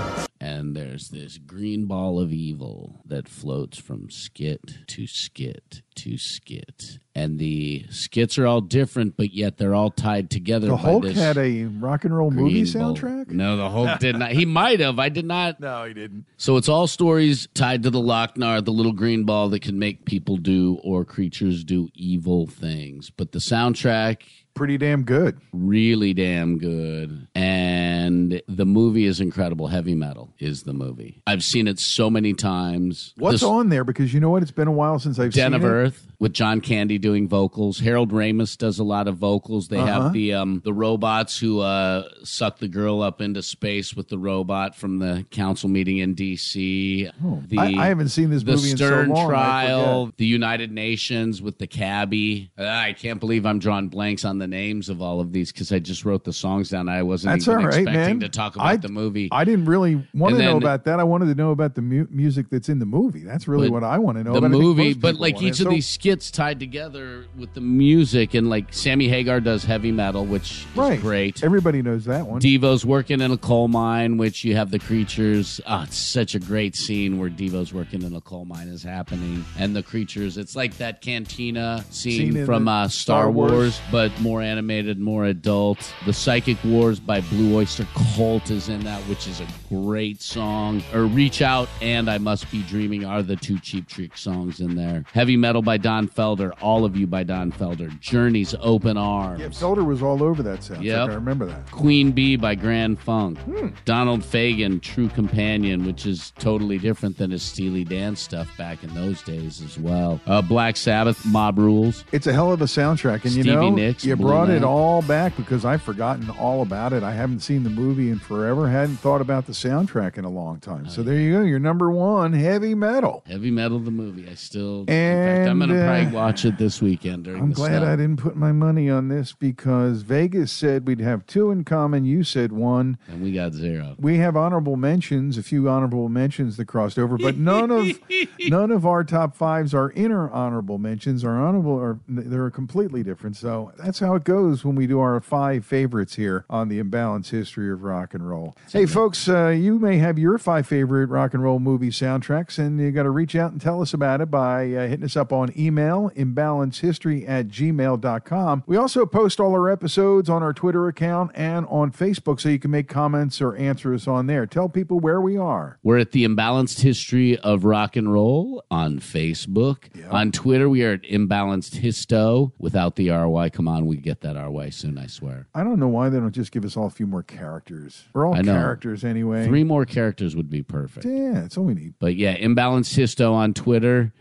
And 0.63 0.77
there's 0.77 1.09
this 1.09 1.39
green 1.39 1.87
ball 1.87 2.21
of 2.21 2.31
evil 2.31 3.01
that 3.05 3.27
floats 3.27 3.77
from 3.77 4.09
skit 4.09 4.61
to 4.87 5.05
skit 5.05 5.81
to 5.95 6.17
skit. 6.17 6.99
And 7.13 7.37
the 7.37 7.85
skits 7.89 8.37
are 8.37 8.47
all 8.47 8.61
different, 8.61 9.17
but 9.17 9.33
yet 9.33 9.57
they're 9.57 9.75
all 9.75 9.91
tied 9.91 10.29
together. 10.29 10.67
The 10.67 10.75
by 10.77 10.81
Hulk 10.81 11.03
this 11.03 11.17
had 11.17 11.37
a 11.37 11.65
rock 11.65 12.05
and 12.05 12.15
roll 12.15 12.31
movie 12.31 12.63
ball. 12.63 12.95
soundtrack? 12.95 13.27
No, 13.27 13.57
the 13.57 13.69
Hulk 13.69 13.99
did 13.99 14.15
not. 14.15 14.31
He 14.31 14.45
might 14.45 14.79
have. 14.79 14.99
I 14.99 15.09
did 15.09 15.25
not. 15.25 15.59
No, 15.59 15.83
he 15.83 15.93
didn't. 15.93 16.27
So 16.37 16.55
it's 16.55 16.69
all 16.69 16.87
stories 16.87 17.49
tied 17.53 17.83
to 17.83 17.89
the 17.89 17.99
Loc-Nar, 17.99 18.61
the 18.61 18.71
little 18.71 18.93
green 18.93 19.25
ball 19.25 19.49
that 19.49 19.63
can 19.63 19.77
make 19.77 20.05
people 20.05 20.37
do 20.37 20.79
or 20.81 21.03
creatures 21.03 21.65
do 21.65 21.89
evil 21.93 22.47
things. 22.47 23.09
But 23.09 23.33
the 23.33 23.39
soundtrack 23.39 24.19
pretty 24.53 24.77
damn 24.77 25.03
good. 25.03 25.39
Really 25.51 26.13
damn 26.13 26.57
good. 26.57 27.27
And 27.35 28.41
the 28.47 28.65
movie 28.65 29.05
is 29.05 29.19
incredible. 29.19 29.67
Heavy 29.67 29.95
Metal 29.95 30.33
is 30.39 30.63
the 30.63 30.73
movie. 30.73 31.21
I've 31.27 31.43
seen 31.43 31.67
it 31.67 31.79
so 31.79 32.09
many 32.09 32.33
times. 32.33 33.13
What's 33.17 33.35
This- 33.35 33.43
on 33.43 33.69
there? 33.69 33.83
Because 33.83 34.13
you 34.13 34.19
know 34.19 34.29
what? 34.29 34.41
It's 34.43 34.51
been 34.51 34.67
a 34.67 34.71
while 34.71 34.99
since 34.99 35.19
I've 35.19 35.33
Den 35.33 35.51
seen 35.51 35.53
of 35.55 35.63
it. 35.63 35.67
Earth 35.67 36.07
with 36.19 36.33
John 36.33 36.61
Candy 36.61 36.97
doing 36.97 37.27
vocals. 37.27 37.79
Harold 37.79 38.11
Ramis 38.11 38.57
does 38.57 38.79
a 38.79 38.83
lot 38.83 39.07
of 39.07 39.17
vocals. 39.17 39.67
They 39.67 39.77
Uh-huh. 39.77 40.03
have 40.03 40.13
the 40.13 40.33
um, 40.33 40.61
the 40.63 40.73
robots 40.73 41.37
who 41.37 41.59
uh, 41.59 42.03
suck 42.23 42.59
the 42.59 42.67
girl 42.67 43.01
up 43.01 43.21
into 43.21 43.41
space 43.41 43.93
with 43.95 44.07
the 44.09 44.17
robot 44.17 44.75
from 44.75 44.99
the 44.99 45.25
council 45.31 45.69
meeting 45.69 45.97
in 45.97 46.13
D.C. 46.13 47.03
The, 47.03 47.11
Oh, 47.57 47.61
I- 47.61 47.83
I 47.83 47.87
haven't 47.87 48.09
seen 48.09 48.29
this 48.29 48.43
the 48.43 48.53
movie 48.53 48.71
in 48.71 48.77
so 48.77 49.01
long, 49.03 49.27
Trial, 49.27 50.11
the 50.17 50.25
United 50.25 50.71
Nations 50.71 51.41
with 51.41 51.57
the 51.57 51.67
cabbie. 51.67 52.51
I 52.57 52.93
can't 52.93 53.19
believe 53.19 53.45
I'm 53.45 53.59
drawing 53.59 53.89
blanks 53.89 54.23
on 54.25 54.37
the 54.43 54.47
names 54.47 54.89
of 54.89 55.01
all 55.01 55.21
of 55.21 55.31
these 55.31 55.51
because 55.51 55.71
I 55.71 55.79
just 55.79 56.03
wrote 56.03 56.23
the 56.25 56.33
songs 56.33 56.69
down. 56.69 56.89
I 56.89 57.01
wasn't 57.01 57.33
That's 57.33 57.47
even 57.47 57.59
all 57.59 57.65
right, 57.65 57.75
expecting 57.79 57.93
man. 57.93 58.19
to 58.19 58.29
talk 58.29 58.55
about 58.55 58.67
I- 58.67 58.75
the 58.77 58.89
movie. 58.89 59.29
I 59.31 59.45
didn't 59.45 59.65
really 59.65 59.95
want 60.13 60.33
And 60.35 60.41
to 60.41 60.45
know 60.45 60.57
about 60.57 60.83
that. 60.85 60.99
I 60.99 61.03
wanted 61.03 61.27
to 61.27 61.35
know 61.35 61.51
about 61.51 61.75
the 61.75 61.81
mu- 61.81 62.07
music 62.11 62.47
that's 62.49 62.67
in 62.69 62.79
the 62.79 62.85
movie. 62.85 63.23
That's 63.23 63.47
really 63.47 63.69
what 63.69 63.83
I 63.83 63.97
want 63.99 64.17
to 64.17 64.23
know. 64.23 64.33
the 64.33 64.39
about. 64.39 64.51
Movie, 64.51 64.93
but 64.93 65.15
like 65.15 65.41
each 65.41 65.59
of 65.61 65.65
So- 65.65 65.69
these 65.69 65.87
skits 65.87 66.29
tied 66.29 66.59
together 66.59 67.25
with 67.37 67.53
the 67.53 67.61
music, 67.61 68.33
and 68.33 68.49
like 68.49 68.73
Sammy 68.73 69.07
Hagar 69.07 69.39
does 69.39 69.63
heavy 69.63 69.91
metal, 69.91 70.25
which 70.25 70.65
is 70.77 70.99
great. 71.01 71.43
Everybody 71.43 71.81
knows 71.81 72.03
that 72.05 72.27
one. 72.27 72.39
Devo's 72.39 72.85
working 72.85 73.21
in 73.21 73.31
a 73.31 73.37
coal 73.37 73.67
mine, 73.69 74.17
which 74.17 74.43
you 74.43 74.55
have 74.55 74.71
the 74.71 74.79
creatures. 74.79 75.61
Ah, 75.65 75.83
it's 75.83 75.97
such 75.97 76.35
a 76.35 76.39
great 76.39 76.75
scene 76.75 77.17
where 77.17 77.29
Devo's 77.29 77.73
working 77.73 78.01
in 78.01 78.13
a 78.15 78.21
coal 78.21 78.43
mine 78.45 78.67
is 78.67 78.83
happening, 78.83 79.45
and 79.57 79.75
the 79.75 79.83
creatures. 79.83 80.37
It's 80.37 80.55
like 80.55 80.77
that 80.77 81.01
cantina 81.01 81.85
scene, 81.89 82.33
Scene 82.33 82.45
from 82.45 82.65
the 82.65 82.71
uh, 82.71 82.87
Star, 82.87 83.23
Star 83.23 83.31
Wars. 83.31 83.51
Wars. 83.51 83.81
but 83.91 84.11
more 84.21 84.32
more 84.33 84.41
animated, 84.41 84.97
more 84.97 85.25
adult. 85.25 85.93
The 86.07 86.13
Psychic 86.13 86.57
Wars 86.63 86.99
by 86.99 87.21
Blue 87.21 87.55
Oyster 87.55 87.85
Cult 88.15 88.49
is 88.49 88.67
in 88.67 88.83
that, 88.83 88.99
which 89.01 89.27
is 89.27 89.41
a 89.41 89.47
great 89.69 90.23
song. 90.23 90.81
Or 90.91 91.03
Reach 91.03 91.43
Out 91.43 91.69
and 91.83 92.09
I 92.09 92.17
Must 92.17 92.49
Be 92.49 92.63
Dreaming 92.63 93.05
are 93.05 93.21
the 93.21 93.35
two 93.35 93.59
Cheap 93.59 93.87
Trick 93.87 94.17
songs 94.17 94.59
in 94.59 94.73
there. 94.75 95.03
Heavy 95.13 95.37
Metal 95.37 95.61
by 95.61 95.77
Don 95.77 96.07
Felder, 96.07 96.51
All 96.63 96.83
of 96.83 96.97
You 96.97 97.05
by 97.05 97.21
Don 97.21 97.51
Felder, 97.51 97.99
Journey's 97.99 98.55
Open 98.59 98.97
Arms. 98.97 99.39
Yeah, 99.39 99.49
Felder 99.49 99.85
was 99.85 100.01
all 100.01 100.23
over 100.23 100.41
that 100.41 100.61
soundtrack. 100.61 100.83
Yep. 100.83 101.09
I 101.11 101.13
remember 101.13 101.45
that. 101.45 101.69
Queen 101.69 102.11
Bee 102.11 102.35
by 102.35 102.55
Grand 102.55 102.99
Funk. 102.99 103.37
Hmm. 103.41 103.67
Donald 103.85 104.21
Fagen, 104.21 104.81
True 104.81 105.09
Companion, 105.09 105.85
which 105.85 106.07
is 106.07 106.33
totally 106.39 106.79
different 106.79 107.19
than 107.19 107.29
his 107.29 107.43
Steely 107.43 107.83
Dan 107.83 108.15
stuff 108.15 108.49
back 108.57 108.83
in 108.83 108.91
those 108.95 109.21
days 109.21 109.61
as 109.61 109.77
well. 109.77 110.19
Uh, 110.25 110.41
Black 110.41 110.75
Sabbath, 110.75 111.23
Mob 111.23 111.59
Rules. 111.59 112.03
It's 112.11 112.25
a 112.25 112.33
hell 112.33 112.51
of 112.51 112.63
a 112.63 112.65
soundtrack, 112.65 113.25
and 113.25 113.33
you 113.33 113.43
Stevie 113.43 113.55
know, 113.55 113.69
Nicks, 113.69 114.03
you 114.03 114.22
brought 114.23 114.49
it 114.49 114.63
all 114.63 115.01
back 115.01 115.35
because 115.37 115.65
I've 115.65 115.81
forgotten 115.81 116.29
all 116.31 116.61
about 116.61 116.93
it. 116.93 117.03
I 117.03 117.11
haven't 117.11 117.41
seen 117.41 117.63
the 117.63 117.69
movie 117.69 118.09
in 118.09 118.19
forever. 118.19 118.69
Hadn't 118.69 118.97
thought 118.97 119.21
about 119.21 119.45
the 119.45 119.53
soundtrack 119.53 120.17
in 120.17 120.25
a 120.25 120.29
long 120.29 120.59
time. 120.59 120.89
So 120.89 121.03
there 121.03 121.15
you 121.15 121.33
go. 121.33 121.41
Your 121.41 121.59
number 121.59 121.91
one, 121.91 122.33
heavy 122.33 122.75
metal. 122.75 123.23
Heavy 123.27 123.51
Metal, 123.51 123.79
the 123.79 123.91
movie. 123.91 124.27
I 124.29 124.33
still, 124.35 124.81
in 124.81 124.87
fact, 124.87 125.49
I'm 125.49 125.59
going 125.59 125.69
to 125.69 125.75
And, 125.75 125.83
uh, 125.83 125.87
probably 126.01 126.15
watch 126.15 126.45
it 126.45 126.57
this 126.57 126.81
weekend 126.81 127.25
during 127.25 127.41
I'm 127.41 127.51
glad 127.51 127.79
snow. 127.79 127.91
I 127.91 127.95
didn't 127.95 128.17
put 128.17 128.35
my 128.35 128.51
money 128.51 128.89
on 128.89 129.07
this 129.09 129.33
because 129.33 130.01
Vegas 130.01 130.51
said 130.51 130.87
we'd 130.87 130.99
have 130.99 131.25
two 131.25 131.51
in 131.51 131.63
common. 131.63 132.05
You 132.05 132.23
said 132.23 132.51
one. 132.51 132.97
And 133.07 133.21
we 133.21 133.31
got 133.31 133.53
zero. 133.53 133.95
We 133.99 134.17
have 134.17 134.35
honorable 134.35 134.75
mentions, 134.75 135.37
a 135.37 135.43
few 135.43 135.69
honorable 135.69 136.09
mentions 136.09 136.57
that 136.57 136.65
crossed 136.65 136.97
over, 136.97 137.17
but 137.17 137.37
none 137.37 137.71
of 137.71 137.99
none 138.47 138.71
of 138.71 138.85
our 138.85 139.03
top 139.03 139.35
fives 139.35 139.73
are 139.73 139.91
inner 139.91 140.29
honorable 140.31 140.77
mentions. 140.77 141.23
Our 141.23 141.39
honorable 141.39 141.79
are 141.79 141.99
they're 142.07 142.49
completely 142.49 143.03
different. 143.03 143.35
So 143.35 143.71
that's 143.77 143.99
how 143.99 144.12
it 144.15 144.23
goes 144.23 144.63
when 144.63 144.75
we 144.75 144.87
do 144.87 144.99
our 144.99 145.19
five 145.21 145.65
favorites 145.65 146.15
here 146.15 146.45
on 146.49 146.69
the 146.69 146.81
imbalanced 146.81 147.29
history 147.29 147.71
of 147.71 147.83
rock 147.83 148.13
and 148.13 148.27
roll. 148.29 148.55
Hey, 148.71 148.85
folks, 148.85 149.27
uh, 149.27 149.49
you 149.49 149.79
may 149.79 149.97
have 149.97 150.17
your 150.19 150.37
five 150.37 150.67
favorite 150.67 151.07
rock 151.07 151.33
and 151.33 151.43
roll 151.43 151.59
movie 151.59 151.89
soundtracks, 151.89 152.57
and 152.57 152.79
you 152.79 152.91
got 152.91 153.03
to 153.03 153.09
reach 153.09 153.35
out 153.35 153.51
and 153.51 153.61
tell 153.61 153.81
us 153.81 153.93
about 153.93 154.21
it 154.21 154.31
by 154.31 154.73
uh, 154.73 154.87
hitting 154.87 155.05
us 155.05 155.15
up 155.15 155.31
on 155.31 155.51
email 155.57 156.11
imbalancehistory 156.15 157.27
at 157.27 157.47
gmail.com. 157.47 158.63
We 158.65 158.77
also 158.77 159.05
post 159.05 159.39
all 159.39 159.53
our 159.53 159.69
episodes 159.69 160.29
on 160.29 160.43
our 160.43 160.53
Twitter 160.53 160.87
account 160.87 161.31
and 161.35 161.65
on 161.67 161.91
Facebook, 161.91 162.39
so 162.39 162.49
you 162.49 162.59
can 162.59 162.71
make 162.71 162.87
comments 162.87 163.41
or 163.41 163.55
answer 163.55 163.93
us 163.93 164.07
on 164.07 164.27
there. 164.27 164.45
Tell 164.45 164.69
people 164.69 164.99
where 164.99 165.21
we 165.21 165.37
are. 165.37 165.79
We're 165.83 165.99
at 165.99 166.11
the 166.11 166.25
Imbalanced 166.25 166.81
History 166.81 167.37
of 167.39 167.65
Rock 167.65 167.95
and 167.95 168.11
Roll 168.11 168.63
on 168.69 168.99
Facebook. 168.99 169.77
On 170.11 170.31
Twitter, 170.31 170.69
we 170.69 170.83
are 170.83 170.93
at 170.93 171.03
Imbalanced 171.03 171.81
Histo 171.81 172.51
without 172.57 172.95
the 172.95 173.09
RY. 173.09 173.49
Come 173.49 173.67
on, 173.67 173.85
we 173.85 173.97
get 174.03 174.21
that 174.21 174.37
our 174.37 174.51
way 174.51 174.69
soon, 174.69 174.97
I 174.97 175.07
swear. 175.07 175.47
I 175.55 175.63
don't 175.63 175.79
know 175.79 175.87
why 175.87 176.09
they 176.09 176.19
don't 176.19 176.31
just 176.33 176.51
give 176.51 176.65
us 176.65 176.77
all 176.77 176.85
a 176.87 176.91
few 176.91 177.07
more 177.07 177.23
characters. 177.23 178.03
We're 178.13 178.27
all 178.27 178.35
I 178.35 178.41
know. 178.41 178.53
characters 178.53 179.03
anyway. 179.03 179.45
Three 179.45 179.63
more 179.63 179.85
characters 179.85 180.35
would 180.35 180.49
be 180.49 180.61
perfect. 180.61 181.05
Yeah, 181.05 181.31
that's 181.41 181.57
all 181.57 181.63
we 181.63 181.73
need. 181.73 181.93
But 181.99 182.15
yeah, 182.15 182.37
Imbalanced 182.37 182.95
Histo 182.97 183.31
on 183.33 183.53
Twitter. 183.53 184.13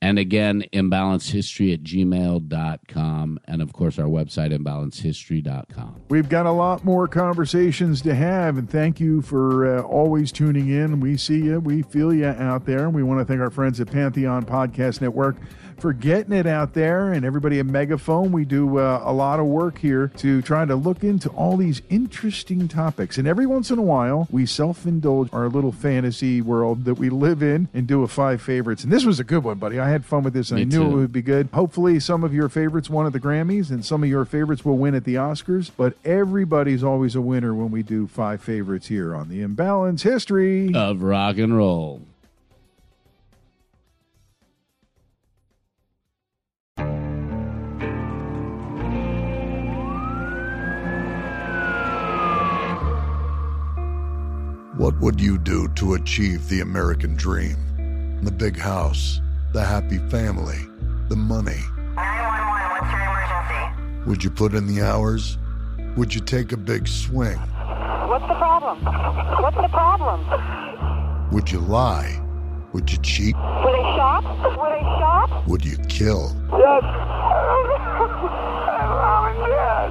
And 0.00 0.18
again, 0.18 0.64
imbalancehistory 0.72 1.74
at 1.74 1.82
gmail.com. 1.82 3.40
And 3.46 3.62
of 3.62 3.72
course, 3.72 3.98
our 3.98 4.06
website, 4.06 4.56
imbalancedhistory.com. 4.56 6.02
We've 6.08 6.28
got 6.28 6.46
a 6.46 6.52
lot 6.52 6.84
more 6.84 7.08
conversations 7.08 8.00
to 8.02 8.14
have, 8.14 8.58
and 8.58 8.70
thank 8.70 9.00
you 9.00 9.22
for 9.22 9.78
uh, 9.78 9.82
always 9.82 10.30
tuning 10.30 10.68
in. 10.68 11.00
We 11.00 11.16
see 11.16 11.38
you, 11.44 11.58
we 11.58 11.82
feel 11.82 12.14
you 12.14 12.26
out 12.26 12.64
there, 12.64 12.84
and 12.84 12.94
we 12.94 13.02
want 13.02 13.20
to 13.20 13.24
thank 13.24 13.40
our 13.40 13.50
friends 13.50 13.80
at 13.80 13.90
Pantheon 13.90 14.44
Podcast 14.44 15.00
Network 15.00 15.36
for 15.80 15.92
getting 15.92 16.32
it 16.32 16.46
out 16.46 16.74
there, 16.74 17.12
and 17.12 17.24
everybody 17.24 17.58
at 17.58 17.66
Megaphone. 17.66 18.32
We 18.32 18.44
do 18.44 18.78
uh, 18.78 19.02
a 19.04 19.12
lot 19.12 19.40
of 19.40 19.46
work 19.46 19.78
here 19.78 20.08
to 20.18 20.42
try 20.42 20.64
to 20.64 20.74
look 20.74 21.04
into 21.04 21.28
all 21.30 21.56
these 21.56 21.82
interesting 21.88 22.68
topics, 22.68 23.18
and 23.18 23.28
every 23.28 23.46
once 23.46 23.70
in 23.70 23.78
a 23.78 23.82
while, 23.82 24.28
we 24.30 24.46
self-indulge 24.46 25.28
our 25.32 25.48
little 25.48 25.72
fantasy 25.72 26.40
world 26.40 26.84
that 26.84 26.94
we 26.94 27.10
live 27.10 27.42
in 27.42 27.68
and 27.72 27.86
do 27.86 28.02
a 28.02 28.08
five 28.08 28.42
favorites. 28.42 28.84
And 28.84 28.92
this 28.92 29.04
was 29.04 29.20
a 29.20 29.24
good 29.24 29.44
one, 29.44 29.58
buddy. 29.58 29.78
I 29.78 29.87
had 29.88 30.04
fun 30.04 30.22
with 30.22 30.34
this, 30.34 30.50
and 30.50 30.56
Me 30.56 30.62
I 30.62 30.64
knew 30.64 30.90
it 30.90 30.94
would 30.94 31.12
be 31.12 31.22
good. 31.22 31.48
Hopefully, 31.52 32.00
some 32.00 32.24
of 32.24 32.34
your 32.34 32.48
favorites 32.48 32.90
won 32.90 33.06
at 33.06 33.12
the 33.12 33.20
Grammys, 33.20 33.70
and 33.70 33.84
some 33.84 34.02
of 34.02 34.08
your 34.08 34.24
favorites 34.24 34.64
will 34.64 34.78
win 34.78 34.94
at 34.94 35.04
the 35.04 35.14
Oscars. 35.16 35.70
But 35.76 35.94
everybody's 36.04 36.82
always 36.82 37.14
a 37.14 37.20
winner 37.20 37.54
when 37.54 37.70
we 37.70 37.82
do 37.82 38.06
five 38.06 38.42
favorites 38.42 38.88
here 38.88 39.14
on 39.14 39.28
the 39.28 39.42
Imbalance 39.42 40.02
History 40.02 40.74
of 40.74 41.02
Rock 41.02 41.38
and 41.38 41.56
Roll. 41.56 42.02
What 54.78 55.00
would 55.00 55.20
you 55.20 55.38
do 55.38 55.66
to 55.74 55.94
achieve 55.94 56.48
the 56.48 56.60
American 56.60 57.16
dream? 57.16 57.56
The 58.22 58.30
big 58.30 58.56
house, 58.56 59.20
the 59.52 59.64
happy 59.64 59.98
family, 60.10 60.58
the 61.08 61.16
money. 61.16 61.60
911, 61.96 62.70
what's 62.70 62.92
your 62.92 63.00
emergency? 63.00 64.04
Would 64.08 64.22
you 64.24 64.30
put 64.30 64.54
in 64.54 64.66
the 64.66 64.82
hours? 64.82 65.38
Would 65.96 66.14
you 66.14 66.20
take 66.20 66.52
a 66.52 66.56
big 66.56 66.86
swing? 66.86 67.38
What's 67.38 68.26
the 68.28 68.34
problem? 68.34 68.84
What's 68.84 69.56
the 69.56 69.68
problem? 69.68 71.30
Would 71.32 71.50
you 71.50 71.60
lie? 71.60 72.20
Would 72.72 72.92
you 72.92 72.98
cheat? 72.98 73.34
Would 73.36 73.74
they 73.74 73.82
shot? 73.96 74.22
Would 74.58 74.72
they 74.72 74.82
shot? 75.00 75.48
Would 75.48 75.64
you 75.64 75.76
kill? 75.88 76.36
Yes. 76.52 76.82
My 76.82 78.84
mom 78.86 79.32
is 79.32 79.38
dead. 79.48 79.90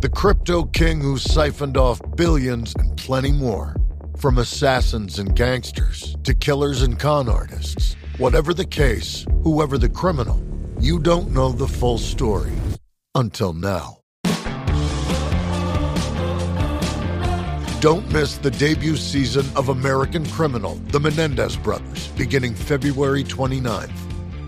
the 0.00 0.08
crypto 0.08 0.62
king 0.62 1.00
who 1.00 1.18
siphoned 1.18 1.76
off 1.76 2.00
billions, 2.16 2.72
and 2.78 2.96
plenty 2.96 3.32
more. 3.32 3.74
From 4.16 4.38
assassins 4.38 5.18
and 5.18 5.34
gangsters 5.34 6.16
to 6.24 6.34
killers 6.34 6.82
and 6.82 6.98
con 6.98 7.28
artists. 7.28 7.96
Whatever 8.18 8.54
the 8.54 8.64
case, 8.64 9.26
whoever 9.42 9.78
the 9.78 9.88
criminal, 9.88 10.40
you 10.80 10.98
don't 10.98 11.32
know 11.32 11.50
the 11.50 11.66
full 11.66 11.98
story 11.98 12.52
until 13.14 13.52
now. 13.52 13.98
Don't 17.80 18.12
miss 18.12 18.38
the 18.38 18.50
debut 18.50 18.96
season 18.96 19.46
of 19.54 19.68
American 19.68 20.26
Criminal, 20.26 20.74
The 20.90 20.98
Menendez 20.98 21.56
Brothers, 21.56 22.08
beginning 22.16 22.54
February 22.54 23.22
29th. 23.22 23.92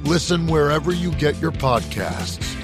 Listen 0.05 0.49
wherever 0.49 0.93
you 0.93 1.13
get 1.13 1.39
your 1.39 1.53
podcasts, 1.53 2.60